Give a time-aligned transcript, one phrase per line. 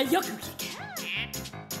[0.00, 0.66] らよく聞け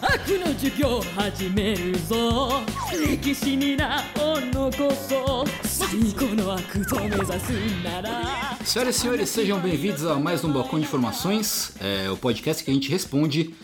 [0.02, 2.60] 悪の授業を始めるぞ
[2.92, 7.52] 歴史に名を残そう最高の悪と目指す
[7.82, 12.70] なら Senhoras e senhores, sejam bem-vindos a mais um Balcão de Informações, é, o podcast que
[12.70, 13.54] a gente responde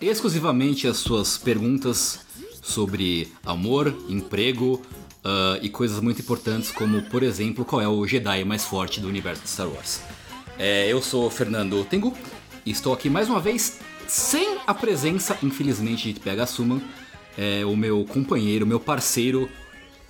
[0.00, 2.20] exclusivamente as suas perguntas
[2.62, 4.80] sobre amor, emprego
[5.24, 9.08] ah, e coisas muito importantes, como, por exemplo, qual é o Jedi mais forte do
[9.08, 10.00] universo de Star Wars.
[10.58, 12.14] É, eu sou o Fernando Tengu
[12.64, 16.81] e estou aqui mais uma vez sem a presença, infelizmente, de PH Suman,
[17.37, 19.49] é, o meu companheiro, meu parceiro,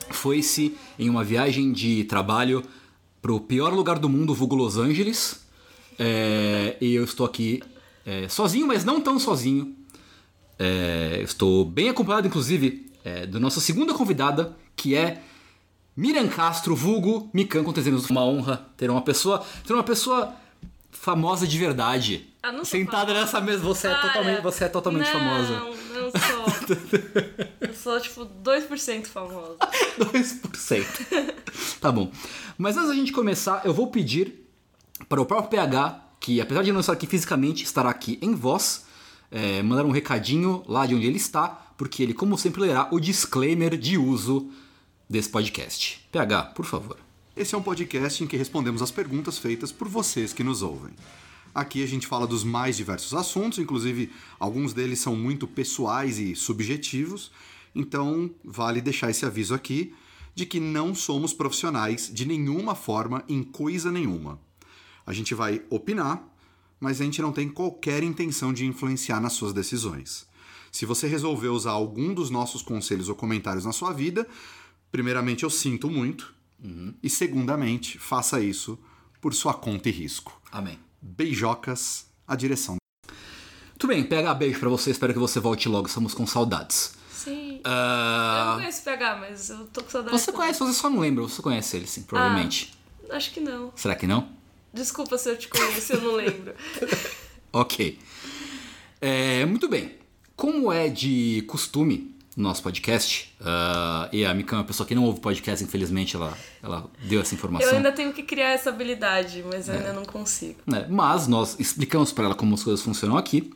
[0.09, 2.63] foi-se em uma viagem de trabalho
[3.21, 5.45] pro pior lugar do mundo, vulgo Los Angeles.
[5.97, 7.61] É, e eu estou aqui
[8.05, 9.75] é, sozinho, mas não tão sozinho.
[10.59, 15.21] É, estou bem acompanhado, inclusive, é, da nossa segunda convidada, que é
[15.95, 18.09] Miriam Castro, vulgo Mikan Contezemos.
[18.09, 20.33] Uma honra ter uma pessoa, ter uma pessoa
[20.91, 22.27] famosa de verdade.
[22.45, 23.21] Ah, não sentada famosa.
[23.21, 23.63] nessa mesa.
[23.63, 24.01] Você é Para.
[24.01, 25.59] totalmente, você é totalmente não, famosa.
[25.59, 27.67] Não, sou.
[27.67, 29.57] eu sou, tipo, 2% famosa.
[29.97, 31.33] 2%.
[31.81, 32.11] tá bom.
[32.55, 34.45] Mas antes da gente começar, eu vou pedir
[35.09, 38.85] para o próprio PH, que apesar de não estar aqui fisicamente, estará aqui em voz,
[39.31, 42.99] é, mandar um recadinho lá de onde ele está, porque ele, como sempre, lerá o
[42.99, 44.51] disclaimer de uso
[45.09, 46.07] desse podcast.
[46.11, 46.97] PH, por favor.
[47.35, 50.93] Esse é um podcast em que respondemos as perguntas feitas por vocês que nos ouvem.
[51.55, 56.35] Aqui a gente fala dos mais diversos assuntos, inclusive alguns deles são muito pessoais e
[56.35, 57.31] subjetivos,
[57.73, 59.95] então vale deixar esse aviso aqui
[60.35, 64.37] de que não somos profissionais de nenhuma forma em coisa nenhuma.
[65.05, 66.21] A gente vai opinar,
[66.77, 70.27] mas a gente não tem qualquer intenção de influenciar nas suas decisões.
[70.73, 74.27] Se você resolver usar algum dos nossos conselhos ou comentários na sua vida,
[74.91, 76.35] primeiramente eu sinto muito,
[77.01, 78.77] e segundamente faça isso
[79.21, 80.37] por sua conta e risco.
[80.51, 80.84] Amém.
[81.07, 82.77] Beijocas, a direção.
[83.77, 86.95] Tudo bem, PH, beijo pra você, espero que você volte logo, estamos com saudades.
[87.11, 87.57] Sim.
[87.57, 90.17] Eu Ah, não conheço o PH, mas eu tô com saudade.
[90.17, 90.37] você dele.
[90.37, 92.73] conhece, você só não lembra, você conhece ele sim, provavelmente.
[93.11, 93.71] Acho que não.
[93.75, 94.27] Será que não?
[94.73, 96.53] Desculpa se eu te conheço, eu não lembro.
[97.53, 97.97] Ok.
[98.99, 99.95] É, muito bem.
[100.35, 104.93] Como é de costume no nosso podcast, ah, e a Mikan é uma pessoa que
[104.93, 107.69] não ouve podcast, infelizmente, ela, ela deu essa informação.
[107.69, 109.73] Eu ainda tenho que criar essa habilidade, mas É.
[109.73, 110.59] eu ainda não consigo.
[110.67, 110.85] né?
[110.89, 113.51] Mas nós explicamos para ela como as coisas funcionam aqui.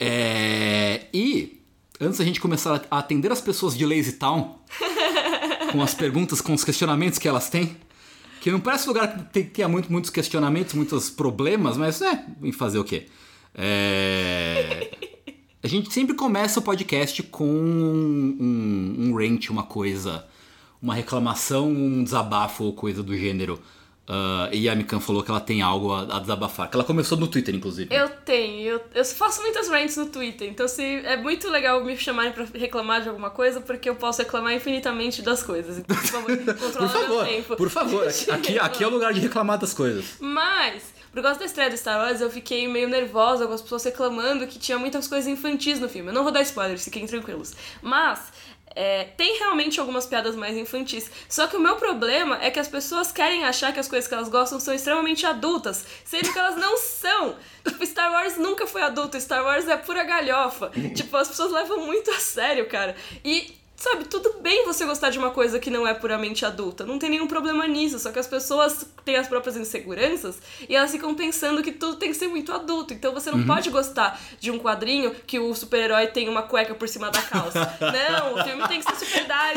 [0.00, 1.60] É, e
[2.00, 4.58] antes da gente começar a atender as pessoas de Lazy Town
[5.70, 7.76] com as perguntas, com os questionamentos que elas têm,
[8.40, 12.50] que não parece lugar que tem- tenha muito, muitos questionamentos, muitos problemas, mas é, em
[12.50, 13.06] fazer o quê?
[13.54, 14.90] É,
[15.62, 20.24] a gente sempre começa o podcast com um, um, um rant, uma coisa,
[20.80, 23.60] uma reclamação, um desabafo ou coisa do gênero.
[24.08, 26.68] Ah, e a Mikan falou que ela tem algo a, a desabafar.
[26.68, 27.94] Que ela começou no Twitter, inclusive.
[27.94, 31.96] Eu tenho, eu, eu faço muitas rants no Twitter, então se, é muito legal me
[31.96, 35.78] chamarem pra reclamar de alguma coisa, porque eu posso reclamar infinitamente das coisas.
[35.78, 37.56] Então, por favor, Por favor, tempo.
[37.56, 38.08] por favor.
[38.08, 40.16] Aqui, aqui, aqui é o lugar de reclamar das coisas.
[40.20, 43.84] Mas, por causa da estreia do Star Wars, eu fiquei meio nervosa com as pessoas
[43.84, 46.08] reclamando que tinha muitas coisas infantis no filme.
[46.08, 47.52] Eu não vou dar spoilers, fiquem tranquilos.
[47.82, 48.32] Mas,
[48.74, 51.10] é, tem realmente algumas piadas mais infantis.
[51.28, 54.14] Só que o meu problema é que as pessoas querem achar que as coisas que
[54.14, 57.36] elas gostam são extremamente adultas, sendo que elas não são.
[57.62, 60.70] Tipo, Star Wars nunca foi adulto, Star Wars é pura galhofa.
[60.96, 62.96] tipo, as pessoas levam muito a sério, cara.
[63.24, 67.00] E Sabe, tudo bem você gostar de uma coisa que não é puramente adulta, não
[67.00, 70.38] tem nenhum problema nisso, só que as pessoas têm as próprias inseguranças
[70.68, 72.94] e elas ficam pensando que tudo tem que ser muito adulto.
[72.94, 76.88] Então você não pode gostar de um quadrinho que o super-herói tem uma cueca por
[76.88, 77.58] cima da calça.
[77.82, 79.56] não, o filme tem que ser super dark.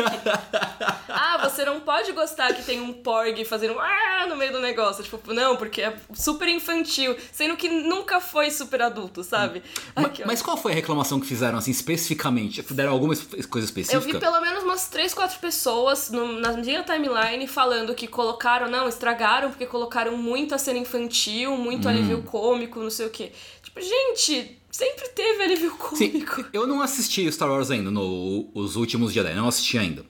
[1.07, 5.03] Ah, você não pode gostar que tem um porg fazendo ah no meio do negócio.
[5.03, 9.61] Tipo, não, porque é super infantil, sendo que nunca foi super adulto, sabe?
[9.95, 10.25] Ma- Aqui, ó.
[10.27, 12.63] Mas qual foi a reclamação que fizeram, assim, especificamente?
[12.73, 14.14] Deram alguma es- coisa Eu específica?
[14.15, 18.87] Vi pelo menos umas 3, 4 pessoas no- na minha timeline falando que colocaram, não,
[18.87, 23.31] estragaram porque colocaram muito a cena infantil, muito alívio cômico, não sei o quê.
[23.63, 26.45] Tipo, gente, sempre teve alívio Sim, cômico.
[26.53, 30.05] eu não assisti Star Wars ainda, no, Os Últimos Jedi, não assisti ainda.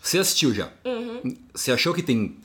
[0.00, 0.68] Você assistiu já?
[0.84, 1.36] Uhum.
[1.54, 2.36] Você achou que tem,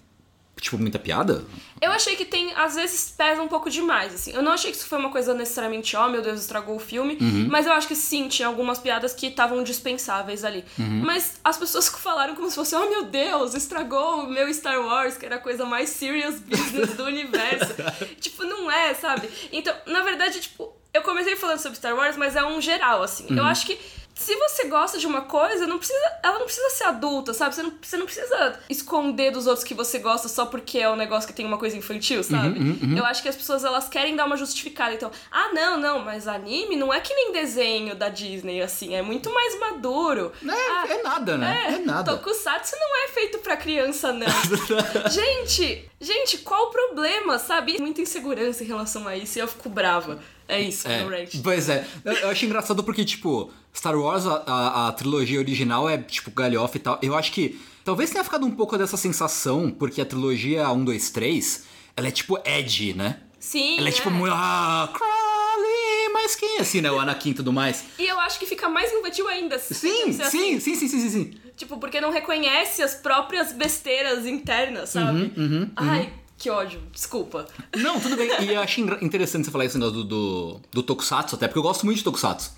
[0.61, 1.43] tipo, muita piada?
[1.79, 4.31] Eu achei que tem, às vezes, pesa um pouco demais, assim.
[4.31, 7.17] Eu não achei que isso foi uma coisa necessariamente, ó, meu Deus, estragou o filme.
[7.49, 10.63] Mas eu acho que sim, tinha algumas piadas que estavam dispensáveis ali.
[10.77, 15.17] Mas as pessoas falaram como se fosse, oh meu Deus, estragou o meu Star Wars,
[15.17, 17.73] que era a coisa mais serious business do universo.
[18.19, 19.29] tipo, não é, sabe?
[19.51, 23.27] Então, na verdade, tipo, eu comecei falando sobre Star Wars, mas é um geral, assim.
[23.29, 23.77] Eu acho que
[24.27, 27.55] se você gosta de uma coisa, não precisa, ela não precisa ser adulta, sabe?
[27.55, 30.97] Você não, você não precisa esconder dos outros que você gosta só porque é um
[30.97, 32.59] negócio que tem uma coisa infantil, sabe?
[32.97, 34.93] Eu acho que as pessoas elas querem dar uma justificada.
[34.93, 39.01] Então, ah, não, não, mas anime não é que nem desenho da Disney, assim, é
[39.01, 40.33] muito mais maduro.
[40.45, 41.63] É, Ah, é nada, né?
[41.75, 42.11] É, nada.
[42.11, 44.27] Tokusatsu não é feito pra criança, não.
[45.09, 47.79] gente, gente, qual o problema, sabe?
[47.79, 50.19] Muita insegurança em relação a isso e eu fico brava.
[50.47, 51.29] É isso, É, rant.
[51.43, 51.85] pois é.
[52.05, 56.77] Eu, acho engraçado porque, tipo, Star Wars, a, a- a trilogia original é, tipo, galhofa
[56.77, 56.99] e tal.
[57.01, 61.09] Eu acho que talvez tenha ficado um pouco dessa sensação, porque a trilogia 1, 2,
[61.09, 61.63] 3,
[61.95, 63.19] ela é, tipo, edgy, né?
[63.39, 64.33] Sim, Ela é, tipo, muito...
[64.35, 66.91] Ah, Crowley, mas quem é assim, né?
[66.91, 67.83] O Anakin e tudo mais.
[67.99, 69.57] E eu acho que fica mais infantil ainda.
[69.59, 70.59] Sim, sim, assim.
[70.59, 71.33] sim, sim, sim, sim, sim.
[71.55, 75.31] Tipo, porque não reconhece as próprias besteiras internas, sabe?
[75.37, 76.81] Uhum, Ai, que ódio.
[76.91, 77.47] Desculpa.
[77.75, 78.29] Não, tudo bem.
[78.43, 81.63] E eu engra- interessante você falar isso negócio do, do, do Tokusatsu, até porque eu
[81.63, 82.51] gosto muito de Tokusatsu.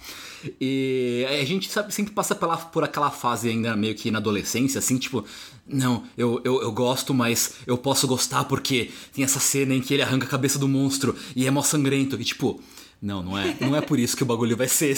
[0.60, 4.80] E a gente sabe, sempre passa pela, por aquela fase ainda meio que na adolescência,
[4.80, 5.26] assim, tipo,
[5.68, 9.94] não, eu, eu, eu gosto, mas eu posso gostar porque tem essa cena em que
[9.94, 12.16] ele arranca a cabeça do monstro e é mó sangrento.
[12.20, 12.62] E tipo,
[13.02, 14.96] não, não é, não é por isso que o bagulho vai ser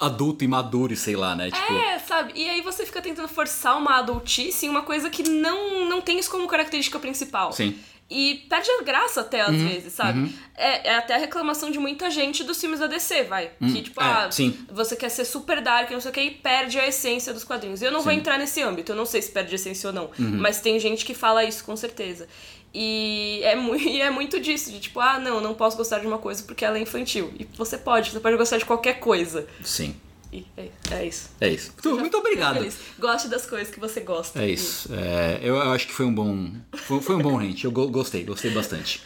[0.00, 1.50] adulto e maduro e sei lá, né?
[1.50, 2.32] Tipo, É, sabe?
[2.34, 6.18] E aí você fica tentando forçar uma adultice em uma coisa que não, não tem
[6.18, 7.52] isso como característica principal.
[7.52, 7.74] Sim.
[8.10, 10.32] Uhum, E perde a graça até às vezes, sabe?
[10.56, 13.50] É, é até a reclamação de muita gente dos filmes da DC, vai.
[13.58, 14.56] Que, tipo, é, ah, sim.
[14.70, 17.82] você quer ser super dark, não sei o que, e perde a essência dos quadrinhos.
[17.82, 19.94] E eu não vou entrar nesse âmbito, eu não sei se perde a essência ou
[19.94, 20.10] não.
[20.18, 20.38] Uhum.
[20.38, 22.28] Mas tem gente que fala isso, com certeza.
[22.72, 26.06] E é, mu e é muito disso, de tipo, ah, não, não posso gostar de
[26.06, 27.32] uma coisa porque ela é infantil.
[27.38, 29.46] E você pode, você pode gostar de qualquer coisa.
[29.62, 29.96] sim.
[30.36, 31.30] E é, é isso.
[31.40, 31.72] É isso.
[31.82, 32.66] Muito, muito obrigado.
[32.98, 34.42] Goste das coisas que você gosta.
[34.42, 34.88] É isso.
[34.92, 36.50] É, eu, eu acho que foi um bom.
[36.74, 37.64] Foi, foi um bom rant.
[37.64, 39.02] Eu go- gostei, gostei bastante.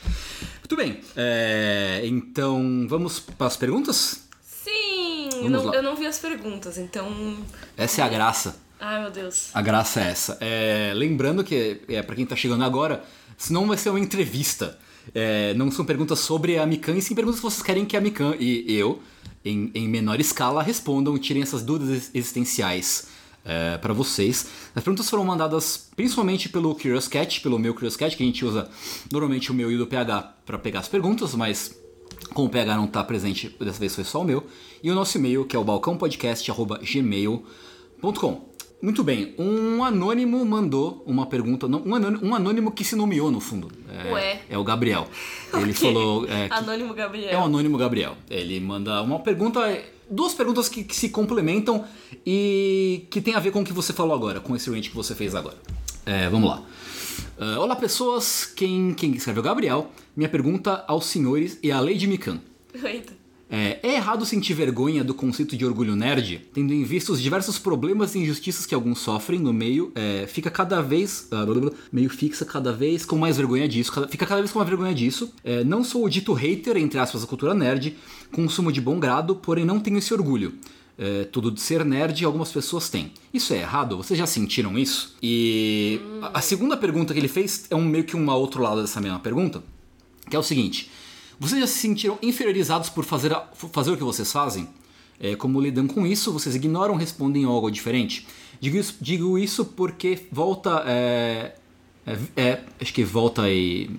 [0.58, 1.00] Muito bem.
[1.16, 4.24] é, então, vamos para as perguntas?
[4.42, 5.48] Sim!
[5.48, 7.36] Não- eu não vi as perguntas, então.
[7.76, 8.56] Essa é a graça.
[8.80, 9.50] Ai, meu Deus.
[9.54, 10.38] A graça é essa.
[10.40, 13.04] É, lembrando que, é, para quem tá chegando agora,
[13.36, 14.78] senão vai ser uma entrevista.
[15.14, 18.00] É, não são perguntas sobre a Mikan, e sim perguntas que vocês querem que a
[18.00, 19.00] Mikan e eu,
[19.44, 23.08] em, em menor escala, respondam e tirem essas dúvidas existenciais
[23.44, 24.46] é, para vocês.
[24.74, 28.44] As perguntas foram mandadas principalmente pelo Curious Cat, pelo meu Curious Cat, que a gente
[28.44, 28.70] usa
[29.10, 31.74] normalmente o meu e o do PH para pegar as perguntas, mas
[32.34, 34.44] como o PH não tá presente, dessa vez foi só o meu.
[34.82, 38.50] E o nosso e-mail, que é o balcãopodcast.gmail.com.
[38.82, 43.38] Muito bem, um anônimo mandou uma pergunta, um, anônimo, um anônimo que se nomeou no
[43.38, 43.70] fundo.
[43.88, 44.42] É, Ué.
[44.48, 45.06] é o Gabriel.
[45.52, 45.74] Ele Ok.
[45.74, 46.26] falou.
[46.26, 47.28] é, Anônimo Gabriel.
[47.30, 48.16] é o Anônimo Gabriel.
[48.30, 49.60] Ele manda uma pergunta,
[50.10, 51.84] duas perguntas que, que se complementam
[52.24, 54.96] e que tem a ver com o que você falou agora, com esse range que
[54.96, 55.58] você fez agora.
[56.06, 56.62] É, vamos lá.
[57.38, 62.40] Ah, olá pessoas, quem, quem escreveu Gabriel, minha pergunta aos senhores e à Lady Mikan.
[62.82, 63.19] Eita.
[63.52, 67.58] É, é errado sentir vergonha do conceito de orgulho nerd, tendo em vista os diversos
[67.58, 71.26] problemas e injustiças que alguns sofrem no meio, é, fica cada vez.
[71.32, 71.44] ah,
[71.93, 74.94] meio fixa cada vez com mais vergonha disso, cada- fica cada vez com mais vergonha
[74.94, 75.32] disso.
[75.43, 77.97] É, não sou o dito hater, entre aspas, da cultura nerd,
[78.31, 80.55] consumo de bom grado, porém não tenho esse orgulho.
[80.97, 83.11] É, tudo de ser nerd algumas pessoas têm.
[83.32, 83.97] Isso é errado?
[83.97, 85.17] Vocês já sentiram isso?
[85.23, 88.81] E a- a segunda pergunta que ele fez é um meio que um outro lado
[88.82, 89.62] dessa mesma pergunta,
[90.29, 90.91] que é o seguinte:
[91.40, 94.68] vocês já se sentiram inferiorizados por fazer, a- fazer o que vocês fazem?
[95.18, 96.32] É, como lidam com isso?
[96.32, 98.26] Vocês ignoram, respondem algo diferente?
[98.61, 100.82] Digo isso, digo isso porque volta.
[100.87, 101.54] É,
[102.06, 103.90] é, é, acho que volta e.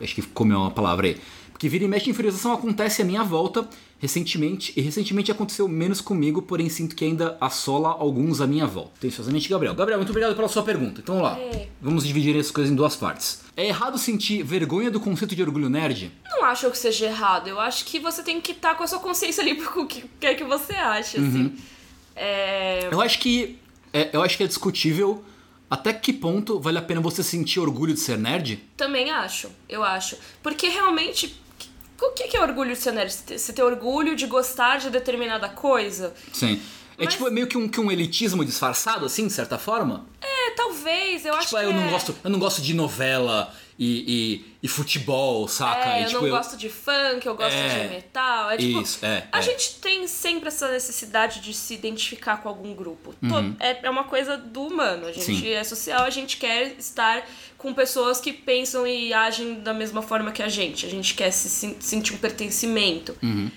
[0.00, 1.16] Acho que comeu uma palavra aí.
[1.58, 6.40] Porque vira e mexe, inferiorização acontece à minha volta recentemente, e recentemente aconteceu menos comigo,
[6.40, 8.92] porém sinto que ainda assola alguns à minha volta.
[8.98, 9.74] Atenciosamente, Gabriel.
[9.74, 11.00] Gabriel, muito obrigado pela sua pergunta.
[11.00, 11.36] Então vamos lá.
[11.36, 11.66] É.
[11.82, 13.40] Vamos dividir essas coisas em duas partes.
[13.56, 16.12] É errado sentir vergonha do conceito de orgulho nerd?
[16.30, 17.48] Não acho que seja errado.
[17.48, 20.36] Eu acho que você tem que estar com a sua consciência ali pro que quer
[20.36, 21.26] que você acha, Uhum.
[21.28, 21.56] assim.
[22.14, 22.88] É.
[22.92, 23.58] Eu acho que
[23.92, 25.24] é, eu acho que é discutível
[25.68, 28.62] até que ponto vale a pena você sentir orgulho de ser nerd.
[28.76, 30.16] Também acho, eu acho.
[30.40, 31.36] Porque realmente.
[32.00, 33.12] O que que é orgulho de ser nerd?
[33.12, 36.14] Você ter- orgulho de gostar de determinada coisa?
[36.32, 36.60] Sim.
[36.96, 40.06] É Mas- tipo meio que um, que um elitismo disfarçado, assim, de certa forma.
[40.20, 41.64] É, talvez, eu acho tipo, que.
[41.64, 41.90] ah, eu não é.
[41.90, 45.90] gosto, eu não gosto de novela e, e, e futebol, saca?
[45.90, 47.68] É, e, eu tipo, não gosto de funk, eu gosto É.
[47.86, 48.50] de metal.
[48.50, 49.42] É tipo, Isso, é, a é.
[49.42, 53.14] gente tem sempre essa necessidade de se identificar com algum grupo.
[53.20, 55.06] To- É, é uma coisa do humano.
[55.06, 55.38] A gente Uhum.
[55.40, 55.50] Sim.
[55.50, 57.24] é social, a gente quer estar
[57.58, 60.86] com pessoas que pensam e agem da mesma forma que a gente.
[60.86, 63.14] A gente quer se sen- sentir um pertencimento.
[63.22, 63.50] Uhum.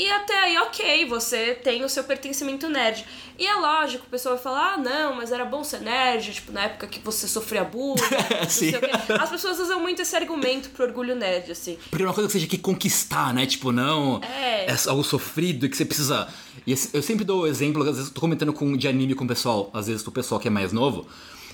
[0.00, 3.04] E até aí, ok, você tem o seu pertencimento nerd.
[3.36, 6.52] E é lógico, o pessoal vai falar, ah, não, mas era bom ser nerd, tipo,
[6.52, 8.00] na época que você sofria bullying,
[8.48, 8.70] Sim.
[9.20, 11.76] As pessoas usam muito esse argumento pro orgulho nerd, assim.
[11.90, 13.44] Porque é uma coisa que você tinha que conquistar, né?
[13.44, 14.20] Tipo, não.
[14.22, 14.72] É.
[14.86, 16.28] algo sofrido e que você precisa.
[16.64, 19.24] E eu sempre dou o exemplo, às vezes eu tô comentando com, de anime com
[19.24, 21.08] o pessoal, às vezes com o pessoal que é mais novo.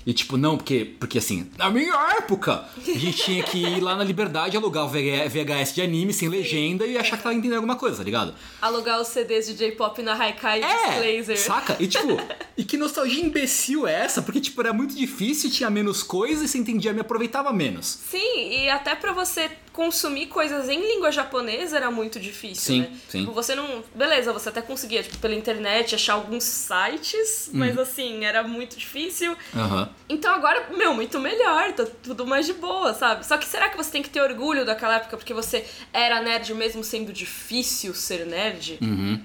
[0.07, 3.95] E tipo, não, porque, porque assim, na minha época, a gente tinha que ir lá
[3.97, 7.57] na Liberdade alugar o VH VHS de anime sem legenda e achar que tava entendendo
[7.57, 8.35] alguma coisa, tá ligado?
[8.61, 11.39] Alugar os CDs de J-pop na Haikai É, Laser.
[11.39, 11.77] saca?
[11.81, 12.19] E tipo,
[12.57, 14.21] e que nostalgia imbecil é essa?
[14.21, 17.87] Porque tipo, era muito difícil, tinha menos coisa e você entendia, me aproveitava menos.
[18.11, 22.99] Sim, e até pra você consumir coisas em língua japonesa era muito difícil, Sim, né?
[23.09, 23.21] sim.
[23.21, 23.83] Tipo, você não...
[23.93, 27.59] Beleza, você até conseguia, tipo, pela internet achar alguns sites, Uhum.
[27.59, 29.37] mas assim, era muito difícil.
[29.55, 29.91] Aham.
[30.09, 33.27] Então agora, meu, muito melhor, tá tudo mais de boa, sabe?
[33.27, 36.55] Só que será que você tem que ter orgulho daquela época porque você era nerd
[36.55, 38.79] mesmo sendo difícil ser nerd?
[38.81, 39.21] Uhum.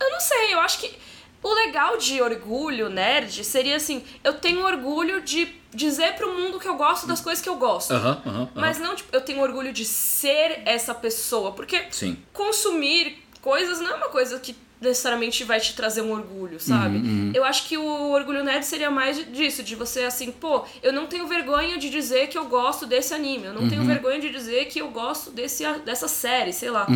[0.00, 0.90] Eu não sei, eu acho que
[1.42, 6.68] o legal de orgulho nerd seria assim, eu tenho orgulho de dizer pro mundo que
[6.68, 7.92] eu gosto das coisas que eu gosto.
[8.54, 12.16] Mas não, tipo, eu tenho orgulho de ser essa pessoa, porque Sim.
[12.32, 16.98] consumir coisas não é uma coisa que necessariamente vai te trazer um orgulho, sabe?
[17.32, 21.06] Eu acho que o orgulho nerd seria mais disso, de você assim, pô, eu não
[21.06, 24.64] tenho vergonha de dizer que eu gosto desse anime, eu não tenho vergonha de dizer
[24.66, 26.86] que eu gosto desse, dessa série, sei lá.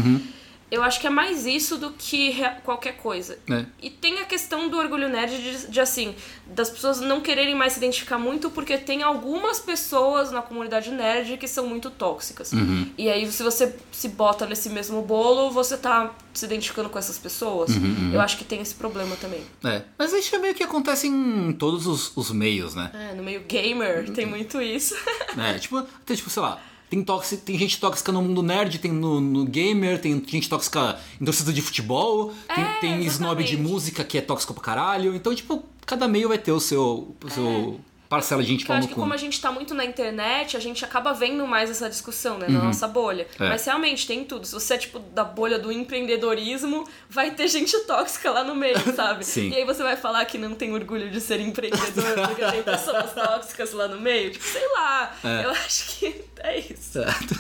[0.70, 3.38] Eu acho que é mais isso do que qualquer coisa.
[3.49, 3.64] É.
[3.80, 6.14] E tem a questão do orgulho nerd de, de, assim,
[6.46, 11.37] das pessoas não quererem mais se identificar muito porque tem algumas pessoas na comunidade nerd
[11.37, 12.52] que são muito tóxicas.
[12.52, 12.90] Uhum.
[12.99, 17.16] E aí, se você se bota nesse mesmo bolo, você tá se identificando com essas
[17.18, 17.70] pessoas.
[17.70, 19.42] Uhum, Eu acho que tem esse problema também.
[19.64, 19.82] É.
[19.96, 22.90] Mas isso é meio que acontece em todos os, os meios, né?
[22.92, 24.14] É, no meio gamer Uhum.
[24.14, 24.94] tem muito isso.
[25.38, 27.04] É, tipo, tem, tipo, sei lá, tem,
[27.44, 31.52] tem gente tóxica no mundo nerd, tem no, no gamer, tem gente tóxica em torcida
[31.52, 35.14] de futebol, tem, É, tem snob de música que é tóxico pra caralho.
[35.14, 38.76] Então, tipo, cada meio vai ter o seu, o seu parcela de gente Porque eu
[38.76, 41.88] acho que como a gente tá muito na internet, a gente acaba vendo mais essa
[41.88, 42.46] discussão, né?
[42.48, 43.26] Na nossa bolha.
[43.38, 43.48] É.
[43.48, 44.46] Mas realmente tem tudo.
[44.46, 48.78] Se você é tipo da bolha do empreendedorismo, vai ter gente tóxica lá no meio,
[48.94, 49.25] sabe?
[49.25, 49.50] Sim.
[49.50, 53.12] E aí você vai falar que não tem orgulho de ser empreendedor porque tem pessoas
[53.12, 54.30] tóxicas lá no meio?
[54.30, 55.16] Tipo, sei lá.
[55.25, 55.44] É.
[55.44, 56.92] Eu acho que é isso.
[56.92, 57.36] Certo.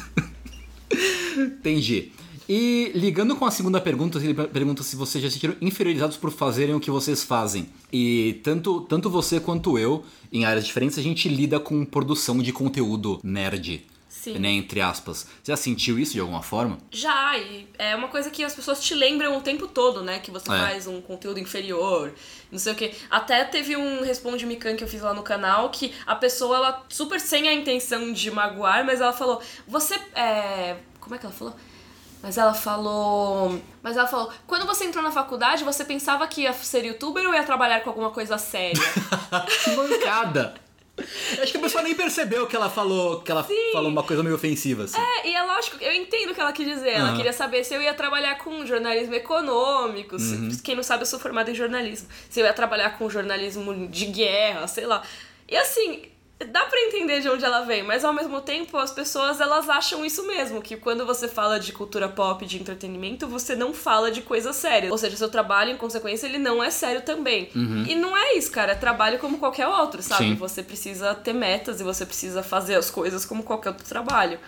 [1.36, 2.12] Entendi.
[2.48, 6.30] E ligando com a segunda pergunta, ele pergunta se vocês já se sentiram inferiorizados por
[6.30, 7.68] fazerem o que vocês fazem.
[7.92, 12.52] E tanto, tanto você quanto eu, em áreas diferentes, a gente lida com produção de
[12.52, 13.84] conteúdo nerd.
[14.08, 14.38] Sim.
[14.38, 15.18] Né, entre aspas.
[15.42, 16.78] Você já sentiu isso de alguma forma?
[16.90, 20.18] Já, e é uma coisa que as pessoas te lembram o tempo todo, né?
[20.18, 20.58] Que você É.
[20.58, 22.12] faz um conteúdo inferior,
[22.50, 22.92] não sei o quê.
[23.08, 26.84] Até teve um Responde Mikan que eu fiz lá no canal que a pessoa, ela
[26.88, 30.76] super sem a intenção de magoar, mas ela falou: Você é.
[30.98, 31.54] Como é que ela falou?
[32.22, 33.60] Mas ela falou.
[33.82, 37.34] Mas ela falou: Quando você entrou na faculdade, você pensava que ia ser youtuber ou
[37.34, 38.82] ia trabalhar com alguma coisa séria?
[39.64, 40.54] que mancada!
[41.42, 43.70] Acho que a pessoa nem percebeu que ela falou que ela Sim.
[43.70, 44.98] falou uma coisa meio ofensiva, assim.
[44.98, 46.88] É, e é lógico, eu entendo o que ela quis dizer.
[46.92, 47.16] Ela Aham.
[47.18, 50.18] queria saber se eu ia trabalhar com jornalismo econômico.
[50.18, 50.48] se- Uhum.
[50.64, 52.08] Quem não sabe, eu sou formada em jornalismo.
[52.30, 55.02] Se eu ia trabalhar com jornalismo de guerra, sei lá.
[55.46, 56.02] E assim,
[56.38, 60.04] dá pra entender de onde ela vem, mas ao mesmo tempo as pessoas elas acham
[60.04, 64.20] isso mesmo, que quando você fala de cultura pop, de entretenimento, você não fala de
[64.20, 64.90] coisa séria.
[64.90, 67.50] Ou seja, seu trabalho, em consequência, ele não é sério também.
[67.88, 70.24] E não é isso, cara, é trabalho como qualquer outro, sabe?
[70.24, 70.34] Sim.
[70.34, 74.38] Você precisa ter metas e você precisa fazer as coisas como qualquer outro trabalho.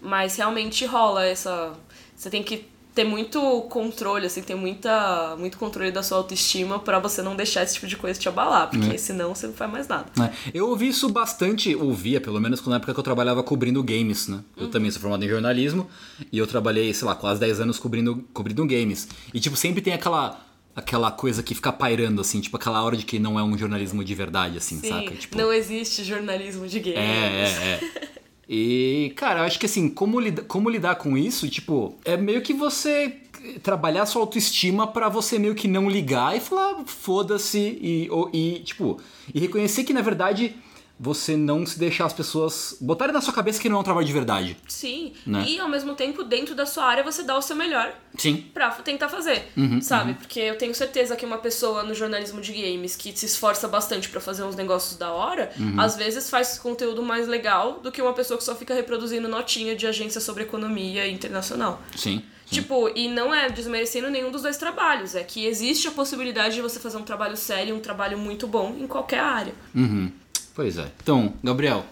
[0.00, 1.72] Mas realmente rola essa.
[2.14, 3.40] Você tem que ter muito
[3.70, 7.86] controle, assim, ter muita, muito controle da sua autoestima pra você não deixar esse tipo
[7.86, 10.06] de coisa te abalar, porque senão você não faz mais nada.
[10.16, 10.32] né?
[10.52, 14.40] Eu ouvi isso bastante, ouvia pelo menos na época que eu trabalhava cobrindo games, né?
[14.56, 15.88] Eu também sou formado em jornalismo
[16.32, 19.06] e eu trabalhei, sei lá, quase 10 anos cobrindo, cobrindo games.
[19.32, 23.04] E tipo, sempre tem aquela aquela coisa que fica pairando assim, tipo aquela hora de
[23.04, 25.10] que não é um jornalismo de verdade assim, Sim, saca?
[25.16, 26.98] Tipo, não existe jornalismo de games.
[26.98, 28.08] É, é, é.
[28.48, 32.40] E, cara, eu acho que assim, como, lida, como lidar com isso, tipo, é meio
[32.40, 33.14] que você
[33.62, 38.98] trabalhar sua autoestima pra você meio que não ligar e falar foda-se e, e, tipo,
[39.32, 40.56] e reconhecer que na verdade
[41.00, 44.06] você não se deixar as pessoas botarem na sua cabeça que não é um trabalho
[44.06, 44.56] de verdade.
[44.66, 45.44] Sim, Né?
[45.48, 48.44] e ao mesmo tempo, dentro da sua área, você dá o seu melhor Sim.
[48.52, 50.14] pra tentar fazer, Uhum, sabe?
[50.14, 54.08] Porque eu tenho certeza que uma pessoa no jornalismo de games que se esforça bastante
[54.08, 55.80] pra fazer uns negócios da hora, Uhum.
[55.80, 59.76] às vezes faz conteúdo mais legal do que uma pessoa que só fica reproduzindo notinha
[59.76, 61.80] de agência sobre economia internacional.
[61.96, 62.18] Sim.
[62.18, 62.22] sim.
[62.50, 66.62] Tipo, e não é desmerecendo nenhum dos dois trabalhos, é que existe a possibilidade de
[66.62, 69.54] você fazer um trabalho sério, um trabalho muito bom em qualquer área.
[69.74, 70.10] Uhum.
[70.58, 70.90] Pois é.
[71.00, 71.86] Então, Gabriel,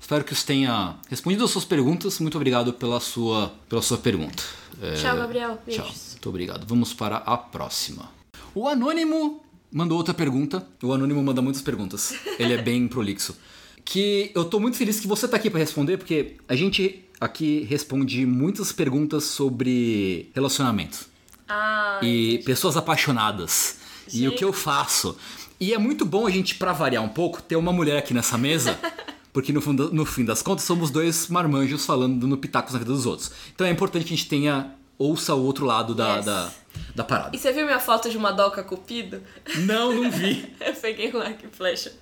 [0.00, 2.18] espero que isso tenha respondido as suas perguntas.
[2.18, 4.42] Muito obrigado pela sua, pela sua pergunta.
[4.80, 5.50] É, Tchau, Gabriel.
[5.50, 5.84] Tchau.
[5.84, 6.12] Beijos.
[6.12, 6.66] Muito obrigado.
[6.66, 8.10] Vamos para a próxima.
[8.54, 10.66] O Anônimo mandou outra pergunta.
[10.82, 12.14] O Anônimo manda muitas perguntas.
[12.38, 13.36] Ele é bem prolixo.
[13.84, 17.66] Que eu tô muito feliz que você tá aqui para responder, porque a gente aqui
[17.68, 21.06] responde muitas perguntas sobre relacionamento
[21.46, 23.78] Ah, e pessoas apaixonadas.
[24.10, 25.18] E o que eu faço.
[25.58, 28.36] E é muito bom a gente, pra variar um pouco, ter uma mulher aqui nessa
[28.36, 28.78] mesa.
[29.32, 32.90] Porque no, fundo- no fim das contas somos dois marmanjos falando no pitacos na vida
[32.90, 33.30] dos outros.
[33.54, 34.70] Então é importante que a gente tenha.
[34.98, 36.24] ouça o outro lado da, Yes.
[36.24, 36.50] da,
[36.94, 37.36] da parada.
[37.36, 39.20] E você viu minha foto de uma Madoka Cupido?
[39.58, 40.50] Não, não vi.
[40.58, 41.92] Eu peguei um arco e flecha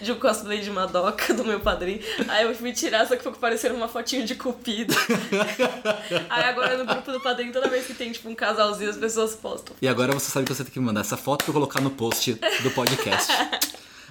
[0.00, 2.00] de um cosplay de Madoka do meu padrinho.
[2.28, 4.94] Aí eu fui tirar, só que ficou parecendo uma fotinho de Cupido.
[6.30, 9.34] Aí agora no grupo do padrinho, toda vez que tem tipo um casalzinho, as pessoas
[9.34, 9.76] postam.
[9.80, 12.34] E agora você sabe que você tem que mandar essa foto pra colocar no post
[12.62, 13.32] do podcast.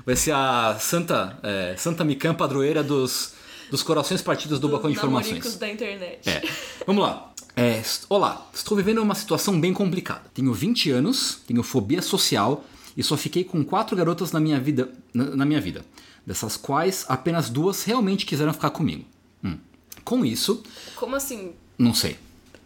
[0.05, 3.33] Vai ser a Santa, é, Santa Mikan, padroeira dos,
[3.71, 5.55] dos corações partidos do Balcão de Informações.
[5.55, 6.29] da internet.
[6.29, 6.41] É.
[6.85, 7.31] Vamos lá.
[7.57, 10.23] É, olá, estou vivendo uma situação bem complicada.
[10.33, 14.89] Tenho 20 anos, tenho fobia social e só fiquei com quatro garotas na minha vida,
[15.13, 15.85] na, na minha vida.
[16.25, 19.05] Dessas quais apenas duas realmente quiseram ficar comigo.
[19.43, 19.57] Hum.
[20.03, 20.63] Com isso,
[20.95, 21.53] Como assim?
[21.77, 22.17] não sei.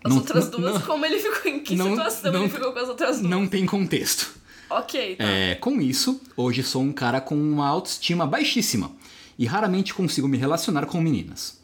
[0.04, 1.52] As Não- outras duas, não- como ele ficou?
[1.52, 3.30] Em que não- situação ele ficou com as outras duas?
[3.30, 4.34] não tem contexto.
[4.70, 5.24] Ok, tá.
[5.24, 8.92] É, com isso, hoje sou um cara com uma autoestima baixíssima
[9.38, 11.58] e raramente consigo me relacionar com meninas.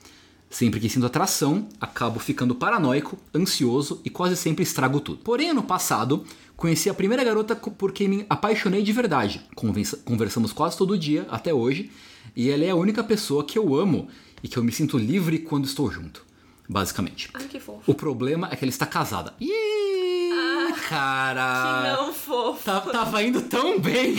[0.49, 5.19] Sempre que sinto atração, acabo ficando paranoico, ansioso e quase sempre estrago tudo.
[5.23, 6.25] Porém, ano passado,
[6.55, 9.41] conheci a primeira garota co- por quem me apaixonei de verdade.
[9.55, 11.91] Convença- Conversamos quase todo dia, até hoje,
[12.35, 14.07] e ela é a única pessoa que eu amo
[14.43, 16.23] e que eu me sinto livre quando estou junto.
[16.67, 17.29] Basicamente.
[17.33, 17.81] Ai, que fofo.
[17.85, 19.33] O problema é que ela está casada.
[19.39, 21.83] Ih, cara!
[21.95, 22.63] Que não fofo.
[22.63, 24.17] Tá- tava indo tão bem.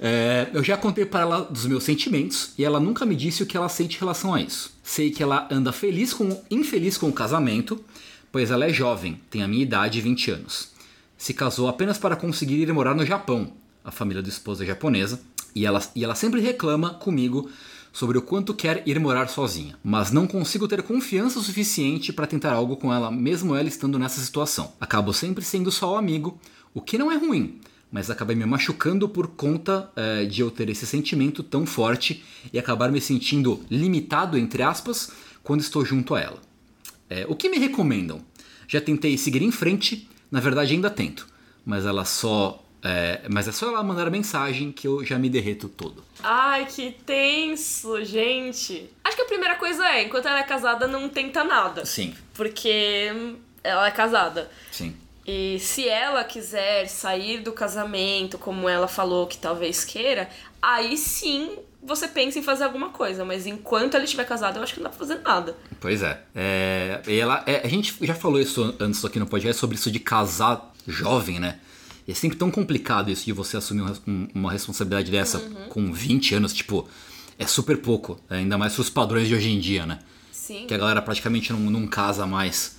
[0.00, 3.46] É, eu já contei para ela dos meus sentimentos e ela nunca me disse o
[3.46, 4.72] que ela sente em relação a isso.
[4.82, 7.82] Sei que ela anda feliz com, infeliz com o casamento,
[8.30, 10.73] pois ela é jovem, tem a minha idade e 20 anos.
[11.24, 13.54] Se casou apenas para conseguir ir morar no Japão.
[13.82, 15.22] A família do esposo é japonesa
[15.54, 17.50] e ela, e ela sempre reclama comigo
[17.94, 22.52] sobre o quanto quer ir morar sozinha, mas não consigo ter confiança suficiente para tentar
[22.52, 24.74] algo com ela, mesmo ela estando nessa situação.
[24.78, 26.38] Acabo sempre sendo só o amigo,
[26.74, 27.58] o que não é ruim,
[27.90, 32.58] mas acabei me machucando por conta eh, de eu ter esse sentimento tão forte e
[32.58, 35.10] acabar me sentindo limitado, entre aspas,
[35.42, 36.42] quando estou junto a ela.
[37.08, 38.20] É, o que me recomendam?
[38.68, 41.26] Já tentei seguir em frente, na verdade ainda tento,
[41.64, 42.62] mas ela só.
[42.82, 46.04] é, mas é só ela mandar mensagem que eu já me derreto todo.
[46.22, 48.88] Ai, que tenso, gente.
[49.02, 51.84] Acho que a primeira coisa é, enquanto ela é casada, não tenta nada.
[51.86, 54.50] Sim, Porque ela é casada.
[54.70, 54.96] sim.
[55.26, 60.28] E se ela quiser sair do casamento, como ela falou que talvez queira,
[60.60, 63.24] aí sim você pensa em fazer alguma coisa.
[63.24, 65.56] Mas enquanto ela estiver casada, eu acho que não dá pra fazer nada.
[65.80, 66.20] Pois é.
[66.34, 69.98] É, ela, é, a gente já falou isso antes aqui no podcast sobre isso de
[70.00, 71.58] casar jovem, né?
[72.06, 75.38] E é sempre tão complicado isso de você assumir um- um- uma responsabilidade dessa
[75.70, 76.86] com 20 anos, tipo,
[77.38, 78.20] é super pouco.
[78.28, 79.98] Ainda mais pros padrões de hoje em dia, né?
[80.30, 80.66] Sim.
[80.66, 82.76] que a galera praticamente não, não casa mais.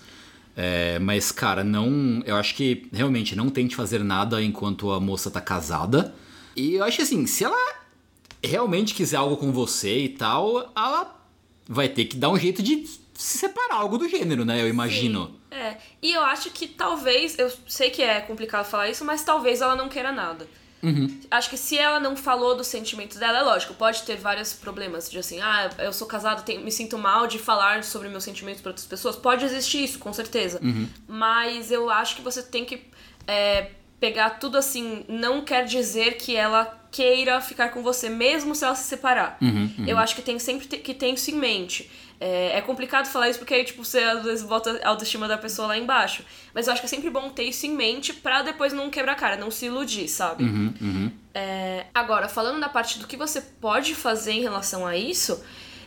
[0.56, 2.22] É, mas, cara, não.
[2.26, 6.14] Eu acho que realmente não tente fazer nada enquanto a moça tá casada.
[6.56, 7.58] E eu acho assim, se ela
[8.46, 11.16] realmente quiser algo com você e tal, ela
[11.68, 14.62] vai ter que dar um jeito de se separar algo do gênero, né?
[14.62, 15.28] Eu imagino.
[15.28, 15.78] Sim, É.
[16.02, 19.76] E eu acho que talvez, eu sei que é complicado falar isso, mas talvez ela
[19.76, 20.48] não queira nada.
[21.32, 25.10] Acho que se ela não falou dos sentimentos dela, é lógico, pode ter vários problemas
[25.10, 28.62] de assim, ah, eu sou casada, tenho- me sinto mal de falar sobre meus sentimentos
[28.62, 29.16] para outras pessoas.
[29.16, 30.60] Pode existir isso, com certeza.
[31.08, 32.82] Mas eu acho que você tem que
[33.26, 38.64] é, pegar tudo assim, não quer dizer que ela queira ficar com você, mesmo se
[38.64, 39.38] ela se separar.
[39.86, 41.92] Eu acho que tem sempre que ter isso em mente.
[42.20, 45.38] É, é complicado falar isso porque aí, tipo, você às vezes bota a autoestima da
[45.38, 46.24] pessoa lá embaixo.
[46.54, 49.12] Mas eu acho que é sempre bom ter isso em mente pra depois não quebrar
[49.12, 50.46] a cara, não se iludir, sabe?
[51.34, 55.44] É, agora, falando na parte do que você pode fazer em relação a isso,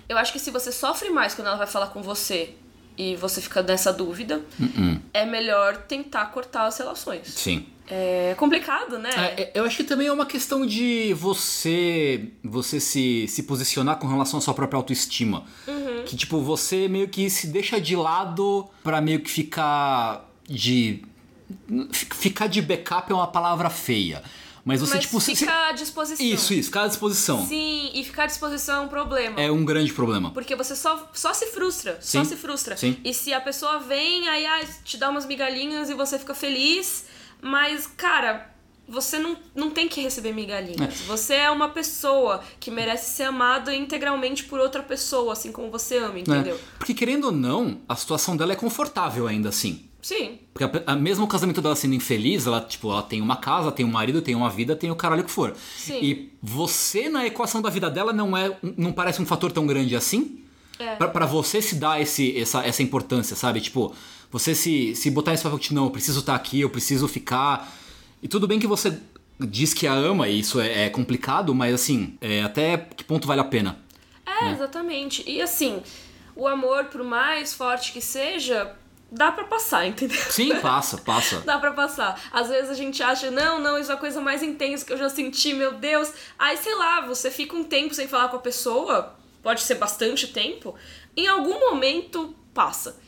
[0.09, 2.55] eu acho que se você sofre mais quando ela vai falar com você
[2.99, 4.43] e você fica nessa dúvida,
[5.15, 7.29] é melhor tentar cortar as relações.
[7.29, 7.67] Sim.
[7.91, 9.11] É complicado, né?
[9.37, 13.99] É, é, eu acho que também é uma questão de você você se, se posicionar
[13.99, 15.45] com relação à sua própria autoestima.
[16.07, 21.03] Que, tipo, você meio que se deixa de lado pra meio que ficar de.
[21.93, 24.23] fi- Ficar de backup é uma palavra feia.
[24.65, 25.19] Mas você, Mas tipo.
[25.21, 26.27] você- fica à disposição.
[26.27, 27.47] Isso, isso, ficar à disposição.
[27.47, 29.41] Sim, e ficar à disposição é um problema.
[29.41, 30.31] É um grande problema.
[30.31, 31.97] Porque você só, só se frustra.
[32.03, 32.19] Sim.
[32.19, 32.77] Só se frustra.
[32.77, 32.97] Sim.
[33.03, 37.07] E se a pessoa vem, aí ah, te dá umas migalhinhas e você fica feliz.
[37.41, 38.51] Mas, cara,
[38.89, 40.81] você não, não tem que receber migalhinhas.
[40.81, 41.05] É.
[41.07, 45.99] Você é uma pessoa que merece ser amada integralmente por outra pessoa, assim como você
[45.99, 46.21] ama, né?
[46.21, 46.59] entendeu?
[46.79, 49.85] Porque querendo ou não, a situação dela é confortável ainda assim.
[50.01, 50.39] Sim.
[50.55, 53.71] Porque a, a- mesmo o casamento dela sendo infeliz, ela, tipo, ela tem uma casa,
[53.73, 55.55] tem um marido, tem uma vida, tem o caralho que for.
[55.77, 55.99] Sim.
[56.03, 59.95] E você na equação da vida dela não é não parece um fator tão grande
[59.97, 60.43] assim?
[60.79, 60.95] É.
[60.95, 63.61] Pra, pra você se dar esse, essa, essa importância, sabe?
[63.61, 63.93] Tipo,
[64.31, 67.73] você se, se botar esse papel de não, eu preciso estar aqui, eu preciso ficar.
[68.23, 68.99] E tudo bem que você
[69.41, 73.27] diz que a ama, e isso é, é complicado, mas assim, é, até que ponto
[73.27, 73.79] vale a pena?
[74.27, 75.25] É, exatamente.
[75.27, 75.83] E assim,
[76.37, 78.75] o amor, por mais forte que seja,
[79.11, 80.21] dá pra passar, entendeu?
[80.29, 81.41] Sim, passa, passa.
[81.47, 82.21] Dá pra passar.
[82.33, 84.99] Às vezes a gente acha, não, não, isso é a coisa mais intensa que eu
[84.99, 86.13] já senti, meu Deus.
[86.39, 90.29] Aí, sei lá, você fica um tempo sem falar com a pessoa, pode ser bastante
[90.29, 90.75] tempo,
[91.17, 93.01] em algum momento passa.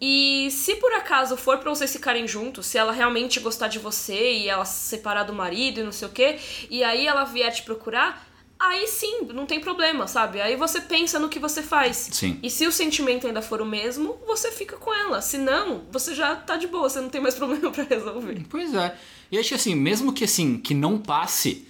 [0.00, 4.32] E se por acaso for pra vocês ficarem juntos, se ela realmente gostar de você
[4.32, 7.52] e ela se separar do marido e não sei o quê, e aí ela vier
[7.52, 8.28] te procurar,
[8.58, 10.40] aí sim, não tem problema, sabe?
[10.40, 12.08] Aí você pensa no que você faz.
[12.12, 12.38] Sim.
[12.42, 15.22] E se o sentimento ainda for o mesmo, você fica com ela.
[15.22, 18.44] Se não, você já tá de boa, você não tem mais problema pra resolver.
[18.50, 18.96] Pois é.
[19.30, 21.66] E acho que assim, mesmo que assim, que não passe,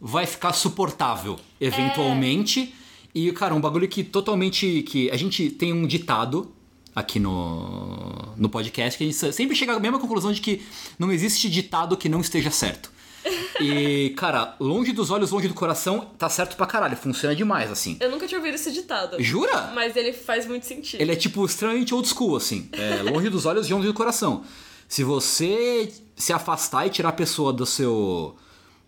[0.00, 2.74] vai ficar suportável eventualmente.
[3.14, 4.82] E, cara, um bagulho que totalmente.
[4.82, 6.52] que A gente tem um ditado
[6.96, 10.66] aqui no, no podcast que a gente sempre chega à mesma conclusão de que
[10.98, 12.90] não existe ditado que não esteja certo.
[13.60, 16.96] E, cara, longe dos olhos, longe do coração, tá certo pra caralho.
[16.96, 17.98] Funciona demais, assim.
[18.00, 19.22] Eu nunca tinha ouvido esse ditado.
[19.22, 19.72] Jura?
[19.74, 21.00] Mas ele faz muito sentido.
[21.00, 22.68] Ele é tipo extremamente old school, assim.
[22.72, 24.42] É, longe dos olhos e longe do coração.
[24.88, 28.36] Se você se afastar e tirar a pessoa do seu.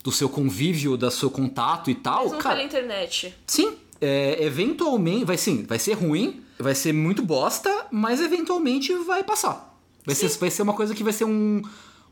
[0.02, 2.54] do seu convívio, do seu contato e tal, Mesmo cara.
[2.54, 3.34] pela internet.
[3.46, 5.24] Sim, é, eventualmente.
[5.24, 9.76] Vai sim, vai ser ruim, vai ser muito bosta, mas eventualmente vai passar.
[10.04, 11.62] Vai ser, vai ser uma coisa que vai ser um,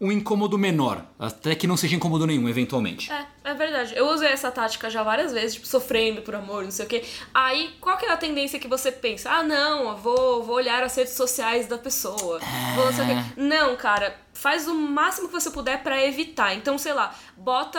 [0.01, 1.05] um incômodo menor.
[1.19, 3.11] Até que não seja incômodo nenhum, eventualmente.
[3.11, 3.95] É, é verdade.
[3.97, 7.05] Eu usei essa tática já várias vezes, tipo, sofrendo por amor, não sei o quê.
[7.33, 9.31] Aí, qual que é a tendência que você pensa?
[9.31, 12.41] Ah, não, eu vou, vou olhar as redes sociais da pessoa.
[12.75, 13.15] Vou não sei o quê.
[13.37, 16.55] Não, cara, faz o máximo que você puder pra evitar.
[16.55, 17.79] Então, sei lá, bota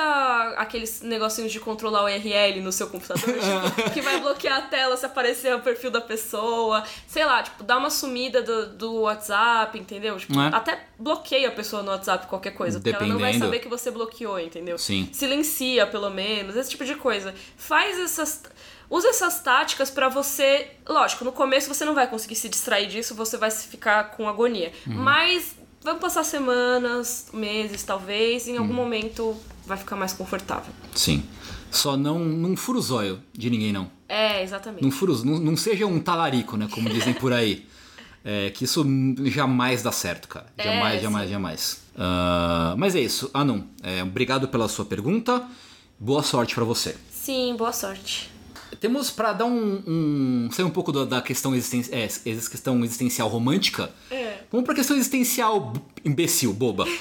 [0.58, 3.24] aqueles negocinhos de controlar o URL no seu computador,
[3.76, 6.84] tipo, que vai bloquear a tela se aparecer o perfil da pessoa.
[7.08, 10.18] Sei lá, tipo, dá uma sumida do, do WhatsApp, entendeu?
[10.18, 10.48] Tipo, É.
[10.48, 13.46] até bloqueia a pessoa no WhatsApp qualquer coisa, porque ela não vai Dependendo.
[13.46, 14.78] saber que você bloqueou, entendeu?
[14.78, 15.10] Sim.
[15.14, 17.34] Silencia, pelo menos, esse tipo de coisa.
[17.56, 18.44] Faz essas.
[18.90, 20.72] Usa essas táticas pra você.
[20.88, 24.72] Lógico, no começo você não vai conseguir se distrair disso, você vai ficar com agonia.
[24.88, 24.94] Uhum.
[24.96, 25.56] Mas
[25.92, 28.76] vão passar semanas, meses, talvez, e em algum Uhum.
[28.76, 30.72] momento vai ficar mais confortável.
[30.94, 31.24] Sim.
[31.72, 33.90] Só não, não fura o zóio de ninguém, não.
[34.08, 34.84] É, exatamente.
[34.84, 36.68] Não, fura, não, não seja um talarico, né?
[36.72, 37.68] Como dizem por aí.
[38.24, 38.86] É, que isso
[39.26, 40.48] jamais dá certo, cara.
[40.58, 41.82] É, Jamais, jamais, jamais.
[41.98, 43.30] Ah, mas é isso.
[43.34, 43.66] Ah, não.
[43.84, 45.46] É, obrigado pela sua pergunta.
[46.00, 46.96] Boa sorte pra você.
[47.12, 48.30] Sim, boa sorte.
[48.80, 52.84] Temos pra dar um, um sair um pouco da, da questão, existen, é, ex- questão
[52.84, 53.90] existencial romântica.
[54.12, 54.40] É.
[54.52, 55.74] Vamos pra questão existencial
[56.06, 56.86] imbecil, boba.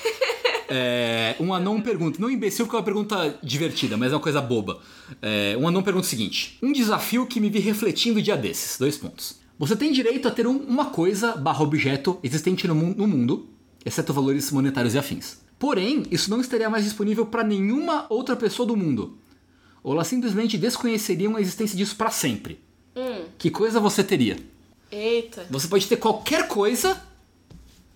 [0.68, 4.40] É, um anão pergunta, não imbecil porque é uma pergunta divertida, mas é uma coisa
[4.40, 4.80] boba.
[5.22, 8.76] É, um anão pergunta o seguinte: Um desafio que me vi refletindo dia desses.
[8.76, 9.38] Dois pontos.
[9.60, 13.48] Você tem direito a ter um- uma coisa barra objeto existente no, no mundo,
[13.84, 15.38] exceto valores monetários e afins.
[15.56, 19.16] Porém, isso não estaria mais disponível para nenhuma outra pessoa do mundo.
[19.86, 22.58] Ou elas simplesmente desconheceriam a existência disso para sempre.
[23.38, 24.36] Que coisa você teria?
[24.90, 27.00] Eita, Você pode ter qualquer coisa,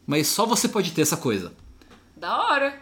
[0.07, 1.53] mas só você pode ter essa coisa.
[2.17, 2.81] da hora.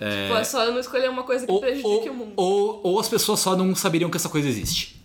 [0.00, 0.22] É...
[0.28, 2.32] Tipo, é só não escolher uma coisa que Ou, prejudique ou, o mundo.
[2.34, 5.04] ou, ou as pessoas só não saberiam que essa coisa existe.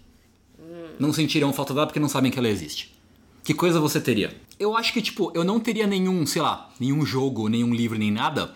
[0.97, 2.95] Não sentirão falta dela porque não sabem que ela existe.
[3.43, 4.34] Que coisa você teria?
[4.58, 8.12] Eu acho que, tipo, eu não teria nenhum, sei lá, nenhum jogo, nenhum livro, nem
[8.12, 8.53] nada.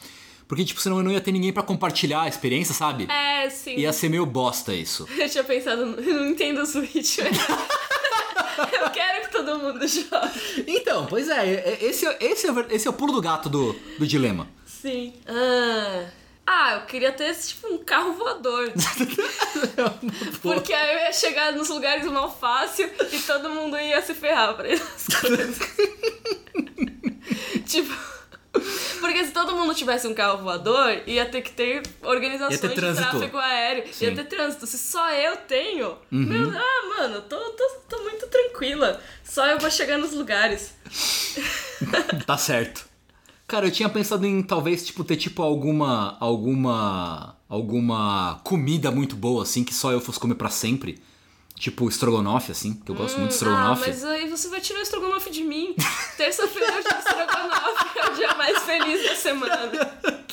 [0.53, 3.07] Porque, tipo, senão eu não ia ter ninguém pra compartilhar a experiência, sabe?
[3.11, 3.75] É, sim.
[3.75, 5.09] Ia ser meio bosta isso.
[5.17, 7.17] Eu tinha pensado, no- não entendo o Switch.
[8.71, 10.63] eu quero que todo mundo jogue.
[10.67, 14.05] Então, pois é, esse, é- esse, é, esse é o pulo do gato do, do
[14.05, 14.47] dilema.
[14.63, 15.11] Sim.
[15.27, 16.05] Ah.
[16.45, 18.71] Ah, eu queria ter tipo um carro voador.
[20.43, 24.53] Porque aí eu ia chegar nos lugares mal fácil e todo mundo ia se ferrar
[24.53, 25.57] pra coisas.
[27.65, 28.12] tipo.
[28.99, 32.75] Porque se todo mundo tivesse um carro voador, ia ter que ter organizações ter de
[32.75, 33.83] tráfego aéreo.
[33.91, 34.05] Sim.
[34.05, 34.11] Uhum.
[34.11, 34.67] Ia ter trânsito.
[34.67, 39.01] Se só eu tenho, meu, ah, mano, tô, tô, tô muito tranquila.
[39.23, 40.75] Só eu vou chegar nos lugares.
[42.25, 42.85] Tá certo.
[43.45, 46.17] Cara, eu tinha pensado em talvez, tipo, ter tipo alguma.
[46.19, 47.35] alguma.
[47.49, 51.01] alguma comida muito boa, assim, que só eu fosse comer pra sempre.
[51.63, 53.87] Tipo estrogonofe, assim, que eu gosto muito de Ah, estrogonofe.
[53.89, 55.73] mas aí você vai tirar o estrogonofe de mim.
[56.17, 59.71] Terça-feira eu tiro estrogonofe, é o dia mais feliz da semana.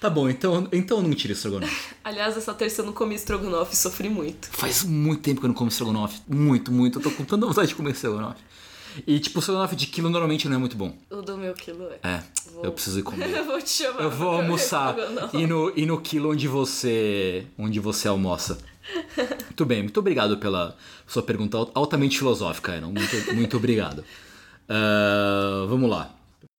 [0.00, 1.94] Tá bom, então, então eu não tiro estrogonofe.
[2.04, 4.48] Aliás, essa terça eu não comi estrogonofe e sofri muito.
[4.50, 6.20] Faz muito tempo que eu não como estrogonofe.
[6.28, 6.98] Muito, muito.
[6.98, 8.42] Eu tô com tanta vontade de comer estrogonofe.
[9.06, 10.94] E, tipo, o estrogonofe de quilo normalmente não é muito bom.
[11.10, 12.08] O do meu quilo é.
[12.16, 13.30] É, Vou- eu preciso ir comer.
[13.34, 14.02] Eu vou te chamar.
[14.02, 14.94] Eu vou almoçar
[15.32, 18.58] e no, e no quilo onde você onde você almoça.
[19.44, 22.92] Muito bem, muito obrigado pela sua pergunta al- altamente filosófica, Aaron.
[22.92, 24.04] Muito, muito obrigado.
[24.68, 26.12] Ah, vamos lá.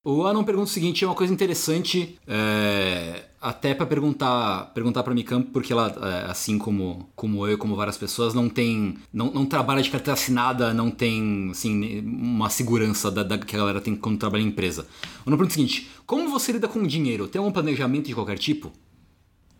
[0.04, 5.12] O Aaron pergunta o seguinte, é uma coisa interessante, é, até pra perguntar perguntar para
[5.14, 5.94] Mikam, porque ela,
[6.26, 10.14] é, assim como, como eu como várias pessoas, não tem não, não trabalha de carteira
[10.14, 14.46] assinada, não tem assim, uma segurança da, da- que a galera tem quando trabalha em
[14.46, 14.82] empresa.
[15.26, 17.28] O Aaron pergunta o seguinte, como você lida com dinheiro?
[17.28, 18.72] Tem algum planejamento de qualquer tipo?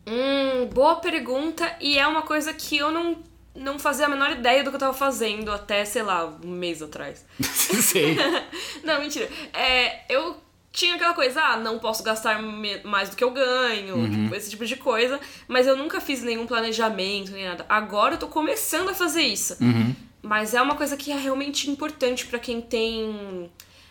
[0.07, 1.77] Hum, boa pergunta.
[1.81, 3.19] E é uma coisa que eu não,
[3.55, 6.83] não fazia a menor ideia do que eu tava fazendo até, sei lá, um mês
[6.83, 7.25] atrás.
[7.41, 8.17] Sei.
[8.85, 9.29] não, mentira.
[9.53, 10.37] É, eu
[10.73, 12.41] tinha aquela coisa, ah, não posso gastar
[12.85, 15.19] mais do que eu ganho, tipo, esse tipo de coisa.
[15.47, 17.67] Mas eu nunca fiz nenhum planejamento, nem nada.
[17.69, 19.57] Agora eu tô começando a fazer isso.
[20.23, 23.51] Mas é uma coisa que é realmente importante pra quem tem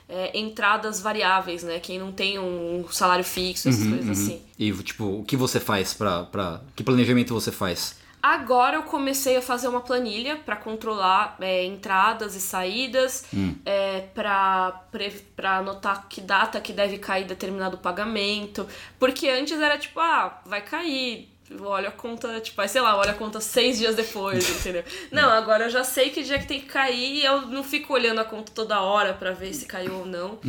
[0.10, 1.80] é, entradas variáveis, né?
[1.80, 4.42] Quem não tem um salário fixo, essas coisas assim.
[4.58, 6.62] E tipo, o que você faz pra, pra.
[6.76, 7.96] Que planejamento você faz?
[8.22, 13.26] Agora eu comecei a fazer uma planilha pra controlar é, entradas e saídas,
[13.66, 18.68] é, pra pre- pra anotar que data que deve cair determinado pagamento.
[19.00, 21.30] Porque antes era tipo, ah, vai cair.
[21.62, 24.84] Olha a conta, tipo, aí sei lá, olha a conta seis dias depois, entendeu?
[25.12, 27.94] Não, agora eu já sei que dia que tem que cair e eu não fico
[27.94, 30.40] olhando a conta toda hora pra ver se caiu ou não.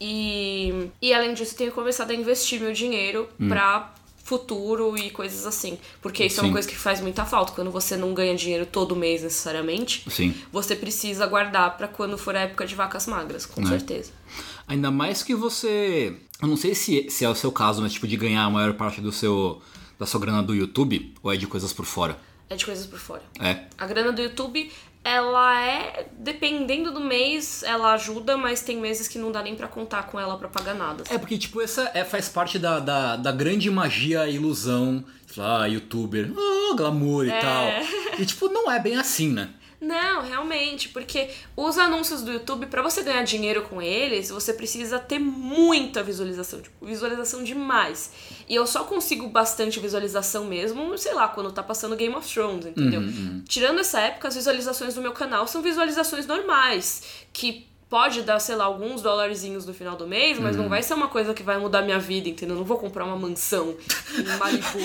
[0.00, 3.92] E, e além disso, eu tenho começado a investir meu dinheiro pra
[4.24, 5.78] futuro e coisas assim.
[6.02, 6.46] Porque isso é Sim.
[6.48, 7.52] uma coisa que faz muita falta.
[7.52, 10.34] Quando você não ganha dinheiro todo mês necessariamente, Sim.
[10.52, 13.68] você precisa guardar pra quando for a época de vacas magras, com Né?
[13.68, 14.12] certeza.
[14.66, 16.14] Ainda mais que você.
[16.40, 18.74] Eu não sei se, se é o seu caso, mas tipo, de ganhar a maior
[18.74, 19.60] parte do seu.
[19.98, 22.16] Da sua grana do YouTube, ou é de coisas por fora?
[22.48, 23.22] É de coisas por fora.
[23.40, 23.64] É.
[23.76, 24.70] A grana do YouTube,
[25.04, 29.68] ela é, dependendo do mês, ela ajuda, mas tem meses que não dá nem pra
[29.68, 31.04] contar com ela pra pagar nada.
[31.10, 35.04] É porque, tipo, essa é, faz parte da, da, da grande magia e ilusão.
[35.36, 37.38] Ah, youtuber, ah, glamour e É.
[37.40, 37.66] tal.
[38.18, 39.50] E, tipo, não é bem assim, né?
[39.80, 44.98] Não, realmente, porque os anúncios do YouTube, pra você ganhar dinheiro com eles, você precisa
[44.98, 48.10] ter muita visualização, tipo, visualização demais.
[48.48, 52.66] E eu só consigo bastante visualização mesmo, sei lá, quando tá passando Game of Thrones,
[52.66, 53.02] entendeu?
[53.46, 58.54] Tirando essa época, as visualizações do meu canal são visualizações normais, que pode dar, sei
[58.56, 61.58] lá, alguns dólarzinhos no final do mês, mas não vai ser uma coisa que vai
[61.58, 62.54] mudar minha vida, entendeu?
[62.54, 63.74] Eu não vou comprar uma mansão
[64.16, 64.78] em Malibu.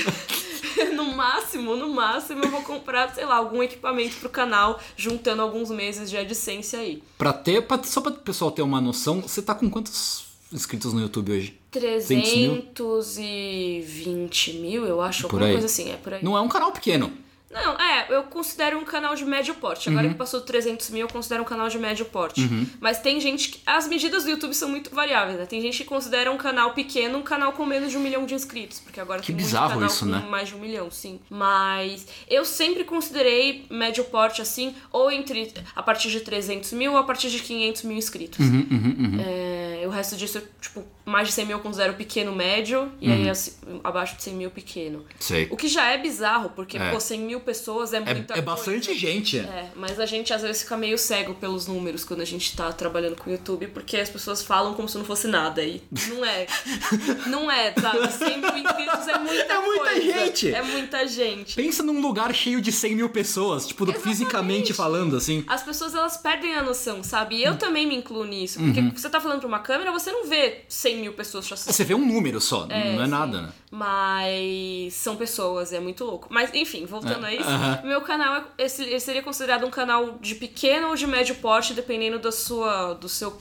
[0.94, 5.70] no máximo, no máximo, eu vou comprar, sei lá, algum equipamento pro canal, juntando alguns
[5.70, 7.02] meses de AdSense aí.
[7.18, 10.92] Pra ter, pra, só pra o pessoal ter uma noção, você tá com quantos inscritos
[10.92, 11.58] no YouTube hoje?
[11.70, 12.62] 300 mil?
[12.74, 15.52] 320 mil, eu acho, Por alguma aí.
[15.52, 16.24] coisa assim, é por aí.
[16.24, 17.12] Não é um canal pequeno.
[17.50, 19.88] Não, é, eu considero um canal de médio porte.
[19.88, 20.12] Agora Uhum.
[20.12, 22.40] que passou 300 mil, eu considero um canal de médio porte.
[22.80, 23.60] Mas tem gente que.
[23.66, 25.46] As medidas do YouTube são muito variáveis, né?
[25.46, 28.34] Tem gente que considera um canal pequeno um canal com menos de um milhão de
[28.34, 28.78] inscritos.
[28.78, 30.24] Porque agora Que tem muito bizarro canal isso, com né?
[30.30, 31.18] mais de um milhão, sim.
[31.28, 36.98] Mas eu sempre considerei médio porte assim, ou entre a partir de 300 mil ou
[36.98, 38.38] a partir de 500 mil inscritos.
[38.38, 43.10] Uhum, É, o resto disso, tipo, mais de 100 mil eu considero pequeno médio, e
[43.10, 45.04] aí assim, abaixo de 100 mil pequeno.
[45.18, 45.48] Sei.
[45.50, 46.90] O que já é bizarro, porque, É.
[46.92, 49.00] pô, 100 mil pessoas é É, muita é bastante coisa.
[49.00, 49.38] gente.
[49.38, 52.72] É, mas a gente às vezes fica meio cego pelos números quando a gente tá
[52.72, 55.62] trabalhando com o YouTube, porque as pessoas falam como se não fosse nada.
[55.62, 56.46] E não é.
[57.26, 58.12] não é, sabe?
[58.12, 60.00] 100 mil inscritos é muita É muita coisa.
[60.00, 60.54] gente.
[60.54, 61.56] É muita gente.
[61.56, 65.44] Pensa num lugar cheio de 100 mil pessoas, tipo, do- fisicamente falando, assim.
[65.46, 67.36] As pessoas elas perdem a noção, sabe?
[67.36, 67.38] Hum.
[67.38, 68.58] E eu também me incluo nisso.
[68.60, 68.90] Porque Uhum.
[68.94, 71.74] você tá falando pra uma câmera, você não vê 100 mil pessoas te assistindo.
[71.74, 73.10] Você vê um número só, não é sim.
[73.10, 73.48] nada, né?
[73.70, 76.28] Mas são pessoas, é muito louco.
[76.30, 77.80] Mas enfim, voltando É, isso, aham.
[77.84, 82.18] meu canal é, ele seria considerado um canal de pequeno ou de médio porte, dependendo
[82.18, 82.94] da sua.
[82.94, 83.36] do seu.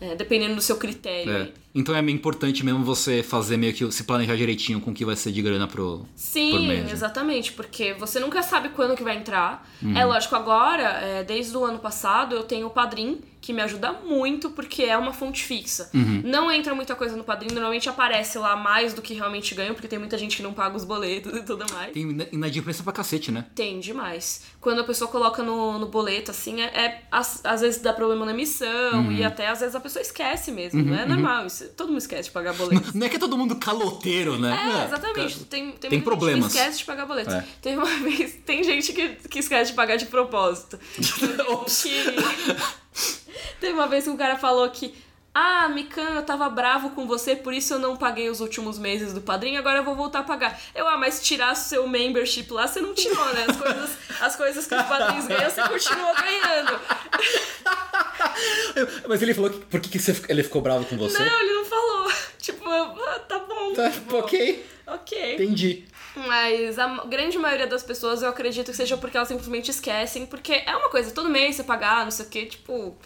[0.00, 1.32] é, dependendo do seu critério.
[1.32, 1.65] É.
[1.76, 5.14] Então é importante mesmo você fazer meio que se planejar direitinho com o que vai
[5.14, 6.06] ser de grana pro.
[6.14, 6.90] Sim, mês, né?
[6.92, 9.68] exatamente, porque você nunca sabe quando que vai entrar.
[9.82, 9.96] Uhum.
[9.96, 13.92] É lógico, agora, é, desde o ano passado, eu tenho o Padrim, que me ajuda
[13.92, 15.88] muito, porque é uma fonte fixa.
[15.94, 16.22] Uhum.
[16.24, 19.86] Não entra muita coisa no Padrim, normalmente aparece lá mais do que realmente ganho, porque
[19.86, 21.92] tem muita gente que não paga os boletos e tudo mais.
[21.92, 23.44] Tem inadimplência pra cacete, né?
[23.54, 24.42] Tem demais.
[24.60, 28.24] Quando a pessoa coloca no, no boleto, assim, é, é- às, às vezes dá problema
[28.26, 28.66] na emissão
[29.04, 29.12] Uhum.
[29.12, 30.82] e até às vezes a pessoa esquece mesmo.
[30.82, 32.96] não é normal, isso, todo mundo esquece de pagar boleto.
[32.96, 34.82] Não é que é todo mundo caloteiro, né?
[34.82, 35.44] É, exatamente.
[35.44, 36.44] Tem, tem, tem muita problemas.
[36.44, 37.30] gente que esquece de pagar boleto.
[37.30, 37.44] É.
[37.60, 40.78] Tem uma vez, tem gente que, que esquece de pagar de propósito.
[41.48, 41.82] Ops.
[41.82, 42.04] que...
[43.60, 44.94] Teve uma vez que o cara falou que.
[45.38, 49.12] Ah, Mikan, eu tava bravo com você, por isso eu não paguei os últimos meses
[49.12, 50.58] do padrinho, agora eu vou voltar a pagar.
[50.74, 53.44] Eu, ah, mas tirar seu membership lá, você não tirou, né?
[53.46, 53.90] As coisas,
[54.22, 56.80] as coisas que os padrinhos ganham, você continuou ganhando.
[59.08, 59.58] Mas ele falou que.
[59.58, 61.18] Por que, que você- ele ficou bravo com você?
[61.18, 62.12] Não, ele não falou.
[62.38, 63.72] Tipo, ah, tá bom.
[63.74, 64.18] Tá, bom.
[64.18, 64.66] ok.
[64.86, 65.34] Ok.
[65.34, 65.84] Entendi.
[66.14, 70.62] Mas a grande maioria das pessoas eu acredito que seja porque elas simplesmente esquecem, porque
[70.64, 72.96] é uma coisa, todo mês você pagar, não sei o que, tipo.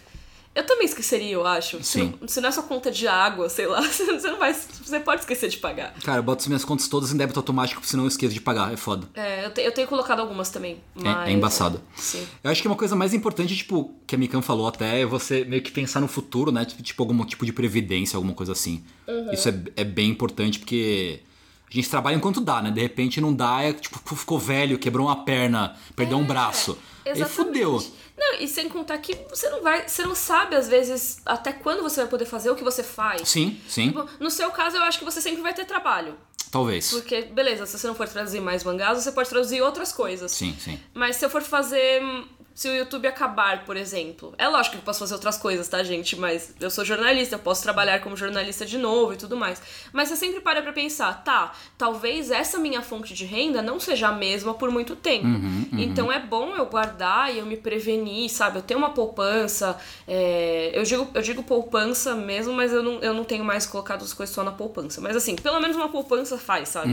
[0.53, 1.77] Eu também esqueceria, eu acho.
[1.83, 2.13] Se Sim.
[2.19, 4.53] não- Se não é sua conta de água, sei lá, você não vai.
[4.53, 5.93] Você pode esquecer de pagar.
[6.03, 8.73] Cara, eu boto as minhas contas todas em débito automático, senão eu esqueço de pagar.
[8.73, 9.07] É foda.
[9.13, 10.81] É, eu, te- eu tenho colocado algumas também.
[10.97, 11.29] É- Mas...
[11.29, 11.81] é embaçado.
[11.95, 12.27] Sim.
[12.43, 15.45] Eu acho que uma coisa mais importante, tipo, que a Mikan falou até, é você
[15.45, 16.65] meio que pensar no futuro, né?
[16.65, 18.83] Tipo, tipo algum tipo de previdência, alguma coisa assim.
[19.07, 19.31] Uhum.
[19.31, 21.21] Isso é, é bem importante porque
[21.71, 22.71] a gente trabalha enquanto dá, né?
[22.71, 26.77] De repente não dá, é tipo, ficou velho, quebrou uma perna, perdeu um braço.
[27.05, 27.35] Aí É, Exatamente.
[27.35, 27.83] fudeu.
[28.17, 29.87] Não, e sem contar que você não vai.
[29.87, 33.27] Você não sabe, às vezes, até quando você vai poder fazer o que você faz.
[33.27, 36.15] Sim, sim, Tipo, No seu caso, eu acho que você sempre vai ter trabalho.
[36.51, 36.91] talvez.
[36.91, 40.31] Porque, beleza, se você não for traduzir mais mangás, você pode traduzir outras coisas.
[40.31, 40.79] Sim, sim.
[40.93, 42.01] Mas se eu for fazer.
[42.53, 44.33] Se o YouTube acabar, por exemplo.
[44.37, 46.15] É lógico que eu posso fazer outras coisas, tá, gente?
[46.17, 49.61] Mas eu sou jornalista, eu posso trabalhar como jornalista de novo e tudo mais.
[49.93, 54.09] Mas você sempre para pra pensar, tá, talvez essa minha fonte de renda não seja
[54.09, 55.27] a mesma por muito tempo.
[55.73, 58.57] Então é bom eu guardar e eu me prevenir, sabe?
[58.57, 59.77] Eu tenho uma poupança.
[60.07, 64.03] é, Eu, digo, eu digo poupança mesmo, mas eu não, eu não tenho mais colocado
[64.03, 64.99] as coisas só na poupança.
[65.01, 66.91] Mas assim, pelo menos uma poupança faz, sabe?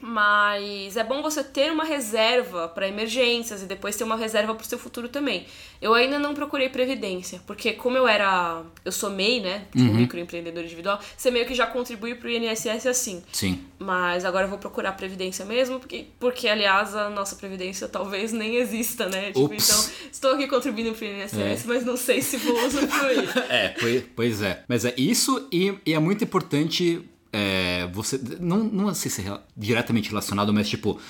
[0.00, 4.68] Mas é bom você ter uma reserva para emergências e depois ter uma reserva pro
[4.68, 5.44] seu futuro também.
[5.80, 10.62] Eu ainda não procurei previdência, porque como eu era, eu sou MEI, né, tipo microempreendedor
[10.62, 13.22] individual, você meio que já contribui pro INSS assim.
[13.32, 13.60] Sim.
[13.78, 18.56] Mas agora eu vou procurar previdência mesmo, porque, porque aliás a nossa previdência talvez nem
[18.56, 19.26] exista, né?
[19.32, 21.58] Tipo, então estou aqui contribuindo pro INSS, É.
[21.66, 23.28] mas não sei se vou usufruir.
[23.50, 24.64] É, pois, pois é.
[24.68, 28.20] Mas é isso e, e é muito importante é, você.
[28.40, 31.00] Não, não sei se é diretamente relacionado, mas tipo.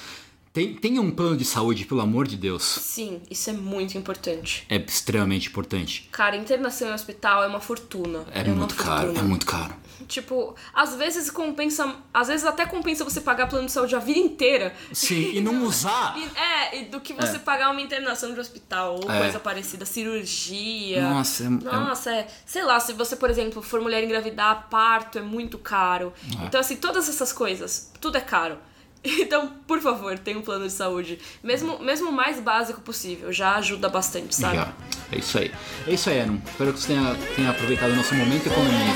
[0.52, 2.62] Tem, tenha um plano de saúde, pelo amor de Deus.
[2.62, 4.66] Sim, isso é muito importante.
[4.68, 6.10] É extremamente importante.
[6.12, 8.24] Cara, internação em hospital é uma fortuna.
[8.30, 9.18] É, uma muito caro, fortuna.
[9.20, 9.74] é muito caro.
[10.08, 11.94] Tipo, às vezes compensa.
[12.12, 14.74] Às vezes até compensa você pagar plano de saúde a vida inteira.
[14.92, 16.16] Sim, e não usar.
[16.36, 19.20] É, e do que você pagar uma internação de hospital ou É.
[19.20, 21.00] coisa parecida, cirurgia.
[21.08, 22.26] Nossa, é- Nossa, é.
[22.44, 26.12] Sei lá, se você, por exemplo, for mulher engravidar, parto é muito caro.
[26.42, 26.46] É.
[26.46, 28.58] Então, assim, todas essas coisas, tudo é caro.
[29.04, 31.18] Então, por favor, tenha um plano de saúde.
[31.42, 34.56] Mesmo, mesmo o mais básico possível, já ajuda bastante, sabe?
[34.56, 34.72] Já.
[35.10, 35.50] É isso aí.
[35.86, 36.38] É isso aí, Aaron.
[36.46, 38.94] Espero que você tenha, tenha aproveitado o nosso momento economia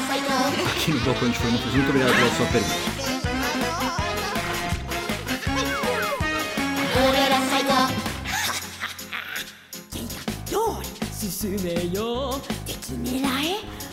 [0.71, 1.73] aqui no Balcão de Formatos.
[1.73, 3.17] Muito obrigado pela sua pergunta.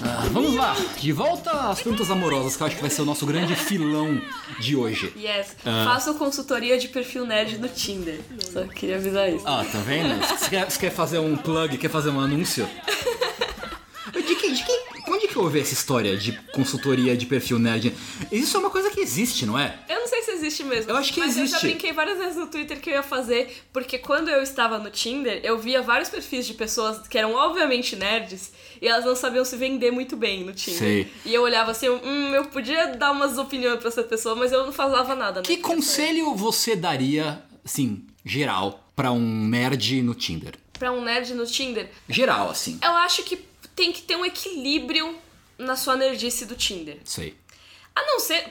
[0.06, 3.06] Ah, vamos lá, de volta às frutas amorosas, que eu acho que vai ser o
[3.06, 4.22] nosso grande filão
[4.60, 5.13] de hoje.
[5.16, 5.86] Yes, ah.
[5.86, 8.20] faço consultoria de perfil nerd no Tinder.
[8.52, 9.48] Só queria avisar isso.
[9.48, 10.20] Ah, tá vendo?
[10.28, 12.68] Você quer, você quer fazer um plug, quer fazer um anúncio?
[14.13, 14.54] De quem?
[14.54, 14.93] de quem?
[15.34, 17.93] Que eu ouvi essa história de consultoria de perfil nerd?
[18.32, 19.78] Isso é uma coisa que existe, não é?
[19.89, 20.91] Eu não sei se existe mesmo.
[20.91, 21.65] Eu acho que mas eu já existe.
[21.67, 25.41] brinquei várias vezes no Twitter que eu ia fazer, porque quando eu estava no Tinder,
[25.43, 29.56] eu via vários perfis de pessoas que eram obviamente nerds e elas não sabiam se
[29.58, 30.80] vender muito bem no Tinder.
[30.80, 31.08] Sei.
[31.26, 34.65] E eu olhava assim, hum, eu podia dar umas opiniões pra essa pessoa, mas eu
[34.65, 35.39] não falava nada.
[35.41, 35.46] né?
[35.46, 40.54] Que conselho você daria, assim, geral, pra um nerd no Tinder?
[40.78, 42.78] Pra um nerd no Tinder, Geral, assim.
[42.84, 43.38] eu acho que
[43.76, 45.15] tem que ter um equilíbrio
[45.58, 47.00] na sua nerdice do Tinder.
[47.06, 47.38] Sei.
[47.96, 48.50] A não ser.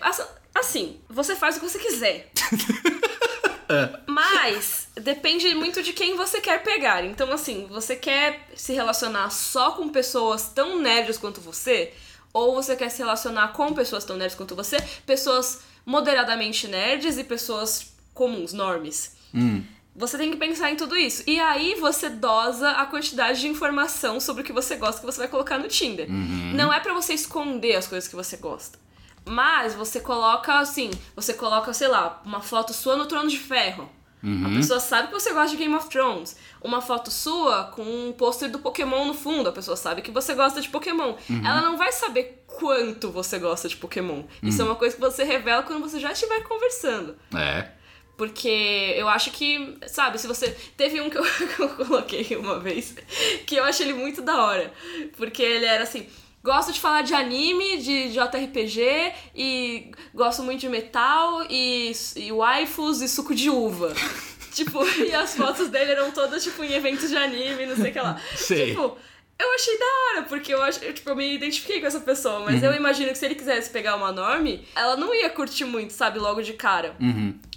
[0.54, 2.30] Assim, você faz o que você quiser.
[4.06, 7.04] Mas depende muito de quem você quer pegar.
[7.04, 11.92] Então, assim, você quer se relacionar só com pessoas tão nerds quanto você?
[12.32, 14.76] Ou você quer se relacionar com pessoas tão nerds quanto você?
[15.06, 19.16] Pessoas moderadamente nerds e pessoas comuns, normes.
[19.94, 21.22] Você tem que pensar em tudo isso.
[21.26, 25.18] E aí você dosa a quantidade de informação sobre o que você gosta que você
[25.18, 26.06] vai colocar no Tinder.
[26.10, 28.78] Não é pra você esconder as coisas que você gosta.
[29.24, 33.88] Mas você coloca assim, você coloca, sei lá, uma foto sua no Trono de Ferro.
[34.24, 36.36] A pessoa sabe que você gosta de Game of Thrones.
[36.62, 39.48] Uma foto sua com um pôster do Pokémon no fundo.
[39.48, 41.16] A pessoa sabe que você gosta de Pokémon.
[41.44, 44.22] Ela não vai saber quanto você gosta de Pokémon.
[44.42, 47.16] Isso é uma coisa que você revela quando você já estiver conversando.
[47.34, 47.68] É.
[48.16, 50.50] Porque eu acho que, sabe, se você.
[50.76, 51.24] Teve um que eu,
[51.56, 52.94] que eu coloquei uma vez,
[53.46, 54.72] que eu achei ele muito da hora.
[55.16, 56.06] Porque ele era assim.
[56.44, 63.00] Gosto de falar de anime, de JRPG, e gosto muito de metal, e, e waifus
[63.00, 63.94] e suco de uva.
[64.52, 67.92] tipo, e as fotos dele eram todas, tipo, em eventos de anime, não sei o
[67.92, 68.20] que lá.
[68.34, 68.70] Sei.
[68.70, 68.98] Tipo,
[69.38, 72.40] Eu achei da hora, porque eu, acho, eu, tipo, eu me identifiquei com essa pessoa,
[72.40, 75.92] mas eu imagino que se ele quisesse pegar uma norme, ela não ia curtir muito,
[75.92, 76.94] sabe, logo de cara.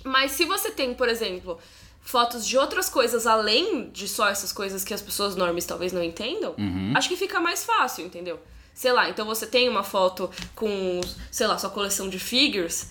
[0.06, 1.60] Mas se você tem, por exemplo,
[2.01, 6.03] fotos de outras coisas além de só essas coisas que as pessoas normes talvez não
[6.03, 6.53] entendam,
[6.95, 8.39] acho que fica mais fácil, entendeu?
[8.74, 10.99] Sei lá, então você tem uma foto com,
[11.32, 12.89] sei lá, sua coleção de figures,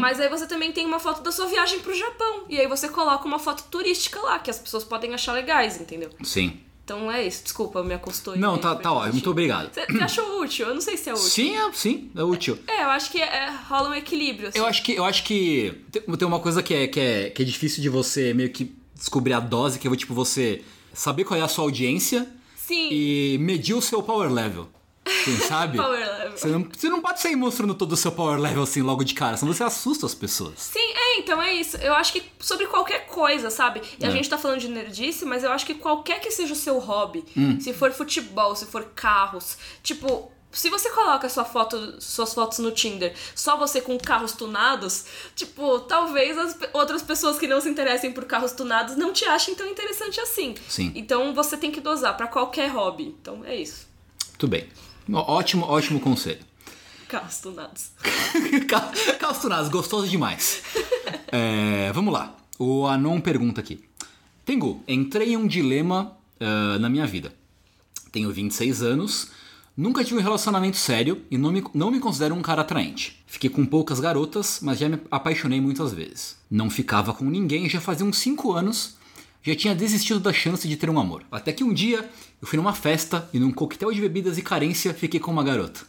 [0.00, 2.44] mas aí você também tem uma foto da sua viagem pro Japão.
[2.48, 6.10] E aí você coloca uma foto turística lá, que as pessoas podem achar legais, entendeu?
[6.24, 6.60] Sim.
[6.90, 8.36] Então é isso, desculpa, me acostou.
[8.36, 9.70] Não, tá, tá ótimo, muito obrigado.
[9.72, 10.66] Você achou útil?
[10.66, 11.24] Eu não sei se é útil.
[11.24, 12.58] Sim, é, sim, é útil.
[12.66, 14.48] É, eu acho que é- rola um equilíbrio.
[14.48, 14.58] Assim.
[14.58, 17.42] Eu acho que, eu acho que tem tem uma coisa que é, que, é, que
[17.42, 20.62] é difícil de você meio que descobrir a dose, que é tipo você
[20.92, 22.26] saber qual é a sua audiência
[22.56, 22.88] Sim.
[22.90, 24.68] e medir o seu power level.
[25.24, 25.76] Sim, sabe?
[25.78, 26.30] Power level.
[26.38, 29.14] Você não, você não pode sair mostrando todo o seu power level assim logo de
[29.14, 30.54] cara, senão você assusta as pessoas.
[30.58, 31.76] Sim, é, então é isso.
[31.78, 33.82] Eu acho que sobre qualquer coisa, sabe?
[33.98, 34.10] E a É.
[34.10, 37.24] gente tá falando de nerdice, mas eu acho que qualquer que seja o seu hobby,
[37.36, 37.60] Hum.
[37.60, 40.30] se for futebol, se for carros, tipo.
[40.52, 45.04] Se você coloca sua foto, suas fotos no Tinder, só você com carros tunados,
[45.36, 49.54] tipo, talvez as outras pessoas que não se interessem por carros tunados não te achem
[49.54, 50.56] tão interessante assim.
[50.68, 50.90] Sim.
[50.96, 53.14] Então você tem que dosar pra qualquer hobby.
[53.20, 53.86] Então é isso.
[54.36, 54.68] Tudo bem.
[55.12, 56.40] Ótimo, ótimo conselho.
[57.08, 57.90] Carros tunados.
[58.68, 60.62] Cal- Calçunados, gostoso demais.
[61.32, 62.36] É, vamos lá.
[62.58, 63.84] O Anon pergunta aqui.
[64.44, 67.32] Tengu, entrei em um dilema ah, na minha vida.
[68.10, 69.28] Tenho 26 anos,
[69.76, 73.22] nunca tive um relacionamento sério e não me, não me considero um cara atraente.
[73.28, 76.36] Fiquei com poucas garotas, mas já me apaixonei muitas vezes.
[76.50, 78.96] Não ficava com ninguém já fazia uns 5 anos,
[79.42, 81.24] já tinha desistido da chance de ter um amor.
[81.30, 82.08] Até que um dia
[82.40, 85.80] eu fui numa festa e num coquetel de bebidas e carência fiquei com uma garota.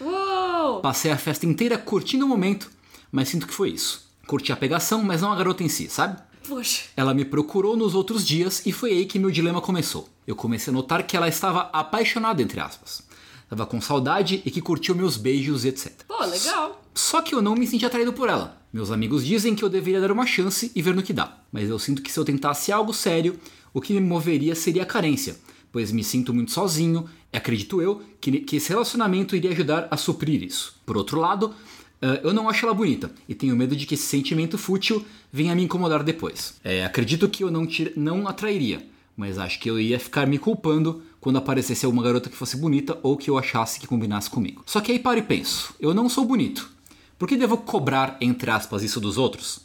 [0.00, 0.80] Uou!
[0.80, 2.70] Passei a festa inteira curtindo o momento,
[3.12, 4.08] mas sinto que foi isso.
[4.26, 6.20] Curti a pegação, mas não a garota em si, sabe?
[6.48, 6.84] Poxa.
[6.96, 10.08] Ela me procurou nos outros dias e foi aí que meu dilema começou.
[10.26, 13.02] Eu comecei a notar que ela estava apaixonada, entre aspas.
[13.50, 15.92] Tava com saudade e que curtiu meus beijos etc.
[16.06, 16.80] Pô, legal.
[16.94, 18.56] Só que eu não me senti atraído por ela.
[18.72, 21.38] Meus amigos dizem que eu deveria dar uma chance e ver no que dá.
[21.52, 23.38] Mas eu sinto que se eu tentasse algo sério,
[23.74, 25.36] o que me moveria seria a carência,
[25.72, 29.96] pois me sinto muito sozinho e acredito eu que, que esse relacionamento iria ajudar a
[29.96, 30.76] suprir isso.
[30.86, 31.52] Por outro lado,
[32.00, 35.54] eh, eu não acho ela bonita e tenho medo de que esse sentimento fútil venha
[35.56, 36.54] me incomodar depois.
[36.62, 38.84] Eh, acredito que eu não, tir- não atrairia,
[39.16, 42.98] mas acho que eu ia ficar me culpando quando aparecesse alguma garota que fosse bonita
[43.02, 44.62] ou que eu achasse que combinasse comigo.
[44.66, 46.70] Só que aí paro e penso, eu não sou bonito.
[47.18, 49.60] Por que devo cobrar, entre aspas, isso dos outros?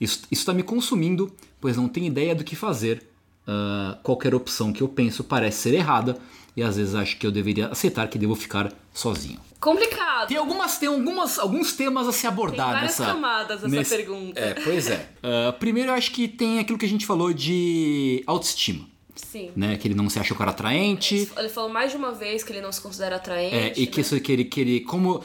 [0.00, 3.10] Isso está me consumindo, pois não tenho ideia do que fazer.
[3.46, 6.16] Ah, qualquer opção que eu penso parece ser errada
[6.56, 9.40] e às vezes acho que eu deveria aceitar que devo ficar sozinho.
[9.58, 10.28] Complicado.
[10.28, 14.38] Tem algumas, tem algumas, alguns temas a se abordar Tem várias nessa camadas essa pergunta.
[14.38, 15.08] É, pois é.
[15.22, 19.50] Ah, primeiro eu acho que tem aquilo que a gente falou de autoestima, Sim.
[19.56, 19.76] né?
[19.76, 21.30] Que ele não se acha o cara atraente.
[21.36, 23.54] Ele falou mais de uma vez que ele não se considera atraente.
[23.54, 24.00] É, e que né?
[24.02, 25.22] isso que ele, que ele como,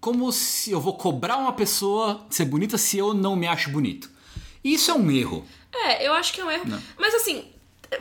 [0.00, 4.10] como se eu vou cobrar uma pessoa ser bonita se eu não me acho bonito.
[4.62, 5.44] Isso é um erro.
[5.72, 6.64] É, eu acho que é um erro.
[6.98, 7.44] Mas assim,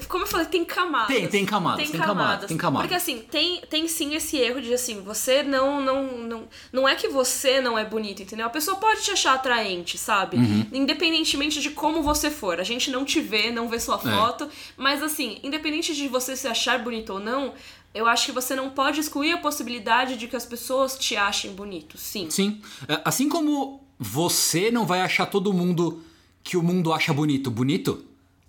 [0.07, 1.07] como eu falei, tem camadas.
[1.15, 2.87] Tem, tem camadas, tem camadas, tem camadas.
[2.87, 6.47] Porque assim, tem, tem sim esse erro de assim, você não, não, não.
[6.71, 8.45] Não é que você não é bonito, entendeu?
[8.45, 10.37] A pessoa pode te achar atraente, sabe?
[10.37, 10.65] Uhum.
[10.71, 12.59] Independentemente de como você for.
[12.59, 13.79] A gente não te vê, não vê É.
[13.79, 14.47] sua foto.
[14.77, 17.53] Mas assim, independente de você se achar bonito ou não.
[17.93, 21.53] Eu acho que você não pode excluir a possibilidade de que as pessoas te achem
[21.53, 22.27] bonito, sim.
[22.29, 22.59] Sim.
[22.87, 26.01] É, Assim como você não vai achar todo mundo
[26.43, 28.03] que o mundo acha bonito bonito,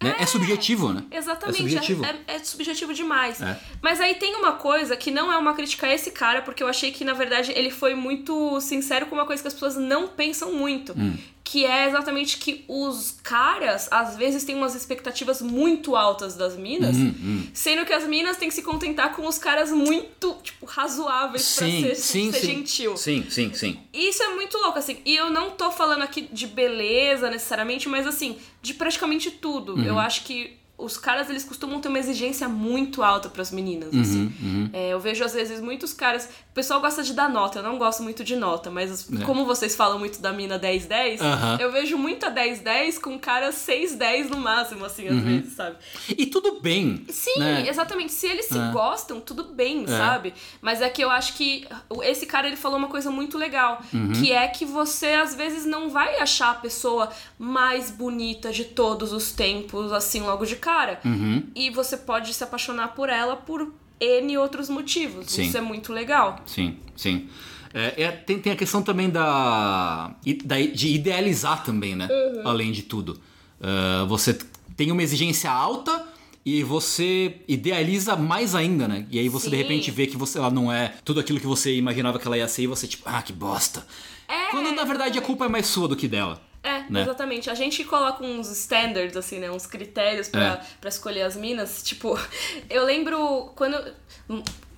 [0.05, 0.17] né?
[0.19, 1.03] É, subjetivo, né?
[1.11, 2.05] Exatamente, É subjetivo.
[2.05, 3.41] É, é subjetivo demais.
[3.41, 3.59] É.
[3.83, 6.69] Mas aí tem uma coisa que não é uma crítica a esse cara, porque eu
[6.69, 10.09] achei que, na verdade, ele foi muito sincero com uma coisa que as pessoas não
[10.09, 10.93] pensam muito.
[10.97, 11.17] Hum.
[11.47, 16.97] Que é exatamente que os caras, às vezes, têm umas expectativas muito altas das minas,
[16.97, 21.55] Hum, sendo que as minas têm que se contentar com os caras muito, tipo, razoáveis
[21.55, 22.47] pra Sim, ser, sim, ser sim.
[22.47, 22.97] gentil.
[22.97, 23.79] Sim, sim, sim.
[23.93, 24.97] Isso é muito louco, assim.
[25.05, 29.75] E eu não tô falando aqui de beleza necessariamente, mas assim, de praticamente tudo.
[29.75, 29.85] Uhum.
[29.85, 34.01] Eu acho que os caras, eles costumam ter uma exigência muito alta pras meninas, Uhum,
[34.03, 34.71] assim.
[34.73, 36.29] É, eu vejo, às vezes, muitos caras...
[36.51, 39.75] O pessoal gosta de dar nota, eu não gosto muito de nota, mas como vocês
[39.75, 41.25] falam muito da mina 10-10, É.
[41.25, 41.59] Aham.
[41.61, 45.77] eu vejo muita 10-10 com caras 6-10 no máximo, assim, às vezes, sabe?
[46.17, 47.05] E tudo bem.
[47.09, 47.69] Sim, né?
[47.69, 48.13] exatamente.
[48.13, 48.71] Se eles se É.
[48.73, 50.33] gostam, tudo bem, sabe?
[50.63, 51.67] Mas é que eu acho que
[52.03, 54.13] esse cara ele falou uma coisa muito legal, Uhum.
[54.13, 59.13] que é que você às vezes não vai achar a pessoa mais bonita de todos
[59.13, 61.01] os tempos assim logo de cara.
[61.05, 61.43] Uhum.
[61.55, 65.27] E você pode se apaixonar por ela por N outros motivos.
[65.31, 65.43] Sim.
[65.45, 66.41] Isso é muito legal.
[66.47, 67.29] Sim, sim.
[67.73, 72.09] É, é, tem, tem a questão também da, da- de idealizar também, né?
[72.11, 72.49] Uhum.
[72.49, 73.21] Além de tudo.
[73.61, 74.37] Ah, você
[74.77, 76.07] tem uma exigência alta
[76.47, 79.07] e você idealiza mais ainda, né?
[79.11, 79.63] E aí você de Sim.
[79.63, 82.47] repente vê que você, ela não é tudo aquilo que você imaginava que ela ia
[82.49, 83.85] ser e você, tipo, ah, que bosta.
[84.29, 86.41] É, Quando na verdade a culpa é mais sua do que dela.
[86.65, 87.03] É, né?
[87.03, 87.51] exatamente.
[87.51, 89.51] A gente coloca uns standards, assim, né?
[89.51, 90.61] Uns critérios pra, É.
[90.81, 91.83] pra escolher as minas.
[91.83, 92.19] Tipo,
[92.71, 93.77] eu lembro quando.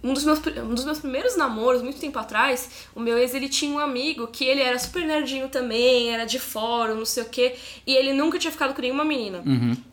[0.07, 3.49] Um dos, meus, um dos meus primeiros namoros, muito tempo atrás, o meu ex, ele
[3.49, 7.29] tinha um amigo que ele era super nerdinho também, era de fórum, não sei o
[7.29, 9.43] quê, e ele nunca tinha ficado com nenhuma menina.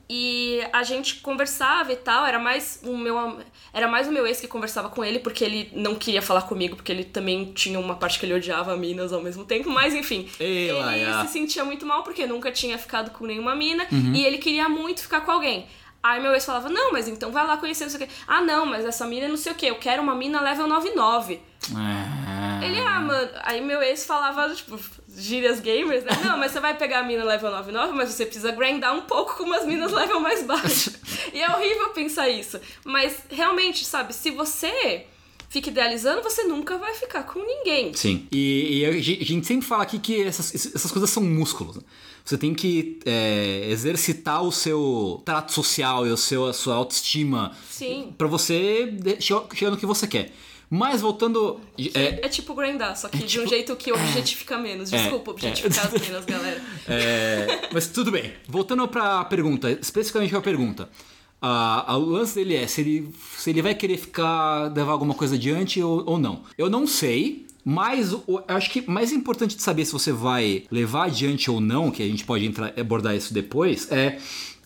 [0.10, 3.40] E a gente conversava e tal, era mais o meu
[3.74, 6.76] era mais o meu ex que conversava com ele, porque ele não queria falar comigo,
[6.76, 10.30] porque ele também tinha uma parte que ele odiava minas ao mesmo tempo, mas enfim.
[10.40, 11.26] Ei, ele Laia.
[11.26, 14.14] se sentia muito mal porque nunca tinha ficado com nenhuma mina Uhum.
[14.14, 15.66] e ele queria muito ficar com alguém.
[16.04, 18.14] Aí meu ex falava, não, mas então vai lá conhecer, não sei o quê.
[18.28, 20.68] Ah, não, mas essa mina é não sei o quê, eu quero uma mina level
[20.68, 21.36] 99.
[21.72, 22.66] É.
[22.66, 23.30] Ele, ah, mano.
[23.42, 24.78] Aí meu ex falava, tipo,
[25.16, 26.12] gírias gamers, né?
[26.26, 29.38] Não, mas você vai pegar a mina level 99, mas você precisa grindar um pouco
[29.38, 31.00] com umas minas level mais baixas.
[31.34, 32.60] e é horrível pensar isso.
[32.84, 35.08] Mas realmente, sabe, se você
[35.54, 37.94] fica idealizando, você nunca vai ficar com ninguém.
[37.94, 38.28] Sim.
[38.32, 41.76] E, e a gen- a gente sempre fala aqui que essas, essas coisas são músculos.
[41.78, 41.84] né?
[42.26, 47.56] Você tem que é, exercitar o seu trato social e o seu, a sua autoestima
[47.70, 48.14] Sim.
[48.18, 50.32] pra você de- che- chegar no que você quer.
[50.70, 51.60] Mas voltando.
[51.94, 54.90] É, É tipo grindar, só que de tipo- um jeito que objetifica menos.
[54.90, 55.34] Desculpa, é.
[55.34, 56.62] objetificar as minas, galera.
[56.88, 58.34] É, mas tudo bem.
[58.48, 60.90] Voltando pra pergunta, especificamente pra pergunta.
[61.46, 65.14] A, a- o lance dele é se ele, se ele vai querer ficar, levar alguma
[65.14, 66.44] coisa adiante ou, ou não.
[66.58, 70.64] Eu não sei, mas o- eu acho que mais importante de saber se você vai
[70.72, 74.20] levar adiante ou não, que a gente pode entrar, abordar isso depois, é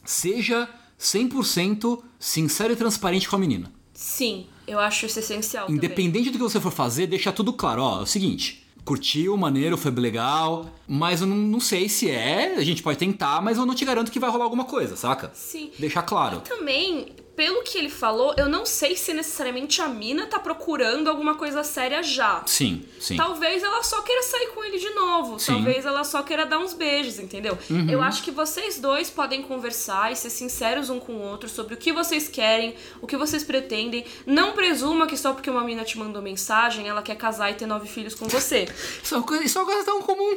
[0.05, 0.69] seja
[0.99, 3.71] 100% sincero e transparente com a menina.
[3.93, 5.77] Sim, eu acho isso essencial também.
[5.77, 7.81] Independente do que você for fazer, deixa tudo claro.
[7.81, 8.66] Ó, é o seguinte.
[8.87, 13.41] Curtiu, maneiro, foi legal, mas eu não, não sei se é, a gente pode tentar,
[13.41, 15.29] mas eu não te garanto que vai rolar alguma coisa, saca?
[15.33, 15.71] Sim.
[15.77, 16.39] Deixar claro.
[16.39, 17.07] Também,
[17.37, 21.63] pelo que ele falou, eu não sei se necessariamente a mina tá procurando alguma coisa
[21.63, 22.41] séria já.
[22.47, 23.15] Sim, sim.
[23.15, 25.39] Talvez ela só queira sair com ele de novo.
[25.39, 25.51] Sim.
[25.51, 25.63] Uhum.
[25.63, 27.55] Talvez ela só queira dar uns beijos, entendeu?
[27.87, 31.75] Eu acho que vocês dois podem conversar e ser sinceros um com o outro sobre
[31.75, 34.03] o que vocês querem, o que vocês pretendem.
[34.25, 37.67] Não presuma que só porque uma mina te mandou mensagem, ela quer casar e ter
[37.67, 38.67] nove filhos com você.
[39.03, 40.35] Isso é uma coisa, isso é uma coisa tão comum.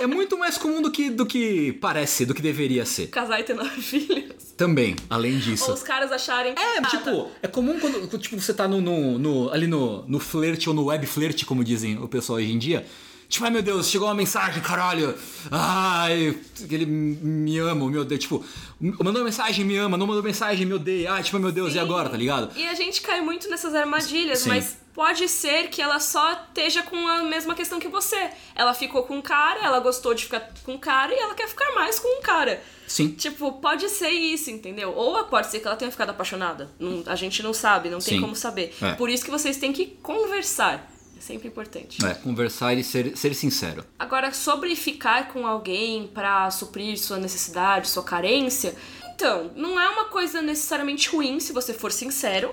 [0.00, 3.06] É muito mais comum do que, do que parece, do que deveria ser.
[3.08, 4.48] casar e ter nove filhos.
[4.56, 5.68] Também, além disso.
[5.68, 6.54] Ou os caras acharem.
[6.56, 10.18] É, Ah, tipo, é comum quando, tipo, você tá no, no- no- ali no, no
[10.20, 12.86] flerte ou no web flerte, como dizem o pessoal hoje em dia.
[13.28, 15.14] Tipo, ai meu Deus, chegou uma mensagem, caralho.
[15.50, 16.34] Ai,
[16.70, 18.20] ele me ama, meu Deus.
[18.20, 18.42] Tipo,
[18.80, 21.12] mandou mensagem, me ama, não mandou mensagem, me odeia.
[21.12, 22.56] Ai, tipo, meu Deus, e agora, tá ligado?
[22.56, 24.48] E a gente cai muito nessas armadilhas, Sim.
[24.48, 28.32] mas pode ser que ela só esteja com a mesma questão que você.
[28.52, 31.46] Ela ficou com um cara, ela gostou de ficar com um cara e ela quer
[31.46, 32.60] ficar mais com um cara.
[32.84, 33.10] Sim.
[33.10, 34.92] Tipo, pode ser isso, entendeu?
[34.92, 36.68] Ou pode ser que ela tenha ficado apaixonada.
[36.80, 38.20] Não- a gente não sabe, não tem Sim.
[38.20, 38.74] como saber.
[38.82, 38.94] É.
[38.94, 40.90] Por isso que vocês têm que conversar.
[41.16, 42.04] É sempre importante.
[42.04, 43.84] É, conversar e ser, ser sincero.
[43.96, 48.74] Agora, sobre ficar com alguém pra suprir sua necessidade, sua carência,
[49.14, 52.52] então, não é uma coisa necessariamente ruim se você for sincero.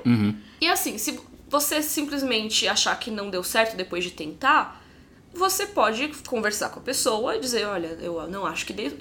[0.61, 1.19] E assim, se
[1.49, 4.81] você simplesmente achar que não deu certo depois de tentar,
[5.33, 8.91] você pode conversar com a pessoa e dizer, olha, eu não acho que deu.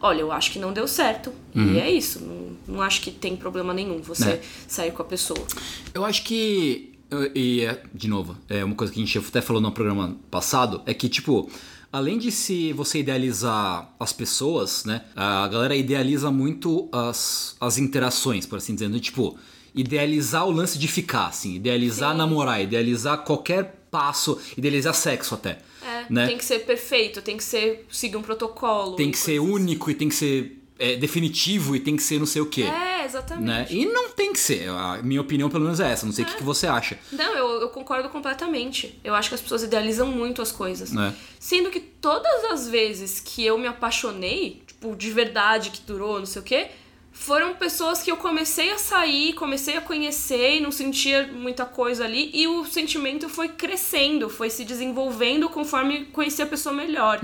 [0.00, 1.32] Olha, eu acho que não deu certo.
[1.54, 2.18] E é isso.
[2.20, 4.42] Não, não acho que tem problema nenhum você É.
[4.66, 5.44] sair com a pessoa.
[5.92, 6.98] Eu acho que.
[7.34, 10.80] E, é, de novo, é uma coisa que a gente até falou no programa passado:
[10.86, 11.50] é que, tipo,
[11.92, 15.02] além de se você idealizar as pessoas, né?
[15.14, 18.88] A galera idealiza muito as, as interações, por assim dizer.
[18.88, 19.36] né, Tipo,
[19.74, 22.18] idealizar o lance de ficar, assim, idealizar Sim.
[22.18, 25.58] namorar, idealizar qualquer passo, idealizar sexo até.
[25.82, 26.26] É, né?
[26.26, 28.96] tem que ser perfeito, tem que ser seguir um protocolo.
[28.96, 29.50] Tem que ser assim.
[29.50, 32.62] único e tem que ser é, definitivo e tem que ser não sei o quê.
[32.62, 33.46] É, exatamente.
[33.46, 33.66] Né?
[33.70, 34.68] E não tem que ser.
[34.68, 36.06] A minha opinião, pelo menos, é essa.
[36.06, 36.98] Não sei o que, que você acha.
[37.12, 38.98] Não, eu, eu concordo completamente.
[39.04, 40.90] Eu acho que as pessoas idealizam muito as coisas.
[40.92, 41.14] Né?
[41.38, 46.26] Sendo que todas as vezes que eu me apaixonei, tipo, de verdade, que durou, não
[46.26, 46.70] sei o quê,
[47.12, 52.04] foram pessoas que eu comecei a sair, comecei a conhecer e não sentia muita coisa
[52.04, 52.30] ali.
[52.32, 57.20] E o sentimento foi crescendo, foi se desenvolvendo conforme conhecia a pessoa melhor.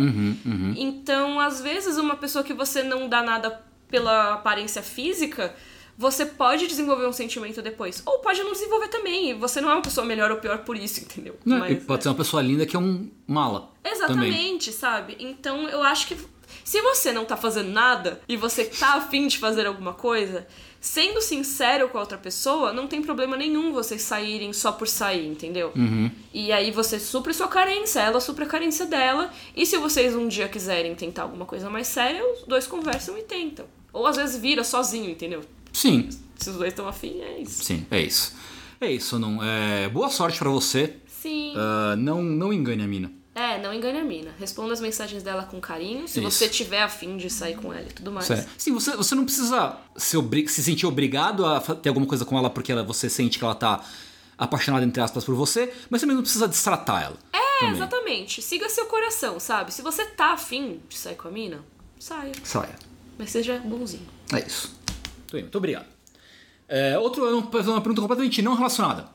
[0.76, 5.54] Então, às vezes, uma pessoa que você não dá nada pela aparência física,
[5.96, 8.02] você pode desenvolver um sentimento depois.
[8.06, 9.36] Ou pode não desenvolver também.
[9.38, 11.36] Você não é uma pessoa melhor ou pior por isso, entendeu?
[11.44, 11.58] Né?
[11.58, 12.02] Mas, pode é.
[12.02, 13.72] ser uma pessoa linda que é um mala.
[13.82, 14.28] Também.
[14.30, 15.16] Exatamente, sabe?
[15.18, 16.16] Então eu acho que
[16.68, 20.46] se você não tá fazendo nada e você tá afim de fazer alguma coisa,
[20.78, 25.26] sendo sincero com a outra pessoa, não tem problema nenhum vocês saírem só por sair,
[25.26, 25.72] entendeu?
[25.74, 26.10] Uhum.
[26.30, 29.30] E aí você supre sua carência, ela supre a carência dela.
[29.56, 33.22] E se vocês um dia quiserem tentar alguma coisa mais séria, os dois conversam e
[33.22, 33.64] tentam.
[33.90, 35.40] Ou às vezes vira sozinho, entendeu?
[35.72, 37.64] Sim, Se os dois estão afim, é isso.
[37.64, 38.36] sim, é isso.
[38.78, 39.42] É isso, não.
[39.42, 40.96] É, boa sorte pra você.
[41.06, 41.54] Sim.
[41.56, 43.10] Ah, não, não engane a mina.
[43.38, 44.32] É, não engane a mina.
[44.38, 46.08] Responda as mensagens dela com carinho.
[46.08, 46.30] Se Isso.
[46.30, 48.26] você tiver afim de sair com ela e tudo mais.
[48.26, 48.50] Certo.
[48.58, 52.36] Sim, você, você não precisa se, obri- se sentir obrigado a ter alguma coisa com
[52.36, 53.84] ela porque ela, você sente que ela tá
[54.36, 57.16] apaixonada, entre aspas, por você, mas também não precisa destratar ela.
[57.32, 57.74] É, também.
[57.74, 58.42] exatamente.
[58.42, 59.72] Siga seu coração, sabe?
[59.72, 61.60] Se você tá afim de sair com a mina,
[61.98, 62.32] saia.
[62.42, 62.74] Saia.
[63.18, 64.06] Mas seja bonzinho.
[64.32, 64.76] É isso.
[65.18, 65.86] Muito bem, muito obrigado.
[66.68, 69.08] É, outro, uma pergunta completamente não relacionada.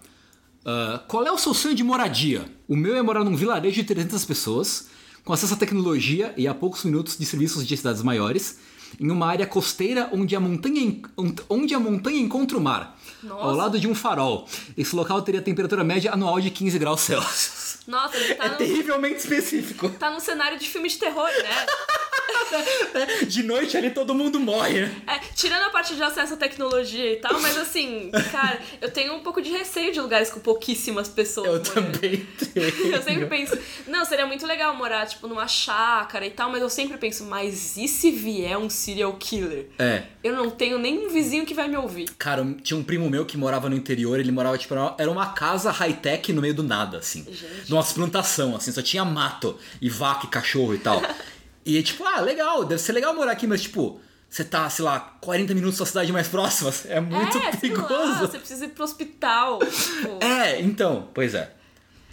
[0.66, 2.45] Ah, qual é o seu sonho de moradia?
[2.68, 4.88] O meu é morar num vilarejo de 300 pessoas,
[5.24, 8.59] com acesso à tecnologia e a poucos minutos de serviços de cidades maiores,
[8.99, 11.01] em uma área costeira onde a montanha,
[11.49, 13.43] onde a montanha encontra o mar, Nossa.
[13.43, 14.47] ao lado de um farol.
[14.78, 17.78] Esse local teria temperatura média anual de 15 graus Celsius.
[17.88, 19.89] Nossa, ele tá, É no, terrivelmente específico.
[19.89, 21.65] tá num cenário de filme de terror, né?
[23.28, 24.82] De noite ali todo mundo morre.
[24.82, 25.01] né?
[25.07, 29.13] É, tirando a parte de acesso à tecnologia e tal, mas assim, cara, eu tenho
[29.15, 31.47] um pouco de receio de lugares com pouquíssimas pessoas.
[31.47, 31.91] Eu morando.
[31.99, 32.93] também tenho.
[32.93, 33.57] Eu sempre penso,
[33.88, 37.76] não, seria muito legal morar, tipo, numa chácara e tal, mas eu sempre penso, mas
[37.76, 39.67] e se vier um serial killer?
[39.80, 40.03] É.
[40.24, 42.09] Eu não tenho nem um vizinho que vai me ouvir.
[42.17, 45.70] Cara, tinha um primo meu que morava no interior, ele morava, tipo, era uma- casa
[45.72, 47.24] high-tech no meio do nada, assim.
[47.26, 47.70] Gente.
[47.70, 50.99] Numa plantação, assim, só tinha mato e vaca e cachorro e tal.
[51.66, 53.99] e tipo, ah, legal, deve ser legal morar aqui, mas tipo,
[54.30, 57.86] você tá, sei lá, 40 minutos da cidade mais próxima, é muito é, sei lá,
[57.88, 58.20] perigoso.
[58.20, 59.59] você precisa ir pro hospital.
[59.59, 60.24] tipo.
[60.24, 61.53] É, então, pois é.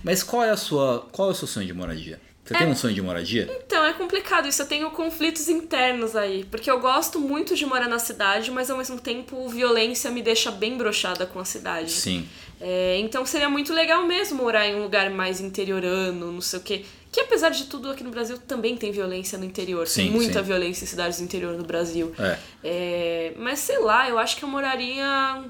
[0.04, 1.06] Mas qual é a sua.
[1.12, 2.20] Qual é o seu sonho de moradia?
[2.50, 3.48] Você tem um sonho de moradia?
[3.64, 4.60] Então, é complicado isso.
[4.60, 6.44] Eu tenho conflitos internos aí.
[6.50, 10.50] Porque eu gosto muito de morar na cidade, mas ao mesmo tempo violência me deixa
[10.50, 11.92] bem brochada com a cidade.
[11.92, 12.28] Sim.
[12.60, 16.62] É, então seria muito legal mesmo morar em um lugar mais interiorano, não sei o
[16.62, 16.84] quê.
[17.12, 19.86] Que apesar de tudo, aqui no Brasil também tem violência no interior.
[19.86, 20.44] Sim, tem muita sim.
[20.44, 22.12] violência em cidades do interior no Brasil.
[22.18, 22.38] É.
[22.64, 25.44] É, mas sei lá, eu acho que eu moraria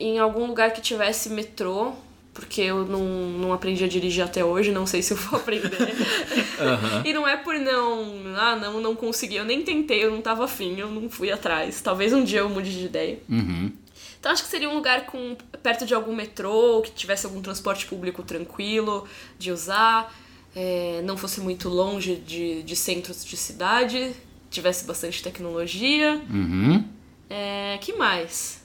[0.00, 1.92] em algum lugar que tivesse metrô.
[2.38, 5.70] Porque eu não, não aprendi a dirigir até hoje, não sei se eu vou aprender.
[7.04, 9.36] E não é por não, ah, não, não consegui.
[9.36, 11.80] Eu nem tentei, eu não tava afim, eu não fui atrás.
[11.80, 13.18] Talvez um dia eu mude de ideia.
[13.28, 13.72] Uhum.
[14.18, 17.86] Então acho que seria um lugar com perto de algum metrô, que tivesse algum transporte
[17.86, 20.12] público tranquilo de usar,
[20.54, 24.12] é, não fosse muito longe de, de centros de cidade,
[24.48, 26.20] tivesse bastante tecnologia.
[26.30, 26.84] Uhum.
[27.28, 28.57] É, que mais?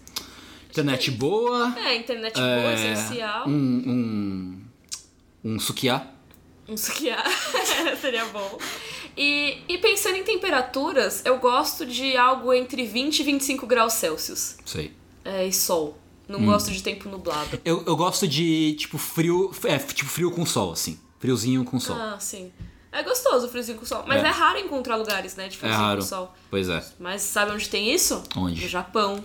[0.74, 1.72] Internet boa.
[1.78, 3.48] É, internet boa, é, essencial.
[3.48, 3.52] Um.
[5.46, 6.08] Um, um sukiá.
[6.68, 7.24] Um sukiá
[8.02, 8.58] seria bom.
[9.16, 14.58] E, e pensando em temperaturas, eu gosto de algo entre 20 e 25 graus Celsius.
[14.66, 14.92] Sei.
[15.24, 15.98] É, e sol.
[16.28, 16.46] Não Hum.
[16.48, 17.62] gosto de tempo nublado.
[17.64, 19.52] Eu, eu gosto de, tipo, frio.
[19.66, 21.00] É, tipo, frio com sol, assim.
[21.20, 21.96] Friozinho com sol.
[21.96, 22.52] Ah, sim.
[22.92, 24.04] É gostoso o friozinho com sol.
[24.08, 24.30] Mas é, É.
[24.32, 26.02] raro encontrar lugares, né, de é friozinho raro.
[26.02, 26.34] com sol.
[26.50, 26.84] Pois é.
[27.00, 28.24] Mas sabe onde tem isso?
[28.36, 28.62] Onde?
[28.62, 29.22] No Japão.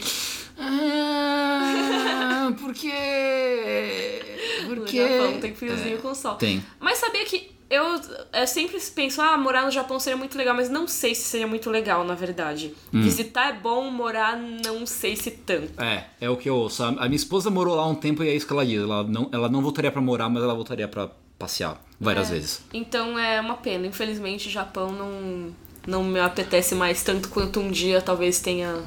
[0.59, 4.21] Ah, por quê?
[4.67, 5.19] Por No quê?
[5.19, 6.35] Japão tem friozinho com sol.
[6.35, 6.65] É, Tem.
[6.81, 7.85] Mas sabia que eu,
[8.33, 11.47] eu sempre penso, ah, morar no Japão seria muito legal, mas não sei se seria
[11.47, 12.75] muito legal, na verdade.
[12.93, 13.03] Hum.
[13.03, 15.81] Visitar é bom, morar não sei se tanto.
[15.81, 16.83] É, é o que eu ouço.
[16.83, 18.83] A minha esposa morou lá um tempo e é isso que ela diz.
[18.83, 22.35] Ela não, ela não voltaria pra morar, mas ela voltaria pra passear várias É.
[22.35, 22.63] vezes.
[22.73, 23.87] Então é uma pena.
[23.87, 25.55] Infelizmente, o Japão não,
[25.87, 28.83] não me apetece mais tanto quanto um dia talvez tenha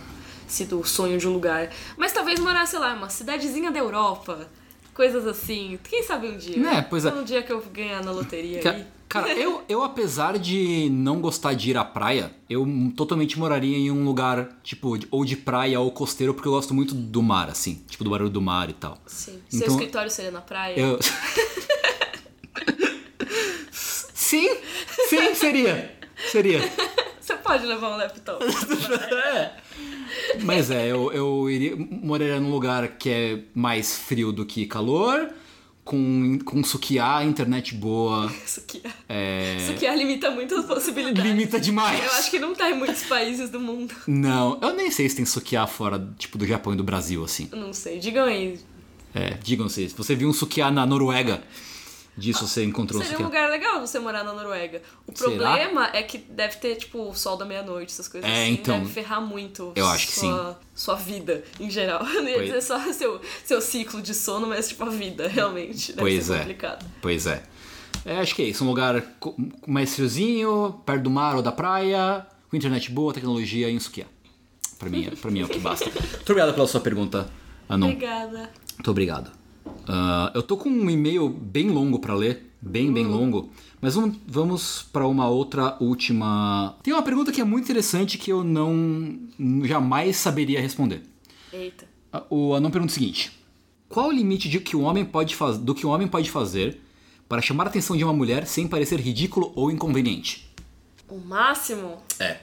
[0.54, 1.70] sido o sonho de um lugar.
[1.98, 4.48] Mas talvez morar, sei lá, uma cidadezinha da Europa.
[4.94, 5.80] Coisas assim.
[5.84, 6.68] Quem sabe um dia?
[6.70, 7.14] É, pois é.
[7.14, 8.64] Um dia que eu ganhar na loteria aí.
[8.64, 13.78] Ca- Cara, eu, eu apesar de não gostar de ir à praia, eu totalmente moraria
[13.78, 17.50] em um lugar, tipo, ou de praia ou costeiro, porque eu gosto muito do mar,
[17.50, 17.84] assim.
[17.90, 18.98] Tipo, do barulho do mar e tal.
[19.06, 19.42] Sim.
[19.50, 20.80] Seu Então- escritório seria na praia?
[20.80, 20.98] Eu...
[24.14, 24.48] sim,
[25.10, 25.94] sim, seria.
[26.32, 26.62] Seria.
[27.22, 28.44] Você pode levar um laptop.
[29.34, 29.52] É.
[30.44, 35.30] Mas é, eu, eu iria, moraria num lugar que é mais frio do que calor,
[35.86, 38.26] com, com sukiá, internet boa.
[38.58, 39.58] Aqui, É...
[39.70, 41.32] aqui limita muito as possibilidades.
[41.32, 42.04] Limita demais.
[42.04, 43.94] Eu acho que não tá em muitos países do mundo.
[44.08, 47.50] Não, eu nem sei se tem sukiá fora, tipo, do Japão e do Brasil, assim.
[47.54, 48.00] Não sei.
[48.00, 48.60] Digam aí.
[49.14, 51.42] É, digam se se você viu um sukiá na Noruega,
[52.18, 54.82] disso você encontrou Seria um lugar legal você morar na Noruega.
[55.08, 55.30] O Será?
[55.32, 58.52] problema é que deve ter, tipo, o sol da meia-noite, essas coisas É, assim.
[58.54, 58.80] então.
[58.80, 62.04] Deve ferrar muito Eu acho que sua, sua vida, em geral.
[62.06, 65.94] Não ia dizer só seu, seu ciclo de sono, mas, tipo, a vida, realmente.
[65.94, 66.38] Deve Pois ser é.
[66.40, 66.86] complicado.
[67.02, 67.44] Pois é.
[68.06, 68.64] É, acho que é isso.
[68.64, 69.04] Um lugar
[69.68, 74.06] mais friozinho, perto do mar ou da praia, com internet boa, tecnologia e um sukiá.
[74.80, 75.86] Pra mim, é- pra mim é o que basta.
[75.90, 77.30] Muito obrigado pela sua pergunta,
[77.70, 77.88] Anon.
[77.92, 78.50] Obrigada.
[78.76, 79.32] Muito obrigado.
[79.94, 83.50] Ah, eu tô com um e-mail bem longo pra ler, bem, bem longo,
[83.82, 86.78] mas vamos, vamos para uma outra última.
[86.82, 89.20] Tem uma pergunta que é muito interessante que eu não
[89.66, 91.02] jamais saberia responder.
[91.52, 91.86] Eita.
[92.14, 93.32] Ah, O anão pergunta o seguinte:
[93.90, 95.58] Qual o limite de que o homem pode faz...
[95.58, 96.80] do que o homem pode fazer
[97.28, 100.50] para chamar a atenção de uma mulher sem parecer ridículo ou inconveniente?
[101.10, 102.38] O máximo É.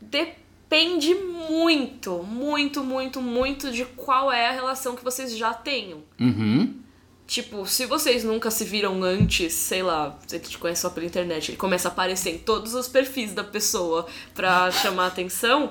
[0.00, 5.98] depende muito, muito, muito, muito de qual é a relação que vocês já tenham.
[6.18, 6.82] Uhum.
[7.26, 11.06] Tipo, se vocês nunca se viram antes, sei lá, você que te conhece só pela
[11.06, 15.70] internet, ele começa a aparecer em todos os perfis da pessoa pra chamar atenção,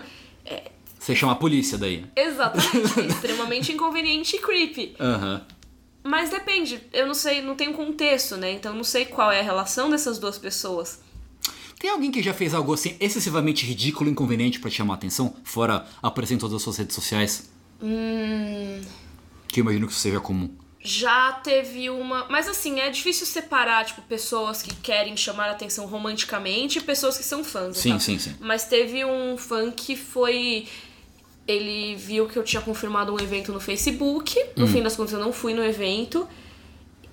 [1.00, 2.06] Você chama a polícia daí.
[2.16, 4.96] exatamente, é extremamente inconveniente e creepy.
[5.00, 5.46] Aham.
[6.04, 8.52] Mas depende, eu não sei, não tenho contexto, né?
[8.52, 11.00] Então eu não sei qual é a relação dessas duas pessoas.
[11.80, 14.98] Tem alguém que já fez algo assim excessivamente ridículo e inconveniente pra te chamar a
[14.98, 15.36] atenção?
[15.44, 17.50] Fora aparecer em todas as suas redes sociais?
[17.82, 18.82] Hum.
[19.48, 20.50] Que eu imagino que isso seja comum.
[20.84, 22.28] Já teve uma.
[22.30, 27.18] Mas assim, é difícil separar, tipo, pessoas que querem chamar a atenção romanticamente e pessoas
[27.18, 27.78] que são fãs.
[27.78, 28.00] Sim, tal.
[28.02, 28.36] sim, sim.
[28.42, 30.68] Mas teve um fã que foi.
[31.48, 34.38] Ele viu que eu tinha confirmado um evento no Facebook.
[34.40, 34.46] Hum.
[34.58, 36.28] No fim das contas, eu não fui no evento.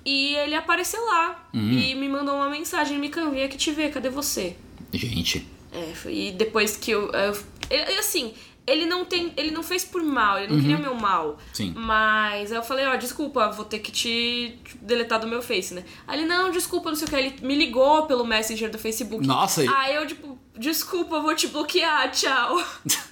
[0.05, 1.49] E ele apareceu lá.
[1.53, 1.71] Hum.
[1.71, 4.55] E me mandou uma mensagem: Mikan, vim aqui te ver, cadê você?
[4.93, 5.47] Gente.
[5.71, 7.09] É, foi- e depois que eu.
[7.11, 8.33] eu assim,
[8.67, 9.33] ele não tem.
[9.35, 11.29] Ele não fez por mal, ele não queria meu mal.
[11.31, 11.37] Uhum.
[11.53, 11.73] Sim.
[11.75, 15.83] Mas aí eu falei, ó, desculpa, vou ter que te deletar do meu Face, né?
[16.07, 17.15] Aí ele, não, desculpa, não sei o que.
[17.15, 19.25] Ele me ligou pelo Messenger do Facebook.
[19.25, 22.61] Nossa, Aí eu, tipo, desculpa, vou te bloquear, tchau.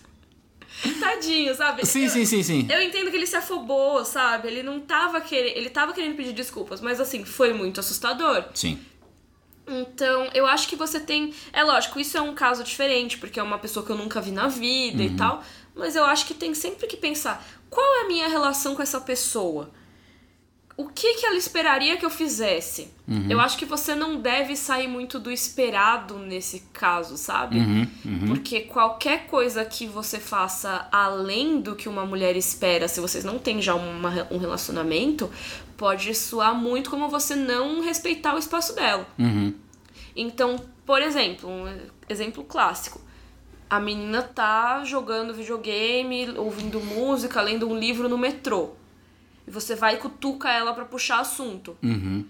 [1.00, 1.86] Tadinho, sabe?
[1.86, 2.68] Sim, Eu- sim, sim, sim.
[2.72, 4.47] Eu entendo que ele se afobou, sabe?
[4.47, 5.58] Ele não tava querendo.
[5.58, 8.45] Ele tava querendo pedir desculpas, mas assim, foi muito assustador.
[8.54, 8.80] Sim.
[9.70, 11.34] Então, eu acho que você tem.
[11.54, 14.32] É lógico, isso é um caso diferente, porque é uma pessoa que eu nunca vi
[14.32, 15.44] na vida e tal.
[15.76, 19.00] Mas eu acho que tem sempre que pensar: qual é a minha relação com essa
[19.00, 19.72] pessoa?
[20.82, 22.88] O que, que ela esperaria que eu fizesse?
[23.30, 27.60] Eu acho que você não deve sair muito do esperado nesse caso, sabe?
[28.28, 33.38] Porque qualquer coisa que você faça além do que uma mulher espera, se vocês não
[33.38, 35.30] têm já uma- um relacionamento,
[35.76, 39.06] pode soar muito como você não respeitar o espaço dela.
[40.16, 40.56] Então,
[40.86, 41.78] por exemplo, um
[42.08, 43.02] exemplo clássico.
[43.70, 48.72] A menina tá jogando videogame, ouvindo música, lendo um livro no metrô.
[49.50, 51.76] E você vai e cutuca ela pra puxar assunto.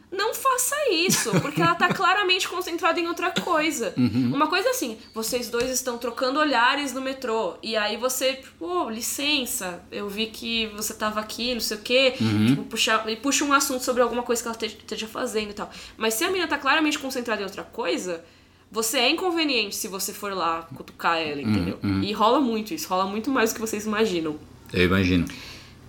[0.10, 3.94] Não faça isso, porque ela tá claramente concentrada em outra coisa.
[3.98, 7.56] Uma coisa assim, vocês dois estão trocando olhares no metrô.
[7.62, 12.14] E aí você, pô, licença, eu vi que você tava aqui, não sei o quê.
[12.48, 15.54] Tipo, puxa, e puxa um assunto sobre alguma coisa que ela te- esteja fazendo e
[15.54, 15.70] tal.
[15.98, 18.24] Mas se a menina tá claramente concentrada em outra coisa,
[18.72, 21.80] você é inconveniente se você for lá cutucar ela, entendeu?
[22.04, 24.40] E rola muito isso, rola muito mais do que vocês imaginam.
[24.72, 25.26] Eu imagino.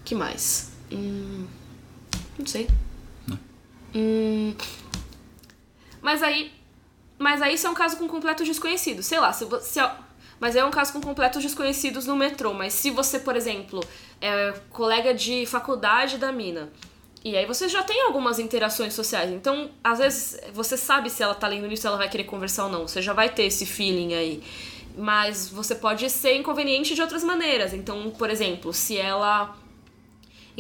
[0.05, 0.70] que mais?
[0.93, 1.47] Hum,
[2.39, 2.69] não sei.
[3.95, 4.55] Hum,
[6.01, 6.53] mas aí.
[7.19, 9.07] Mas aí isso é um caso com completos desconhecidos.
[9.07, 9.81] Sei lá, se você.
[10.39, 12.55] Mas é um caso com completos desconhecidos no metrô.
[12.55, 13.85] Mas se você, por exemplo,
[14.21, 16.71] é colega de faculdade da mina.
[17.23, 19.31] E aí você já tem algumas interações sociais.
[19.31, 22.71] Então, às vezes, você sabe se ela tá lendo isso, ela vai querer conversar ou
[22.71, 22.89] não.
[22.89, 24.43] Você já vai ter esse feeling aí.
[24.97, 27.75] Mas você pode ser inconveniente de outras maneiras.
[27.75, 29.55] Então, por exemplo, se ela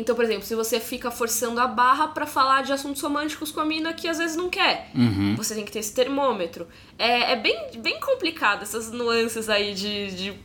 [0.00, 3.60] então, por exemplo, se você fica forçando a barra pra falar de assuntos românticos com
[3.60, 4.90] a mina que às vezes não quer,
[5.36, 6.66] você tem que ter esse termômetro.
[6.98, 10.38] É, é bem, bem complicado essas nuances aí de, de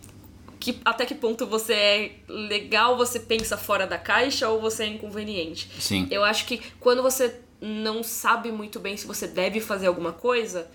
[0.60, 4.88] que, até que ponto você é legal, você pensa fora da caixa ou você é
[4.88, 5.70] inconveniente.
[5.80, 6.08] Sim.
[6.12, 10.70] Eu acho que quando você não sabe muito bem se você deve fazer alguma coisa,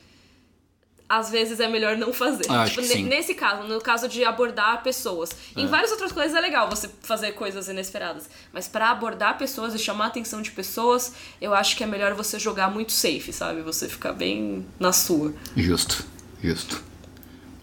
[1.11, 2.45] às vezes é melhor não fazer.
[2.49, 5.31] Ah, Tipo, que nesse caso, no caso de abordar pessoas.
[5.57, 8.31] Em várias outras coisas é legal você fazer coisas inesperadas.
[8.53, 12.15] Mas pra abordar pessoas e chamar a atenção de pessoas, eu acho que é melhor
[12.15, 13.61] você jogar muito safe, sabe?
[13.63, 15.35] Você ficar bem na sua.
[15.57, 16.05] Justo.
[16.41, 16.81] Justo.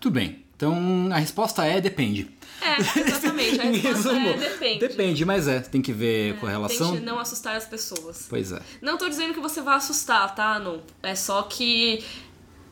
[0.01, 0.43] Tudo bem.
[0.57, 2.29] Então a resposta é depende.
[2.59, 3.61] É, exatamente.
[3.61, 4.79] A resposta é depende.
[4.79, 5.59] Depende, mas é.
[5.59, 6.93] Tem que ver com a relação.
[6.93, 8.25] Tente não assustar as pessoas.
[8.27, 8.59] Pois é.
[8.81, 10.59] Não tô dizendo que você vai assustar, tá?
[10.59, 10.81] Não.
[11.03, 12.03] É só que,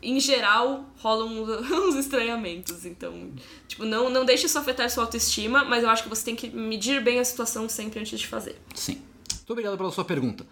[0.10, 1.44] em geral, rolam
[1.88, 2.86] uns estranhamentos.
[2.86, 3.32] Então,
[3.68, 6.50] tipo, não, não deixe isso afetar sua autoestima, mas eu acho que você tem que
[6.50, 8.60] medir bem a situação sempre antes de fazer.
[8.74, 9.02] Sim.
[9.32, 10.46] Muito obrigado pela sua pergunta.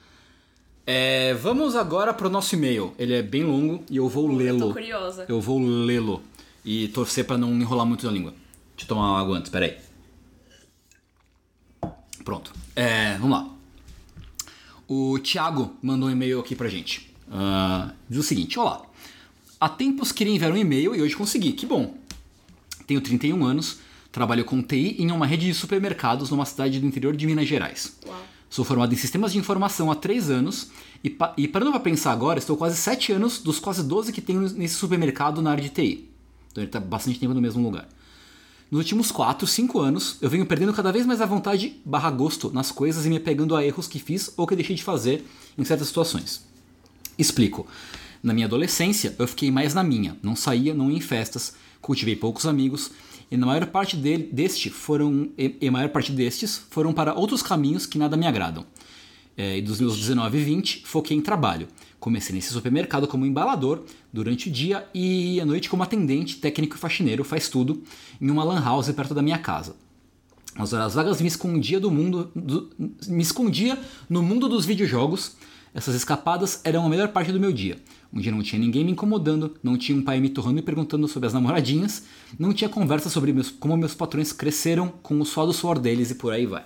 [0.85, 2.93] É, vamos agora pro nosso e-mail.
[2.99, 4.73] Ele é bem longo e eu vou Tô lê-lo.
[4.73, 5.25] curiosa.
[5.29, 6.21] Eu vou lê-lo
[6.65, 8.31] e torcer pra não enrolar muito na língua.
[8.75, 9.77] Deixa eu tomar uma água antes, peraí.
[12.23, 12.53] Pronto.
[12.75, 13.49] É, vamos lá.
[14.87, 17.13] O Thiago mandou um e-mail aqui pra gente.
[17.31, 18.81] Ah, diz o seguinte: Olá.
[19.63, 21.53] Há tempos queria enviar um e-mail e hoje consegui.
[21.53, 21.95] Que bom.
[22.85, 23.77] Tenho 31 anos,
[24.11, 27.95] trabalho com TI em uma rede de supermercados numa cidade do interior de Minas Gerais.
[28.05, 28.21] Uau.
[28.49, 30.69] Sou formado em sistemas de informação há 3 anos
[31.01, 34.41] e, e parando pra pensar agora, estou quase 7 anos dos quase 12 que tenho
[34.41, 36.09] nesse supermercado na área de TI.
[36.51, 37.87] Então ele está bastante tempo no mesmo lugar.
[38.69, 42.51] Nos últimos 4, 5 anos, eu venho perdendo cada vez mais a vontade barra gosto
[42.51, 45.25] nas coisas e me pegando a erros que fiz ou que deixei de fazer
[45.57, 46.43] em certas situações.
[47.17, 47.65] Explico.
[48.23, 52.15] Na minha adolescência, eu fiquei mais na minha, não saía, não ia em festas, cultivei
[52.15, 52.89] poucos amigos,
[53.29, 57.41] e na maior parte dele, deste foram e, e maior parte destes foram para outros
[57.41, 58.65] caminhos que nada me agradam.
[59.35, 61.67] É, e dos meus 19 e 20, foquei em trabalho.
[61.99, 66.79] Comecei nesse supermercado como embalador durante o dia e à noite como atendente, técnico e
[66.79, 67.81] faxineiro, faz tudo,
[68.21, 69.75] em uma lan house perto da minha casa.
[70.55, 72.69] Nas horas vagas me escondia do mundo, do-
[73.07, 75.35] me escondia no mundo dos videojogos.
[75.73, 77.77] Essas escapadas eram a melhor parte do meu dia.
[78.15, 81.25] Dia não tinha ninguém me incomodando, não tinha um pai me torrando e perguntando sobre
[81.25, 82.03] as namoradinhas,
[82.37, 86.11] não tinha conversa sobre meus- como meus patrões cresceram com o suor do suor deles
[86.11, 86.63] e por aí vai.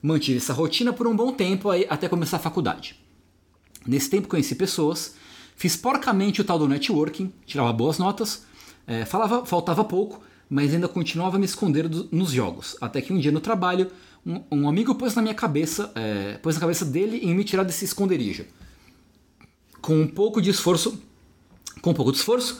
[0.00, 2.94] Mantive essa rotina por um bom tempo aí, até começar a faculdade.
[3.86, 5.16] Nesse tempo conheci pessoas,
[5.56, 8.44] fiz porcamente o tal do networking, tirava boas notas,
[8.86, 12.76] eh, falava, faltava pouco, mas ainda continuava me esconder do- nos jogos.
[12.80, 13.90] Até que um dia no trabalho,
[14.24, 17.64] um, um amigo pôs na minha cabeça, eh, pôs na cabeça dele em me tirar
[17.64, 18.44] desse esconderijo.
[19.84, 20.98] Com um pouco de esforço,
[21.82, 22.58] com um pouco de esforço,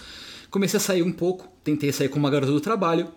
[0.50, 3.08] comecei a sair um pouco, tentei sair com uma garota do trabalho,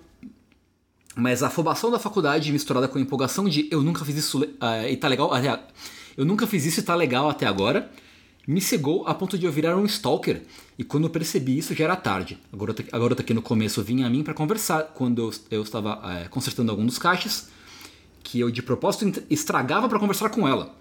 [1.14, 4.88] mas a afobação da faculdade misturada com a empolgação de eu nunca fiz isso ah,
[4.88, 5.60] e tá legal até a-
[6.16, 7.92] eu nunca fiz isso e tá legal até agora
[8.48, 10.42] me cegou a ponto de eu virar um stalker
[10.80, 12.40] e quando percebi isso já era tarde.
[12.54, 15.64] A garota, a garota que no começo vinha a mim para conversar quando eu, eu
[15.64, 17.50] estava eh, consertando algum dos caixas
[18.24, 20.77] que eu de propósito estragava para conversar com ela.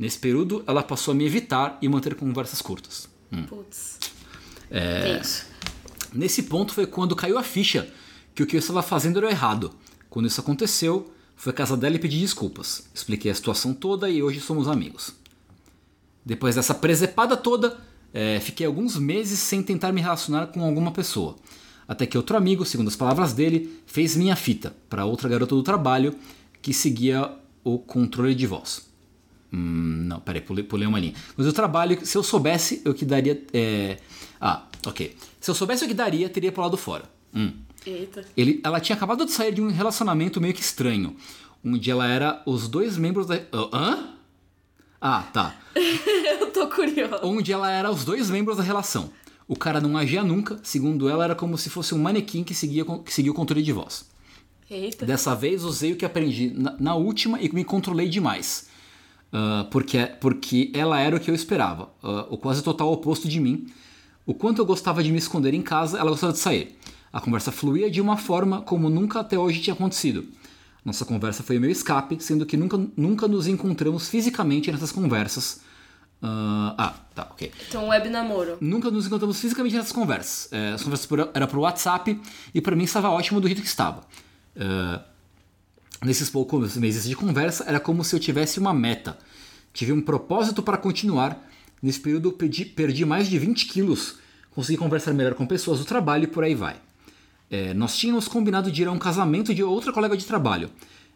[0.00, 3.06] Nesse período ela passou a me evitar e manter conversas curtas.
[3.46, 3.98] Putz.
[4.70, 5.20] É.
[6.14, 7.86] Nesse ponto foi quando caiu a ficha
[8.34, 9.74] que o que eu estava fazendo era errado.
[10.08, 12.88] Quando isso aconteceu, fui à casa dela e pedi desculpas.
[12.94, 15.12] Expliquei a situação toda e hoje somos amigos.
[16.24, 17.78] Depois dessa presepada toda,
[18.14, 21.36] eh, fiquei alguns meses sem tentar me relacionar com alguma pessoa.
[21.86, 25.62] Até que outro amigo, segundo as palavras dele, fez minha fita para outra garota do
[25.62, 26.14] trabalho
[26.62, 27.30] que seguia
[27.62, 28.89] o controle de voz.
[29.52, 31.14] Hum, não, peraí, pulei, pulei uma linha.
[31.36, 33.42] Mas o trabalho, se eu soubesse, eu que daria.
[33.52, 33.98] é,
[34.40, 35.16] Ah, ok.
[35.40, 37.04] Se eu soubesse o que daria, teria pulado fora.
[37.34, 37.52] Hum.
[37.86, 38.24] Eita.
[38.36, 41.16] Ele, ela tinha acabado de sair de um relacionamento meio que estranho.
[41.64, 43.36] Onde ela era os dois membros da.
[43.72, 44.08] Hã?
[45.00, 45.56] Ah, tá.
[46.40, 47.20] Eu tô curiosa.
[47.24, 49.10] Onde ela era os dois membros da relação.
[49.48, 52.84] O cara não agia nunca, segundo ela, era como se fosse um manequim que seguia,
[53.04, 54.08] que seguia o controle de voz.
[54.70, 55.04] Eita.
[55.04, 58.68] Dessa vez usei o que aprendi na, na última e me controlei demais.
[59.32, 63.40] Ah, porque, porque ela era o que eu esperava, ah, o quase total oposto de
[63.40, 63.66] mim.
[64.26, 66.76] O quanto eu gostava de me esconder em casa, ela gostava de sair.
[67.12, 70.24] A conversa fluía de uma forma como nunca até hoje tinha acontecido.
[70.84, 75.60] Nossa conversa foi o meu escape, sendo que nunca, nunca nos encontramos fisicamente nessas conversas.
[76.22, 77.50] Ah, ah, tá, ok.
[77.68, 78.58] Então, web namoro.
[78.60, 80.52] Nunca nos encontramos fisicamente nessas conversas.
[80.52, 82.20] É, as conversas por, era por WhatsApp
[82.54, 84.02] e para mim estava ótimo do jeito que estava.
[84.54, 85.00] É,
[86.04, 89.18] nesses poucos meses de conversa, era como se eu tivesse uma meta.
[89.72, 91.46] Tive um propósito para continuar.
[91.82, 94.16] Nesse período, perdi, perdi mais de 20 quilos.
[94.50, 96.76] Consegui conversar melhor com pessoas do trabalho e por aí vai.
[97.50, 100.70] É, nós tínhamos combinado de ir a um casamento de outra colega de trabalho.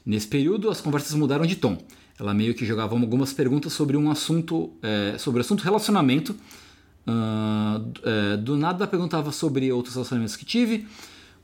[0.07, 1.79] Nesse período, as conversas mudaram de tom.
[2.19, 6.35] Ela meio que jogava algumas perguntas sobre um assunto, é, sobre o assunto relacionamento.
[7.05, 10.87] D- é, do nada perguntava sobre outros relacionamentos que tive,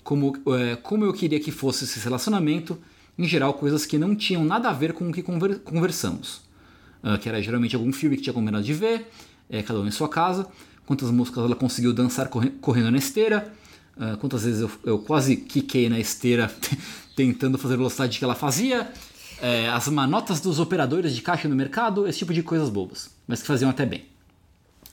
[0.02, 2.78] como, é, como eu queria que fosse esse relacionamento,
[3.22, 6.40] em geral coisas que não tinham nada a ver com o que conver- conversamos.
[7.02, 9.10] Ah, que era geralmente algum filme que tinha combinado de ver,
[9.48, 10.46] é, cada um em sua casa,
[10.86, 13.52] quantas músicas ela conseguiu dançar corre- correndo na esteira,
[13.98, 16.50] ah, quantas vezes eu, eu quase quiquei na esteira
[17.14, 18.90] tentando fazer a velocidade que ela fazia,
[19.42, 23.40] é, as manotas dos operadores de caixa no mercado, esse tipo de coisas bobas, mas
[23.42, 24.04] que faziam até bem.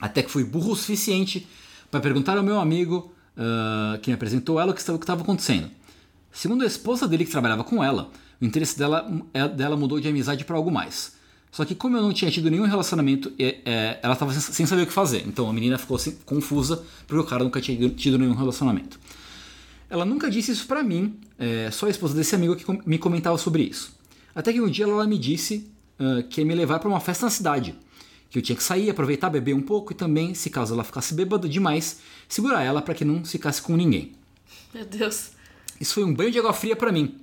[0.00, 1.46] Até que fui burro o suficiente
[1.90, 5.70] para perguntar ao meu amigo ah, que me apresentou ela o que estava acontecendo.
[6.32, 8.10] Segundo a esposa dele que trabalhava com ela,
[8.40, 11.16] o interesse dela, é- dela mudou de amizade para algo mais.
[11.50, 14.82] Só que como eu não tinha tido nenhum relacionamento, é, é, ela estava sem, saber
[14.82, 15.24] o que fazer.
[15.26, 19.00] Então a menina ficou assim, confusa porque o cara nunca tinha tido- nenhum relacionamento.
[19.90, 21.18] Ela nunca disse isso pra mim,
[21.72, 23.96] só a esposa desse amigo que me comentava sobre isso.
[24.34, 25.66] Até que um dia ela me disse
[25.98, 27.74] ah, que ia me levar pra uma festa na cidade.
[28.30, 31.14] Que eu tinha que sair, aproveitar, beber um pouco e também, se caso ela ficasse
[31.14, 34.12] bêbada demais, segurar ela para que não ficasse com ninguém.
[34.74, 35.30] Meu Deus.
[35.80, 37.16] Isso foi um banho de água fria pra mim.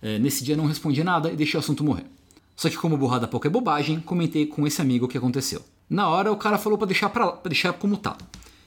[0.00, 2.04] É, nesse dia não respondi nada e deixei o assunto morrer.
[2.56, 5.62] Só que como burrada pouco é bobagem, comentei com esse amigo o que aconteceu.
[5.88, 8.16] Na hora o cara falou pra deixar para deixar como tá.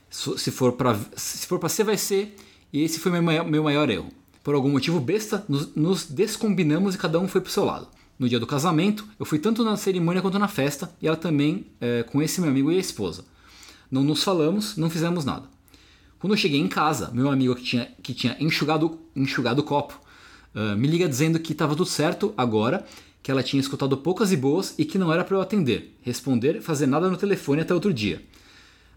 [0.10, 2.36] Se for pra se for para ser vai ser,
[2.74, 4.10] e esse foi meu maior, meu maior erro.
[4.44, 7.88] Por algum motivo besta, nos, nos descombinamos e cada um foi pro seu lado.
[8.18, 11.66] No dia do casamento, eu fui tanto na cerimônia quanto na festa, e ela também
[11.80, 13.26] é, com esse meu amigo e a esposa.
[13.90, 15.44] Não nos falamos, não fizemos nada.
[16.22, 20.00] Quando eu cheguei em casa, meu amigo que tinha, que tinha enxugado, enxugado o copo
[20.54, 22.86] ah, me liga dizendo que estava tudo certo agora,
[23.24, 26.62] que ela tinha escutado poucas e boas e que não era para eu atender, responder,
[26.62, 28.22] fazer nada no telefone até outro dia.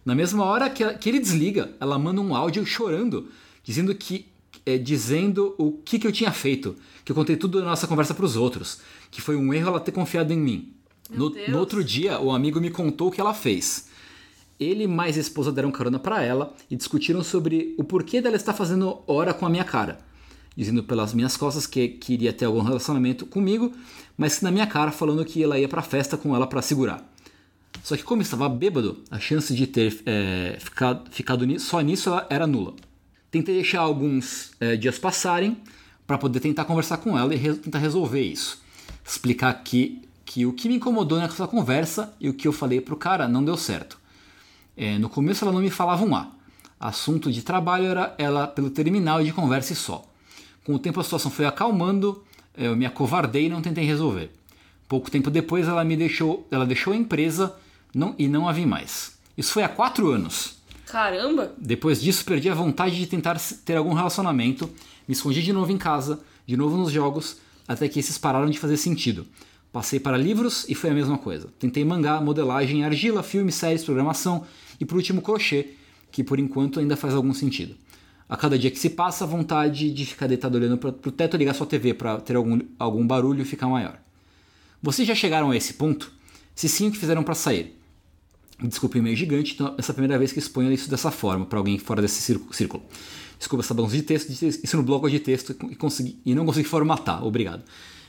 [0.05, 3.29] Na mesma hora que, que ele desliga, ela manda um áudio chorando,
[3.62, 4.27] dizendo que
[4.66, 8.14] é, dizendo o que, que eu tinha feito, que eu contei tudo da nossa conversa
[8.14, 10.72] para os outros, que foi um erro ela ter confiado em mim.
[11.11, 13.89] No, no outro dia, o amigo me contou o que ela fez.
[14.64, 18.52] Ele mais a esposa deram carona para ela e discutiram sobre o porquê dela estar
[18.54, 19.98] fazendo hora com a minha cara,
[20.56, 23.72] dizendo pelas minhas costas que queria ter algum relacionamento comigo,
[24.16, 27.12] mas na minha cara falando que ela ia pra festa com ela para segurar.
[27.82, 32.46] Só que como estava bêbado, a chance de ter é, ficado, ficado só nisso era
[32.46, 32.74] nula.
[33.30, 35.58] Tentei deixar alguns é, dias passarem
[36.06, 38.62] para poder tentar conversar com ela e re- tentar resolver isso.
[39.04, 42.96] Explicar que, que o que me incomodou nessa conversa e o que eu falei pro
[42.96, 43.98] cara não deu certo.
[44.77, 46.29] É, no começo ela não me falava um A.
[46.79, 50.05] Assunto de trabalho era ela pelo terminal e de conversa e só.
[50.64, 52.22] Com o tempo a situação foi acalmando,
[52.57, 54.31] eu me acovardei e não tentei resolver.
[54.89, 57.55] Pouco tempo depois ela me deixou, ela deixou a empresa
[57.95, 59.16] não, e não a vi mais.
[59.37, 60.59] Isso foi há quatro anos.
[60.87, 61.53] Caramba!
[61.59, 64.70] Depois disso, perdi a vontade de tentar ter algum relacionamento,
[65.09, 68.59] me escondi de novo em casa, de novo nos jogos, até que esses pararam de
[68.59, 69.27] fazer sentido.
[69.72, 71.49] Passei para livros e foi a mesma coisa.
[71.59, 74.47] Tentei mangá, modelagem, argila, filmes, séries, programação
[74.81, 75.70] e por último crochê,
[76.11, 77.75] que por enquanto ainda faz algum sentido.
[78.29, 81.37] A cada dia que se passa, a vontade de ficar deitado olhando para o teto
[81.37, 83.99] ligar sua TV para ter algum, algum barulho ficar maior.
[84.83, 86.12] Vocês já chegaram a esse ponto?
[86.55, 87.79] Se sim, o que fizeram para sair?
[88.62, 91.45] Desculpe o e-mail gigante, então essa é a primeira vez que exponho isso dessa forma
[91.45, 92.85] para alguém fora desse círculo-.
[93.39, 96.47] Desculpa essa bagunça de texto, disse isso no bloco de texto e, consegui, e não
[96.47, 97.25] consegui formatar.
[97.25, 97.62] Obrigado.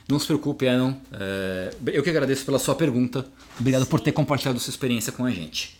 [0.08, 0.94] Não se preocupe, Anon.
[1.12, 3.26] É, eu que agradeço pela sua pergunta.
[3.58, 5.76] Obrigado por ter compartilhado sua experiência com a gente.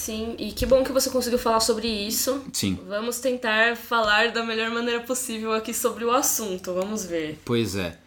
[0.00, 2.42] Sim, e que bom que você conseguiu falar sobre isso.
[2.54, 2.78] Sim.
[2.88, 6.72] Vamos tentar falar da melhor maneira possível aqui sobre o assunto.
[6.72, 7.38] Vamos ver.
[7.44, 7.98] Pois é.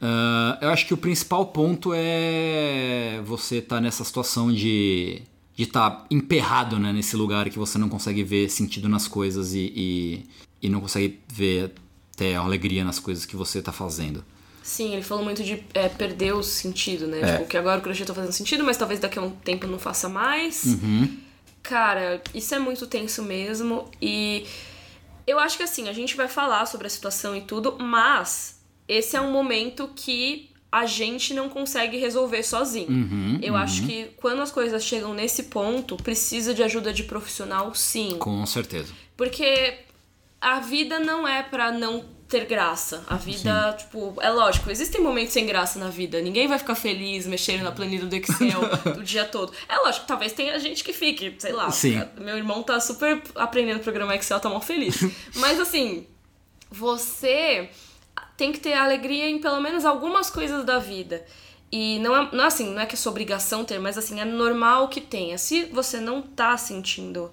[0.00, 5.22] Ah, eu acho que o principal ponto é você estar nessa situação de
[5.56, 9.72] de estar emperrado né, nesse lugar que você não consegue ver sentido nas coisas e,
[9.76, 10.26] e,
[10.60, 11.72] e não consegue ver
[12.12, 14.24] até alegria nas coisas que você está fazendo.
[14.64, 17.20] Sim, ele falou muito de é, perder o sentido, né?
[17.20, 17.32] É.
[17.36, 19.78] Tipo, que agora o crochê tá fazendo sentido, mas talvez daqui a um tempo não
[19.78, 20.64] faça mais.
[20.64, 21.18] Uhum.
[21.64, 23.90] Cara, isso é muito tenso mesmo.
[24.00, 24.46] E
[25.26, 29.16] eu acho que assim, a gente vai falar sobre a situação e tudo, mas esse
[29.16, 32.90] é um momento que a gente não consegue resolver sozinho.
[32.90, 37.74] Uhum, eu acho que quando as coisas chegam nesse ponto, precisa de ajuda de profissional,
[37.74, 38.18] sim.
[38.18, 38.92] Com certeza.
[39.16, 39.78] Porque
[40.40, 42.04] a vida não é pra não
[42.34, 43.04] ter graça.
[43.06, 46.20] A vida, tipo, é lógico, existem momentos sem graça na vida.
[46.20, 48.60] Ninguém vai ficar feliz mexendo na planilha do Excel
[48.98, 49.52] o dia todo.
[49.68, 51.70] É lógico, talvez tenha gente que fique, sei lá.
[51.70, 52.02] Sim.
[52.18, 54.96] Meu irmão tá super aprendendo a programar Excel, tá mal feliz.
[55.36, 56.08] Mas assim,
[56.68, 57.70] você
[58.36, 61.24] tem que ter alegria em pelo menos algumas coisas da vida.
[61.70, 64.20] E não é, não é assim, não é que é sua obrigação ter, mas assim,
[64.20, 65.36] é normal que tenha.
[65.36, 67.32] Se você não tá sentindo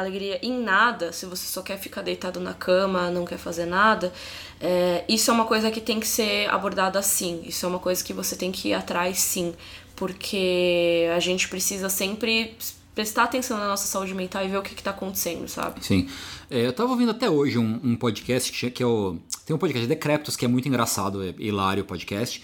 [0.00, 4.12] alegria em nada, se você só quer ficar deitado na cama, não quer fazer nada,
[4.60, 7.42] é, isso é uma coisa que tem que ser abordada sim.
[7.46, 9.54] Isso é uma coisa que você tem que ir atrás sim.
[9.96, 12.56] Porque a gente precisa sempre
[12.94, 15.84] prestar atenção na nossa saúde mental e ver o que, que tá acontecendo, sabe?
[15.84, 16.08] Sim.
[16.50, 19.16] É, eu tava ouvindo até hoje um, um podcast que, que é o.
[19.46, 22.42] Tem um podcast Decreptos que é muito engraçado, é hilário o podcast.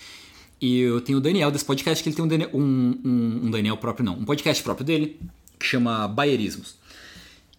[0.61, 3.51] E eu tenho o Daniel desse podcast, que ele tem um, Daniel- um, um- um
[3.51, 5.18] Daniel próprio, não, um podcast próprio dele,
[5.59, 6.76] que chama Baierismos.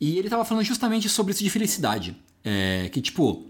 [0.01, 2.15] E ele tava falando justamente sobre isso de felicidade.
[2.43, 3.45] É, que, tipo.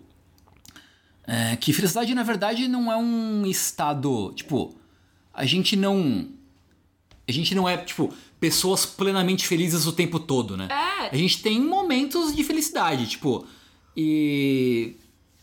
[1.26, 4.34] é, que felicidade, na verdade, não é um estado.
[4.36, 4.76] Tipo,
[5.34, 6.28] a gente não.
[7.26, 10.68] A gente não é, tipo, pessoas plenamente felizes o tempo todo, né?
[10.70, 11.08] É.
[11.10, 13.48] A gente tem momentos de felicidade, tipo.
[13.96, 14.96] E.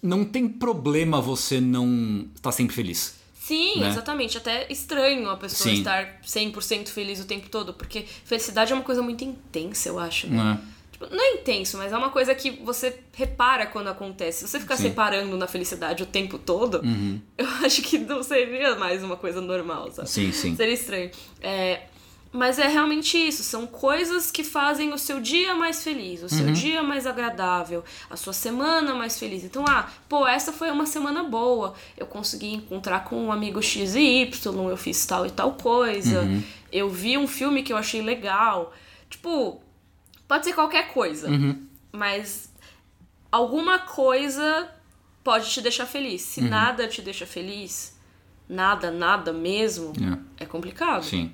[0.02, 3.16] Não tem problema você não estar sempre feliz.
[3.40, 3.88] Sim, Né?
[3.88, 4.36] exatamente.
[4.36, 5.78] Até estranho a pessoa Sim.
[5.78, 10.26] estar 100% feliz o tempo todo, porque felicidade é uma coisa muito intensa, eu acho,
[10.28, 10.60] né?
[10.62, 10.77] É?
[10.98, 14.40] Tipo, não é intenso, mas é uma coisa que você repara quando acontece.
[14.40, 14.84] Se você ficar Sim.
[14.84, 14.88] Uhum.
[14.90, 16.82] reparando na felicidade o tempo todo,
[17.38, 20.08] eu acho que não seria mais uma coisa normal, sabe?
[20.10, 20.56] Sim, sim.
[20.56, 21.10] Seria estranho.
[21.40, 21.82] É,
[22.32, 23.42] mas é realmente isso.
[23.44, 26.28] São coisas que fazem o seu dia mais feliz, o Uhum.
[26.28, 29.44] seu dia mais agradável, a sua semana mais feliz.
[29.44, 31.74] Então, ah, pô, essa foi uma semana boa.
[31.96, 36.22] Eu consegui encontrar com um amigo X e Y, eu fiz tal e tal coisa.
[36.22, 36.42] Uhum.
[36.72, 38.74] Eu vi um filme que eu achei legal.
[39.08, 39.62] Tipo,
[40.28, 41.28] pode ser qualquer coisa.
[41.28, 41.66] Uhum.
[41.90, 42.52] Mas
[43.32, 44.68] alguma coisa
[45.24, 46.22] pode te deixar feliz.
[46.22, 46.48] Se Uhum.
[46.48, 47.98] nada te deixa feliz,
[48.48, 49.92] nada, nada mesmo,
[50.38, 51.02] é complicado.
[51.04, 51.32] Sim.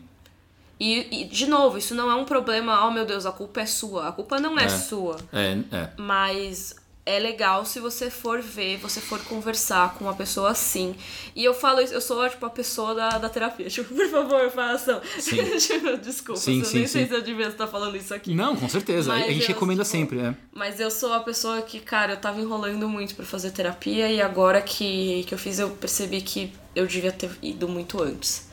[0.80, 3.66] E, e, de novo, isso não é um problema, oh meu Deus, a culpa é
[3.66, 4.08] sua.
[4.08, 4.68] A culpa não é, É.
[4.68, 5.16] sua.
[5.32, 5.90] É, é.
[5.96, 6.74] Mas
[7.06, 10.94] é legal se você for ver, você for conversar com uma pessoa assim.
[11.36, 13.68] E eu falo isso, eu sou tipo a pessoa da, da terapia.
[13.70, 15.00] Tipo, por favor, façam.
[15.20, 17.08] Tipo, desculpa, Sim, eu sim, nem sei sim.
[17.08, 18.34] se eu devia estar falando isso aqui.
[18.34, 19.12] Não, com certeza.
[19.12, 20.34] Mas a gente eu, recomenda tipo, sempre, é.
[20.52, 24.22] Mas eu sou a pessoa que, cara, eu tava enrolando muito pra fazer terapia e
[24.22, 28.48] agora que, que eu fiz, eu percebi que eu devia ter ido muito antes.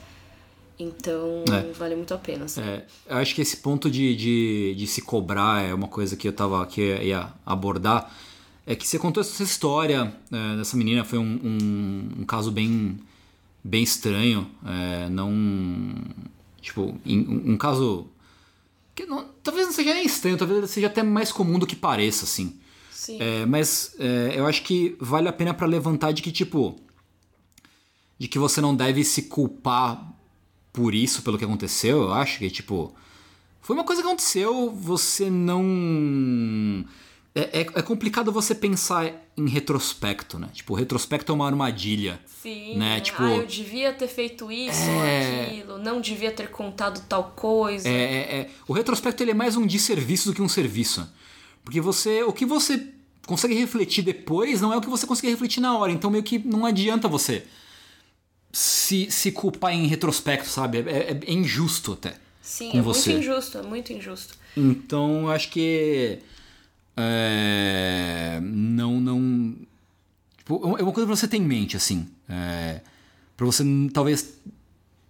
[0.78, 1.72] Então, É.
[1.74, 2.46] vale muito a pena.
[2.46, 2.62] assim.
[2.62, 6.28] É, eu acho que esse ponto de, de, de se cobrar é uma coisa que
[6.28, 8.12] eu tava que eu ia abordar.
[8.66, 13.00] É que você contou essa história é, dessa menina, foi um, um, um caso bem,
[13.64, 14.48] bem estranho.
[14.66, 15.32] é, não.
[16.62, 18.08] Tipo, em- um, um caso.
[18.94, 22.24] que não- talvez não seja nem estranho, talvez seja até mais comum do que pareça,
[22.26, 22.56] assim.
[22.92, 23.18] Sim.
[23.20, 26.80] É, mas é, eu acho que vale a pena pra levantar de que, tipo.
[28.20, 30.14] De que você não deve se culpar
[30.72, 32.04] por isso, pelo que aconteceu.
[32.04, 32.94] Eu acho que, tipo.
[33.60, 36.86] Foi uma coisa que aconteceu, você não.
[37.34, 40.50] É, é, é complicado você pensar em retrospecto, né?
[40.54, 42.20] Tipo, retrospecto é uma armadilha.
[42.26, 42.96] Sim, né?
[42.96, 43.00] né?
[43.00, 45.46] Tipo- ah, eu devia ter feito isso ou É.
[45.46, 47.88] aquilo, não devia ter contado tal coisa.
[47.88, 51.08] É, é, é- o retrospecto ele é mais um desserviço do que um serviço.
[51.64, 52.22] Porque você.
[52.24, 52.86] O que você
[53.26, 55.92] consegue refletir depois não é o que você consegue refletir na hora.
[55.92, 57.46] Então meio que não adianta você
[58.52, 60.80] se, se culpar em retrospecto, sabe?
[60.80, 60.82] É,
[61.14, 62.16] é- é injusto até.
[62.42, 63.12] Sim, é você.
[63.12, 64.34] muito injusto, é muito injusto.
[64.58, 66.20] Então eu acho que.
[67.02, 69.56] É, não, não.
[70.38, 72.08] Tipo, é uma coisa pra você ter em mente, assim.
[72.30, 72.82] É,
[73.38, 74.34] pra você hum, talvez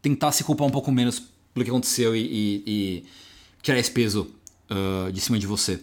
[0.01, 1.19] tentar se culpar um pouco menos
[1.53, 3.05] pelo que aconteceu e, e- e
[3.61, 4.33] tirar esse peso
[4.69, 5.79] ah, de cima de você.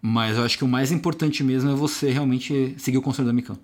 [0.00, 3.32] Mas eu acho que o mais importante mesmo é você realmente seguir o conselho da
[3.32, 3.56] Mikan.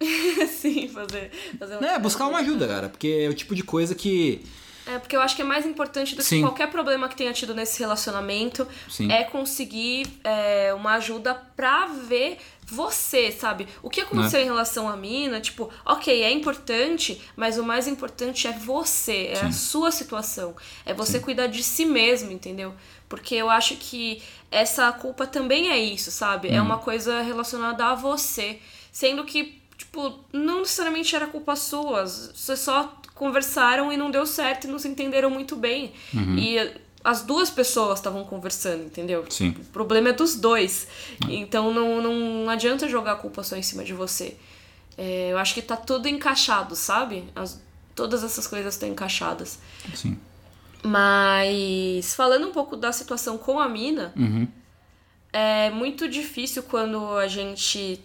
[0.48, 3.94] Sim, fazer, fazer uma É, buscar uma ajuda, cara, porque é o tipo de coisa
[3.94, 4.42] que.
[4.86, 6.42] É, porque eu acho que é mais importante do que Sim.
[6.42, 9.10] qualquer problema que tenha tido nesse relacionamento Sim.
[9.12, 13.68] é conseguir é, uma ajuda pra ver você, sabe?
[13.82, 14.44] O que aconteceu Né?
[14.44, 19.40] em relação à mina, tipo, ok, é importante, mas o mais importante é você, é
[19.42, 20.56] a sua situação.
[20.84, 22.74] É você cuidar de si mesmo, entendeu?
[23.08, 26.48] Porque eu acho que essa culpa também é isso, sabe?
[26.48, 26.54] Uhum.
[26.56, 28.58] É uma coisa relacionada a você.
[28.90, 32.06] Sendo que tipo, não necessariamente era culpa sua.
[32.06, 35.92] Vocês só conversaram e não deu certo e não se entenderam muito bem.
[36.14, 36.36] Uhum.
[36.38, 36.72] E
[37.04, 39.24] as duas pessoas estavam conversando, entendeu?
[39.28, 39.50] Sim.
[39.58, 40.86] O problema é dos dois.
[41.28, 44.36] Então não, não adianta jogar a culpa só em cima de você.
[44.96, 47.24] É, eu acho que tá tudo encaixado, sabe?
[47.34, 47.60] As-
[47.94, 49.58] todas essas coisas estão encaixadas.
[49.94, 50.16] Sim.
[50.84, 54.46] Mas falando um pouco da situação com a mina, Uhum.
[55.32, 58.00] é muito difícil quando a gente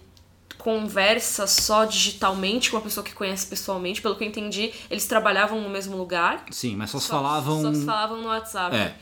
[0.58, 4.02] conversa só digitalmente com uma pessoa que conhece pessoalmente.
[4.02, 6.46] Pelo que eu entendi, eles trabalhavam no mesmo lugar.
[6.52, 7.62] Sim, mas só se falavam.
[7.62, 8.76] Só se falavam no WhatsApp.
[8.76, 8.96] É.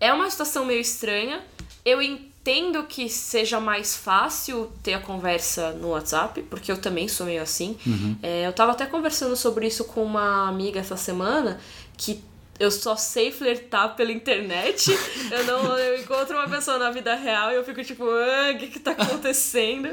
[0.00, 1.40] É uma situação meio estranha.
[1.84, 7.26] Eu entendo que seja mais fácil ter a conversa no WhatsApp, porque eu também sou
[7.26, 7.76] meio assim.
[7.86, 8.16] Uhum.
[8.22, 11.60] É, eu tava até conversando sobre isso com uma amiga essa semana,
[11.96, 12.22] que
[12.58, 14.90] eu só sei flertar pela internet.
[15.30, 18.58] eu não eu encontro uma pessoa na vida real e eu fico tipo, "Ah, o
[18.58, 19.88] que que tá acontecendo?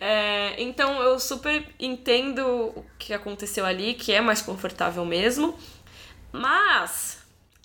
[0.00, 2.40] É, então eu super entendo
[2.74, 5.56] o que aconteceu ali, que é mais confortável mesmo.
[6.32, 7.18] Mas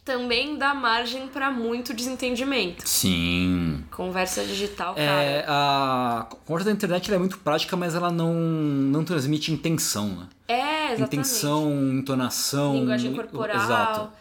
[0.05, 2.87] também dá margem pra muito desentendimento.
[2.87, 3.83] Sim.
[3.91, 5.05] Conversa digital, cara.
[5.23, 10.27] É, a conversa da internet é muito prática, mas ela não, não transmite intenção, né?
[10.47, 11.03] É, exatamente.
[11.03, 12.73] Intenção, entonação.
[12.73, 13.55] linguagem corporal.
[13.55, 14.11] Exato.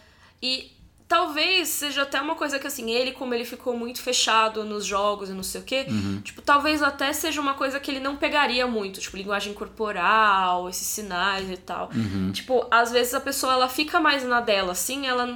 [0.43, 0.73] E
[1.09, 5.31] talvez seja até uma coisa que assim, ele, como ele ficou muito fechado nos jogos
[5.31, 6.21] e não sei o quê, Uhum.
[6.23, 10.87] tipo, talvez até seja uma coisa que ele não pegaria muito, tipo, linguagem corporal, esses
[10.87, 11.91] sinais e tal.
[11.95, 12.31] Uhum.
[12.33, 15.27] Tipo, às vezes a pessoa ela fica mais na dela, assim, ela,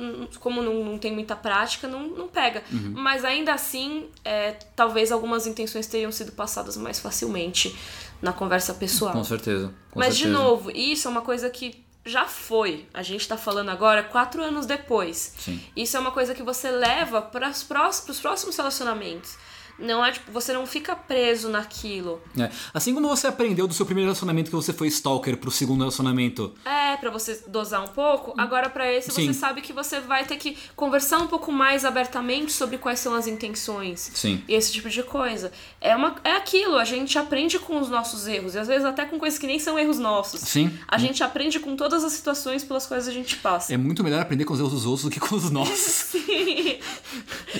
[0.41, 2.63] como não, não tem muita prática, não, não pega.
[2.71, 2.93] Uhum.
[2.95, 7.75] Mas ainda assim, é, talvez algumas intenções teriam sido passadas mais facilmente
[8.21, 9.13] na conversa pessoal.
[9.15, 9.73] Com certeza.
[9.91, 10.39] com Mas, de certeza.
[10.43, 12.87] novo, isso é uma coisa que já foi.
[12.93, 15.35] A gente tá falando agora quatro anos depois.
[15.39, 15.63] Sim.
[15.77, 19.37] Isso é uma coisa que você leva para os próximos relacionamentos.
[19.83, 22.21] Não é tipo, você não fica preso naquilo.
[22.39, 22.51] É.
[22.73, 26.53] Assim como você aprendeu do seu primeiro relacionamento que você foi stalker pro segundo relacionamento.
[26.65, 28.33] É, pra você dosar um pouco.
[28.39, 29.27] Agora, pra esse, Sim.
[29.27, 33.15] você sabe que você vai ter que conversar um pouco mais abertamente sobre quais são
[33.15, 34.11] as intenções.
[34.15, 34.43] Sim.
[34.47, 35.51] E esse tipo de coisa.
[35.81, 38.55] É, uma, é aquilo, a gente aprende com os nossos erros.
[38.55, 40.41] E às vezes até com coisas que nem são erros nossos.
[40.41, 40.73] Sim.
[40.87, 43.75] A gente aprende com todas as situações pelas quais a gente passa.
[43.75, 46.15] É muito melhor aprender com os erros dos outros do que com os nossos.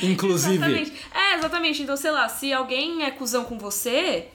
[0.03, 0.55] Inclusive.
[0.55, 0.93] Exatamente.
[1.13, 1.83] É, exatamente.
[1.83, 4.29] Então, sei lá, se alguém é cuzão com você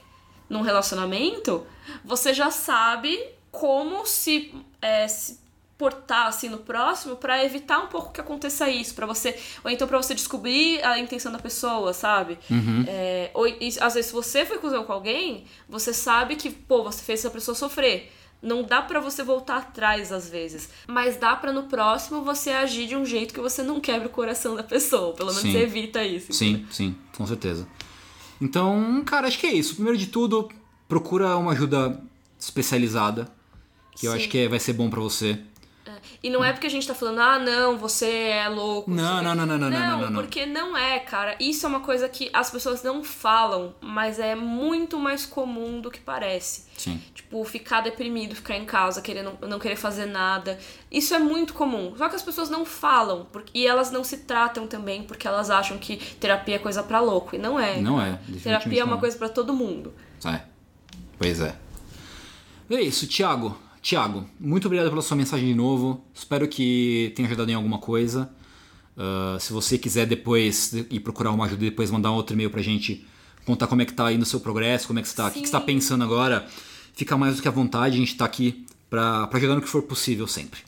[0.48, 1.66] num relacionamento,
[2.04, 3.18] você já sabe
[3.50, 5.38] como se, é, se
[5.76, 9.86] portar assim no próximo pra evitar um pouco que aconteça isso, pra você ou então
[9.86, 12.36] pra você descobrir a intenção da pessoa, sabe?
[12.88, 16.82] É, ou e, às vezes se você foi cuzão com alguém, você sabe que pô,
[16.82, 18.12] você fez essa pessoa sofrer.
[18.40, 22.86] Não dá pra você voltar atrás às vezes, mas dá pra no próximo você agir
[22.86, 25.52] de um jeito que você não quebre o coração da pessoa, pelo menos Sim.
[25.52, 26.32] você evita isso.
[26.32, 27.66] Sim, sim, com certeza.
[28.40, 29.74] Então, cara, acho que é isso.
[29.74, 30.48] Primeiro de tudo,
[30.88, 32.00] procura uma ajuda
[32.38, 33.28] especializada,
[33.96, 34.18] que eu Sim.
[34.18, 35.40] acho que é- vai ser bom pra você.
[36.22, 38.90] E não é porque a gente tá falando, ah, não, você é louco.
[38.90, 40.20] Não, não, não, não, não, não, não, não, não.
[40.22, 41.36] porque não é, cara.
[41.40, 45.90] Isso é uma coisa que as pessoas não falam, mas é muito mais comum do
[45.90, 46.66] que parece.
[46.76, 47.00] Sim.
[47.14, 50.58] Tipo, ficar deprimido, ficar em casa, querendo não querer fazer nada.
[50.90, 51.94] Isso é muito comum.
[51.96, 53.26] Só que as pessoas não falam.
[53.32, 57.00] porque- E elas não se tratam também porque elas acham que terapia é coisa pra
[57.00, 57.34] louco.
[57.34, 57.80] E não é.
[57.80, 59.00] Não é, Terapia é uma não.
[59.00, 59.92] coisa pra todo mundo.
[60.24, 60.40] É.
[61.18, 61.56] Pois é.
[62.70, 63.58] É isso, Thiago.
[63.88, 66.04] Thiago, muito obrigado pela sua mensagem de novo.
[66.14, 68.30] Espero que tenha ajudado em alguma coisa.
[68.94, 72.50] Ah, se você quiser depois ir procurar uma ajuda e depois mandar um outro e-mail
[72.50, 73.06] pra gente
[73.46, 75.30] contar como é que tá aí no seu progresso, como é que você tá, o
[75.30, 76.46] que, que você tá pensando agora,
[76.92, 79.68] fica mais do que à vontade, a gente tá aqui pra, pra ajudar no que
[79.70, 80.60] for possível sempre.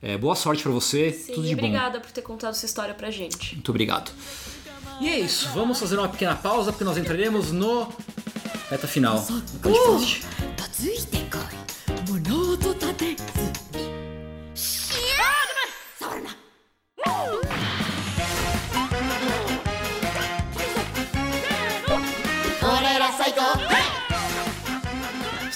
[0.00, 1.62] É, boa sorte pra você, Sim, tudo de bom.
[1.62, 3.56] obrigada por ter contado essa história pra gente.
[3.56, 4.12] Muito obrigado.
[5.00, 7.92] E é isso, vamos fazer uma pequena pausa porque nós entraremos no
[8.70, 10.24] reta final do podcast.
[10.80, 10.86] つ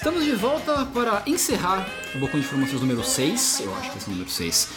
[0.05, 3.61] Estamos de volta para encerrar o Bocão de Informações número 6.
[3.65, 4.69] Eu acho que esse é o número 6.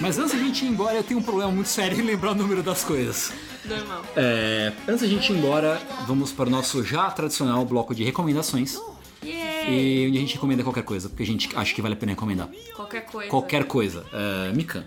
[0.00, 2.34] Mas antes da gente ir embora, eu tenho um problema muito sério em lembrar o
[2.34, 3.30] número das coisas.
[3.66, 4.02] Normal.
[4.16, 8.80] É, antes da gente ir embora, vamos para o nosso já tradicional bloco de recomendações.
[9.22, 9.70] Yeah!
[9.70, 12.12] E onde a gente recomenda qualquer coisa, porque a gente acha que vale a pena
[12.12, 12.48] recomendar.
[12.74, 13.28] Qualquer coisa.
[13.28, 14.06] Qualquer coisa.
[14.12, 14.82] É, Mikan,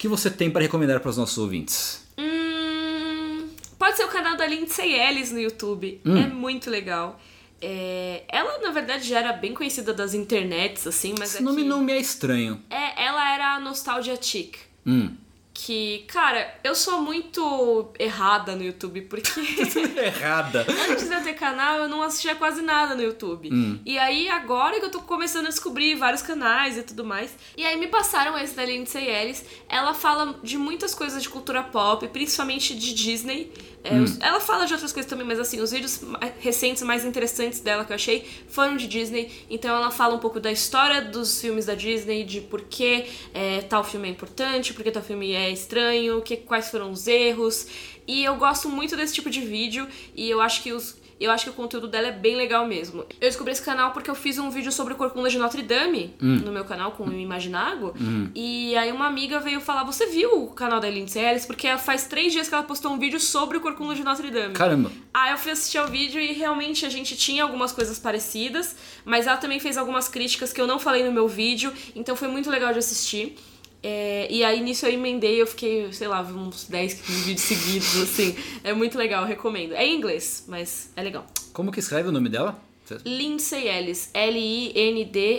[0.00, 2.06] que você tem para recomendar para os nossos ouvintes?
[2.16, 6.00] Hum, pode ser o canal da Lindsay Ellis no YouTube.
[6.06, 6.16] Hum.
[6.16, 7.20] É muito legal.
[7.60, 11.64] É, ela, na verdade, já era bem conhecida das internets, assim, mas Esse é nome
[11.64, 11.68] que...
[11.68, 12.62] não me é estranho.
[12.70, 14.56] É, ela era a Nostalgia Chick.
[14.86, 15.10] Hum.
[15.52, 19.28] Que, cara, eu sou muito errada no YouTube, porque
[19.98, 20.64] Errada.
[20.88, 23.50] antes de eu ter canal, eu não assistia quase nada no YouTube.
[23.84, 27.34] E aí, agora que eu tô começando a descobrir vários canais e tudo mais.
[27.56, 29.44] E aí me passaram esse da Lindsay Ellis.
[29.68, 33.52] Ela fala de muitas coisas de cultura pop, principalmente de Disney.
[33.82, 36.00] É, os- ela fala de outras coisas também, mas assim, os vídeos
[36.38, 39.30] recentes mais interessantes dela que eu achei foram de Disney.
[39.48, 43.62] Então ela fala um pouco da história dos filmes da Disney, de por que é,
[43.62, 47.66] tal filme é importante, por que tal filme é estranho, que, quais foram os erros.
[48.06, 50.99] E eu gosto muito desse tipo de vídeo e eu acho que os.
[51.20, 53.02] Eu acho que o conteúdo dela é bem legal mesmo.
[53.20, 56.14] Eu descobri esse canal porque eu fiz um vídeo sobre o Corcunda de Notre Dame
[56.18, 57.94] no meu canal com o Imaginago.
[58.34, 61.44] E aí uma amiga veio falar: Você viu o canal da Lindsay Ellis?
[61.44, 64.54] Porque faz três dias que ela postou um vídeo sobre o Corcunda de Notre Dame.
[64.54, 64.90] Caramba.
[65.12, 68.74] Aí eu fui assistir ao vídeo e realmente a gente tinha algumas coisas parecidas,
[69.04, 72.28] mas ela também fez algumas críticas que eu não falei no meu vídeo, então foi
[72.28, 73.36] muito legal de assistir.
[73.82, 77.96] É, e aí nisso eu emendei, eu fiquei, sei lá, uns 10, 15 vídeos seguidos,
[78.02, 78.36] assim.
[78.62, 79.72] É muito legal, recomendo.
[79.72, 81.24] É em inglês, mas é legal.
[81.52, 82.60] Como que escreve o nome dela?
[83.06, 84.10] Lindsay Ellis,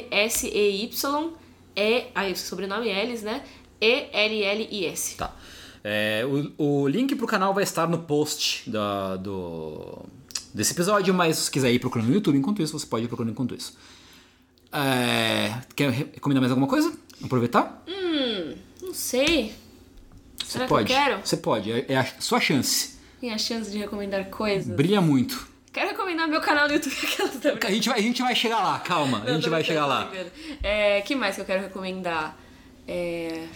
[0.01, 1.33] L-I-N-D-S-E-Y,
[1.75, 3.43] E, aí o sobrenome é Ellis, né?
[3.79, 5.15] E-L-L-I-S.
[5.17, 5.35] Tá.
[5.83, 6.23] É,
[6.57, 9.99] o, o link pro canal vai estar no post da, do,
[10.53, 13.31] desse episódio, mas se quiser ir procurando no YouTube enquanto isso, você pode ir procurando
[13.31, 13.75] enquanto isso.
[14.71, 16.93] É, quer re- recomendar mais alguma coisa?
[17.23, 17.83] Aproveitar?
[18.81, 19.55] Não sei.
[20.37, 20.87] Você Será pode.
[20.87, 21.19] que eu quero?
[21.25, 22.99] Você pode, é, é a sua chance.
[23.21, 24.67] Tem a chance de recomendar coisas?
[24.75, 25.47] Brilha muito.
[25.71, 26.93] Quero recomendar meu canal no YouTube.
[27.65, 29.23] A gente vai, a gente vai chegar lá, calma.
[29.25, 30.11] A gente vai chegar lá.
[30.61, 32.37] É, que mais que eu quero recomendar?
[32.85, 33.47] É...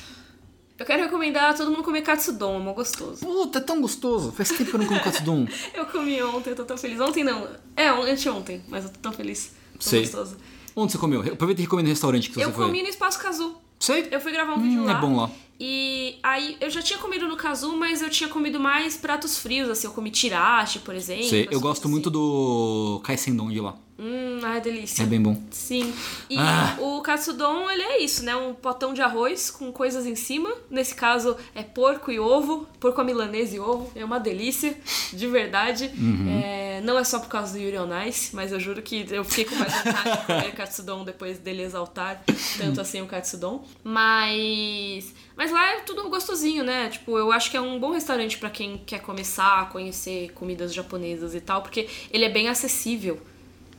[0.80, 3.20] Eu quero recomendar todo mundo comer katsudon, é mó gostoso.
[3.26, 4.32] Puta, é tão gostoso.
[4.32, 5.46] Faz tempo que eu não como katsudon.
[5.74, 7.00] Eu comi ontem, eu tô tão feliz.
[7.02, 7.48] Ontem não.
[7.76, 9.52] É, anteontem, mas eu tô tão feliz.
[9.74, 10.02] Tão Sei.
[10.02, 10.38] gostoso.
[10.76, 11.22] Onde você comeu?
[11.22, 12.66] Aproveita e recomenda o restaurante que você Eu foi.
[12.66, 13.56] comi no Espaço Cazu.
[13.80, 14.08] Sei?
[14.12, 14.92] Eu fui gravar um vídeo Hum, lá.
[14.98, 15.30] é bom lá.
[15.58, 19.70] E aí, eu já tinha comido no Cazu, mas eu tinha comido mais pratos frios,
[19.70, 19.88] assim.
[19.88, 21.24] Eu comi tirashi, por exemplo.
[21.30, 21.48] Sei.
[21.50, 22.18] Eu gosto coisas muito assim.
[22.18, 23.74] do kaisendon de lá.
[23.98, 25.04] Hum, ai, delícia.
[25.04, 25.42] É bem bom.
[25.52, 25.94] Sim.
[26.30, 26.76] E Ah.
[26.82, 28.36] o katsudon, ele é isso, né?
[28.36, 30.50] Um potão de arroz com coisas em cima.
[30.70, 32.68] Nesse caso, é porco e ovo.
[32.78, 33.90] Porco à milanesa e ovo.
[33.96, 34.78] É uma delícia,
[35.14, 35.90] de verdade.
[35.98, 36.28] Uhum.
[36.44, 39.24] É, não é só por causa do Yuri on Ice, mas eu juro que eu
[39.24, 42.24] fiquei com mais vontade de comer katsudon depois dele exaltar
[42.58, 43.64] tanto assim o katsudon.
[43.84, 45.14] Mas...
[45.36, 46.90] Mas lá é tudo gostosinho, né?
[46.90, 50.74] Tipo, eu acho que é um bom restaurante pra quem quer começar a conhecer comidas
[50.74, 53.22] japonesas e tal, porque ele é bem acessível.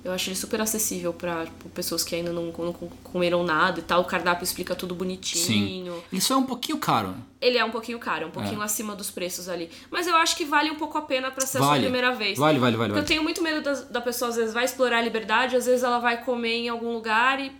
[0.06, 3.82] Eu acho ele super acessível pra tipo, pessoas que ainda não, não comeram nada e
[3.82, 4.02] tal.
[4.02, 5.94] O cardápio explica tudo bonitinho.
[5.96, 6.02] Sim.
[6.12, 7.08] Isso é um pouquinho caro.
[7.08, 7.16] né?
[7.40, 9.68] Ele é um pouquinho caro, é um pouquinho acima dos preços ali.
[9.90, 11.82] Mas eu acho que vale um pouco a pena pra ser a sua Vale.
[11.82, 12.38] primeira vez.
[12.38, 13.06] Vale, vale, vale, Porque eu vale.
[13.08, 15.98] tenho muito medo da, da pessoa, às vezes, vai explorar a liberdade, às vezes ela
[15.98, 17.50] vai comer em algum lugar e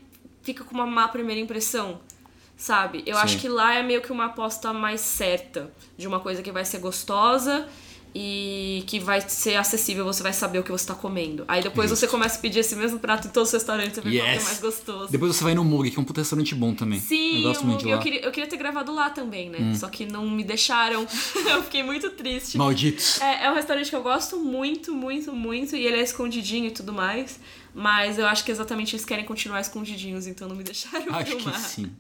[0.43, 1.99] fica com uma má primeira impressão.
[2.57, 3.03] Sabe?
[3.05, 3.23] Eu Sim.
[3.23, 6.65] acho que lá é meio que uma aposta mais certa de uma coisa que vai
[6.65, 7.69] ser gostosa
[8.19, 11.45] e que vai ser acessível, você vai saber o que você tá comendo.
[11.47, 14.17] Aí depois você começa a pedir esse mesmo prato em todos os restaurantes e ver
[14.17, 14.45] qual que é Yes.
[14.45, 15.13] mais gostoso.
[15.13, 16.99] Depois você vai no Mug, que é um puta restaurante bom também.
[16.99, 17.93] Sim, Eu gosto o muito lá.
[17.93, 17.99] Hum.
[17.99, 19.75] eu, queria, eu queria ter gravado lá também, né?
[19.75, 21.03] Só que não me deixaram.
[21.51, 22.57] eu fiquei muito triste.
[22.57, 23.21] Malditos.
[23.21, 25.77] É, é um restaurante que eu gosto muito, muito, muito.
[25.77, 27.39] E ele é escondidinho e tudo mais.
[27.75, 31.55] Mas eu acho que exatamente eles querem continuar escondidinhos, então não me deixaram Acho filmar.
[31.55, 31.91] que sim.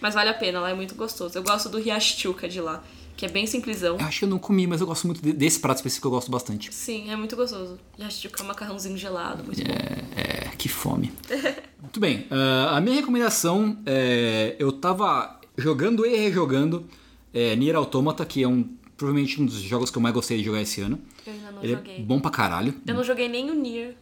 [0.00, 1.36] Mas vale a pena, lá é muito gostoso.
[1.36, 2.82] Eu gosto do Riachuca de lá,
[3.18, 3.98] que é bem simplesão.
[3.98, 6.12] Eu acho que eu não comi, mas eu gosto muito de- desse prato específico, eu
[6.12, 6.72] gosto bastante.
[6.72, 7.76] Sim, é muito gostoso.
[7.98, 9.74] Riachuca é um macarrãozinho gelado, muito bom.
[10.16, 11.12] É, que fome.
[11.80, 14.56] Muito bem, ah, a minha recomendação é.
[14.58, 16.86] Eu tava jogando e rejogando
[17.32, 18.68] é, Nier Automata, que é um.
[18.96, 21.00] Provavelmente um dos jogos que eu mais gostei de jogar esse ano.
[21.24, 21.96] Eu ainda não Ele joguei.
[21.96, 22.74] é bom pra caralho.
[22.86, 23.96] Eu não joguei nem o Nier.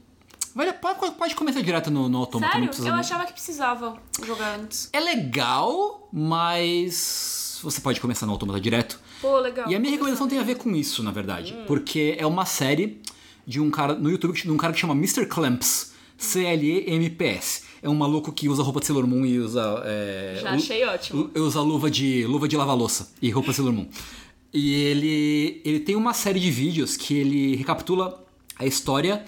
[0.54, 2.52] Vai, pode, pode começar direto no, no Automata.
[2.72, 2.88] Sério?
[2.88, 4.88] Eu achava que precisava jogar antes.
[4.92, 7.60] É legal, mas.
[7.62, 8.98] Você pode começar no Automata direto.
[9.26, 9.70] Pô, legal.
[9.70, 11.56] E a minha recomendação tem a ver com isso, na verdade.
[11.66, 13.00] Porque é uma série
[13.46, 15.26] de um cara no YouTube, de um cara que chama Mr.
[15.26, 15.92] Clamps.
[16.18, 17.62] C-L-E-M-P-S.
[17.82, 19.82] É um maluco que usa roupa de Sailor Moon e usa.
[19.84, 21.30] é, Já achei ótimo.
[21.34, 23.86] Usa luva de, luva de lavar louça e roupa Sailor Moon.
[24.52, 28.24] E ele, ele tem uma série de vídeos que ele recapitula
[28.58, 29.24] a história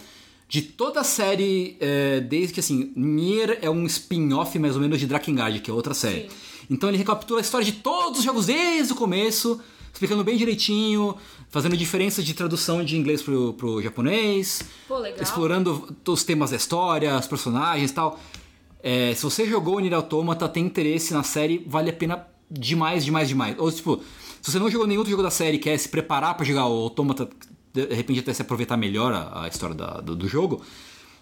[0.48, 4.98] de toda a série, é, desde que assim, Nier é um spin-off mais ou menos
[4.98, 6.22] de Drakengard, que é outra série.
[6.22, 6.36] Sim.
[6.70, 9.60] Então ele recapitula a história de todos os jogos desde o começo,
[9.92, 11.16] explicando bem direitinho,
[11.50, 15.20] fazendo diferenças de tradução de inglês pro, pro japonês, Pô, legal.
[15.22, 18.18] explorando os temas da história, os personagens e tal.
[18.82, 23.04] É, se você jogou o Nier Automata, tem interesse na série, vale a pena demais,
[23.04, 23.56] demais, demais.
[23.58, 24.00] Ou tipo,
[24.40, 26.66] se você não jogou nenhum outro jogo da série e quer se preparar pra jogar
[26.66, 27.28] o Automata,
[27.72, 30.62] de repente até se aproveitar melhor a, a história da- do, do jogo,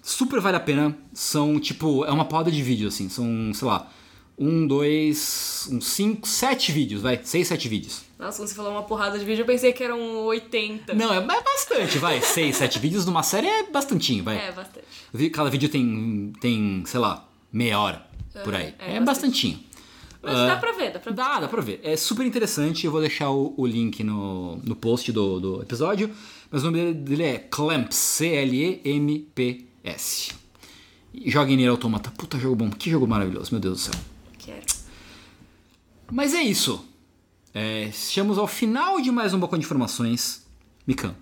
[0.02, 0.96] super vale a pena.
[1.14, 3.08] São, tipo, é uma porrada de vídeos, assim.
[3.08, 3.90] São, sei lá,
[4.38, 7.20] um, dois, uns cinco, sete vídeos, vai.
[7.22, 8.02] Seis, sete vídeos.
[8.18, 10.94] Nossa, quando você falou uma porrada de vídeo, eu pensei que eram 80.
[10.94, 12.20] Não, é, é bastante, vai.
[12.24, 14.36] Seis, sete vídeos numa série é bastantinho, vai.
[14.38, 14.86] É, bastante.
[15.30, 18.06] Cada vídeo tem, tem, sei lá, meia hora
[18.44, 18.74] por aí.
[18.78, 19.58] É, É, é bastantinho.
[20.22, 21.16] Mas Ah, dá pra ver, dá pra ver.
[21.16, 21.80] Dá, dá pra ver.
[21.82, 22.84] É super interessante.
[22.84, 26.10] Eu vou deixar o, o link no, no post do, do episódio.
[26.50, 27.96] Mas o nome dele, é Clamps.
[29.06, 30.32] C-L-E-M-P-S.
[31.26, 32.10] Joga em Nier Automata.
[32.10, 32.70] Puta jogo bom.
[32.70, 34.00] Que jogo maravilhoso, meu Deus do céu.
[36.10, 36.84] Mas é isso.
[37.54, 40.46] É, chegamos ao final de mais um Bocão de Informações.
[40.86, 41.14] Mikan,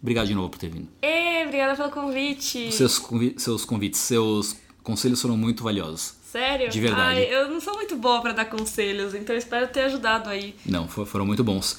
[0.00, 0.88] obrigado de novo por ter vindo.
[1.02, 2.70] Ê, obrigada pelo convite.
[2.72, 6.14] Seus, convi- seus convites, seus conselhos foram muito valiosos.
[6.30, 6.68] Sério?
[6.70, 7.20] De verdade.
[7.20, 10.54] Ai, eu não sou muito boa pra dar conselhos, então espero ter ajudado aí.
[10.64, 11.78] Não, fo- foram muito bons.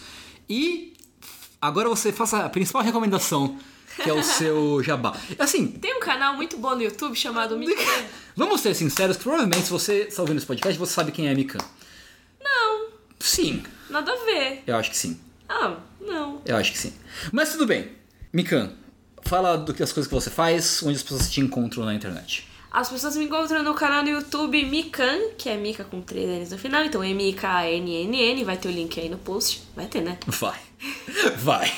[0.50, 0.94] E
[1.62, 3.58] agora você faça a principal recomendação,
[4.04, 5.16] que é o seu jabá.
[5.40, 7.74] Assim, Tem um canal muito bom no YouTube chamado Mikan.
[8.36, 11.60] vamos ser sinceros, provavelmente se você está ouvindo esse podcast, você sabe quem é Mikan.
[12.44, 12.90] Não,
[13.20, 14.64] Sim, nada a ver.
[14.66, 15.20] eu acho que sim.
[15.48, 16.42] Ah, não.
[16.46, 16.94] Eu acho que sim.
[17.32, 17.92] Mas tudo bem.
[18.34, 18.72] Mikan,
[19.24, 22.48] fala do que as coisas que você faz, onde as pessoas te encontram na internet.
[22.72, 26.52] As pessoas me encontram no canal do YouTube Mikan, que é Mika com três N's
[26.52, 29.64] no final, então M-I-K-N-N-N, vai ter o link aí no post.
[29.76, 30.18] Vai ter, né?
[30.26, 30.58] Vai.
[31.38, 31.72] Vai.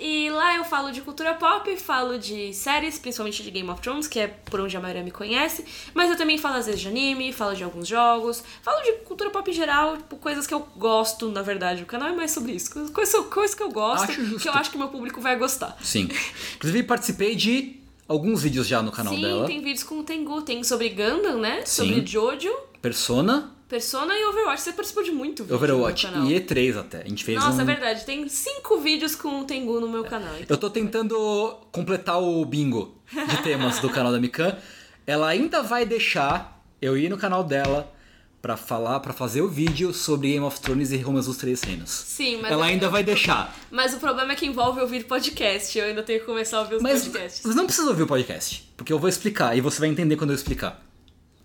[0.00, 4.08] E lá eu falo de cultura pop, falo de séries, principalmente de Game of Thrones,
[4.08, 5.64] que é por onde a maioria me conhece.
[5.94, 9.30] Mas eu também falo às vezes de anime, falo de alguns jogos, falo de cultura
[9.30, 11.82] pop em geral, tipo, coisas que eu gosto, na verdade.
[11.82, 12.72] O canal é mais sobre isso.
[12.72, 14.08] Coisas coisa, coisa que eu gosto,
[14.38, 15.76] que eu acho que o meu público vai gostar.
[15.82, 16.08] Sim.
[16.56, 17.77] Inclusive, participei de
[18.08, 19.46] alguns vídeos já no canal Sim, dela.
[19.46, 21.62] tem vídeos com o Tengu, tem sobre Gundam, né?
[21.64, 21.86] Sim.
[21.86, 24.62] Sobre Jojo, Persona, Persona e Overwatch.
[24.62, 27.02] Você participou de muito vídeo Overwatch e E3 até.
[27.02, 27.60] A gente fez Nossa, um...
[27.60, 28.04] é verdade.
[28.06, 30.34] Tem cinco vídeos com o Tengu no meu canal.
[30.40, 30.46] então.
[30.48, 34.56] Eu tô tentando completar o bingo de temas do canal da Mikan.
[35.06, 37.92] Ela ainda vai deixar eu ir no canal dela
[38.40, 41.90] pra falar, para fazer o vídeo sobre Game of Thrones e Romance dos Três Reinos.
[41.90, 43.54] Sim, mas Ela eu- ainda vai deixar.
[43.70, 45.76] Mas o problema é que envolve ouvir podcast.
[45.78, 47.42] Eu ainda tenho que começar a ouvir os Mas podcasts.
[47.42, 50.30] você não precisa ouvir o podcast, porque eu vou explicar e você vai entender quando
[50.30, 50.80] eu explicar.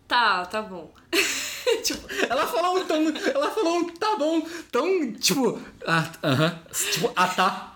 [0.07, 0.93] Tá, tá bom.
[1.83, 2.97] tipo, Ela falou um tão,
[3.33, 6.59] ela falou um tá bom, tão tipo, ah, aham,
[6.91, 7.69] tipo, ah tá.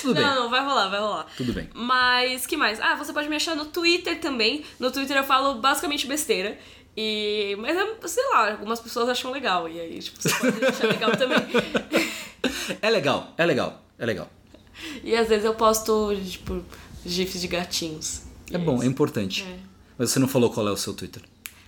[0.00, 0.22] Tudo bem.
[0.22, 1.26] não, não, vai rolar, vai rolar.
[1.36, 1.68] Tudo bem.
[1.74, 2.80] Mas, que mais?
[2.80, 4.64] Ah, você pode me achar no Twitter também.
[4.78, 6.58] No Twitter eu falo basicamente besteira.
[7.00, 7.56] E...
[7.60, 7.76] Mas,
[8.10, 9.68] sei lá, algumas pessoas acham legal.
[9.68, 11.38] E aí, tipo, você pode achar legal também.
[12.82, 14.30] É legal, é legal, é legal.
[15.02, 16.62] E às vezes eu posto, tipo,
[17.04, 18.22] gifs de gatinhos.
[18.52, 19.42] É bom, é importante.
[19.42, 19.58] É.
[19.96, 21.22] Mas você não falou qual é o seu Twitter.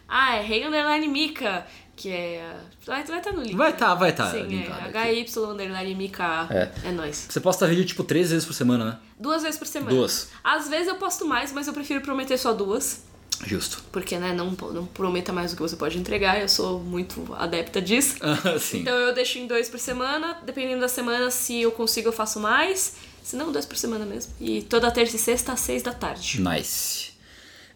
[0.07, 1.67] Ah, é Rei Underline Mika,
[1.97, 2.55] que é.
[2.87, 3.57] Vai estar tá no link.
[3.57, 3.77] Vai né?
[3.77, 5.13] tá, vai tá Sim, é.
[5.13, 6.47] HY Underline Mika.
[6.51, 6.89] É.
[6.89, 7.27] É, nóis.
[7.29, 8.99] Você posta vídeo tipo três vezes por semana, né?
[9.19, 9.91] Duas vezes por semana.
[9.91, 10.29] Duas.
[10.45, 13.10] Às vezes eu posto mais, mas eu prefiro prometer só duas.
[13.47, 13.83] Justo.
[13.91, 16.41] Porque, né, não, não prometa mais do que você pode entregar.
[16.41, 18.17] Eu sou muito adepta disso.
[18.23, 18.81] Ah, Sim.
[18.81, 20.39] Então eu deixo em dois por semana.
[20.45, 22.97] Dependendo da semana, se eu consigo, eu faço mais.
[23.23, 24.33] Se não, dois por semana mesmo.
[24.41, 26.41] E toda terça e sexta, às seis da tarde.
[26.41, 27.11] Nice.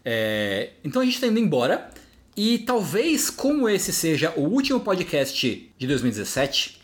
[0.05, 1.91] É, então a gente tá indo embora.
[2.37, 6.81] E talvez, como esse seja o último podcast de 2017,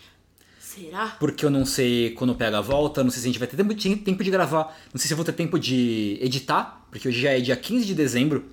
[0.60, 1.16] Será?
[1.18, 3.56] porque eu não sei quando pega a volta, não sei se a gente vai ter
[3.56, 7.08] tempo de, tempo de gravar, não sei se eu vou ter tempo de editar, porque
[7.08, 8.44] hoje já é dia 15 de dezembro,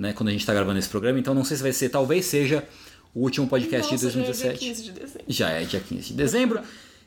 [0.00, 2.24] né, quando a gente tá gravando esse programa, então não sei se vai ser, talvez
[2.24, 2.66] seja
[3.14, 4.58] o último podcast Nossa, de já é dia 2017.
[4.58, 5.24] 15 de dezembro.
[5.28, 6.60] Já é dia 15 de dezembro.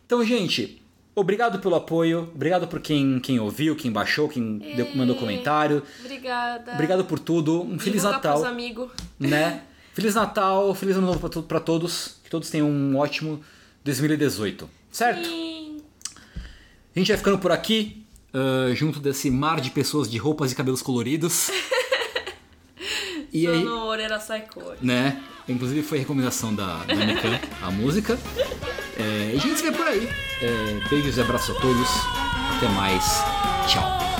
[0.06, 0.82] Então, gente,
[1.16, 5.82] obrigado pelo apoio, obrigado por quem, quem ouviu, quem baixou, quem deu, mandou comentário.
[6.02, 6.74] Obrigada.
[6.74, 7.64] Obrigado por tudo.
[7.64, 8.92] Um Feliz Natal, Pros amigos.
[9.20, 9.64] né?
[9.94, 12.18] Feliz Natal, Feliz Ano Novo pra todos.
[12.24, 13.42] Que todos tenham um ótimo
[13.84, 14.70] 2018.
[14.92, 15.26] Certo?
[15.26, 15.78] Sim.
[16.96, 18.04] A gente vai ficando por aqui,
[18.34, 21.50] ah, junto desse mar de pessoas de roupas e cabelos coloridos.
[23.34, 23.66] E aí,
[24.82, 25.22] né?
[25.50, 28.18] Inclusive foi recomendação da, da Mikan, a música.
[28.98, 30.08] É, e a gente se vê por aí.
[30.42, 31.90] É, beijos e abraços a todos.
[32.58, 33.04] Até mais.
[33.68, 34.13] Tchau.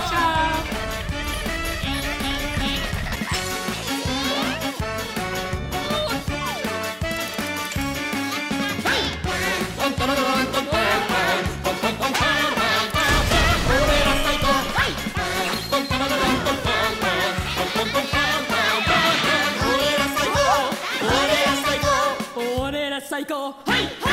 [23.14, 23.52] 最高。
[23.52, 24.13] はいはい。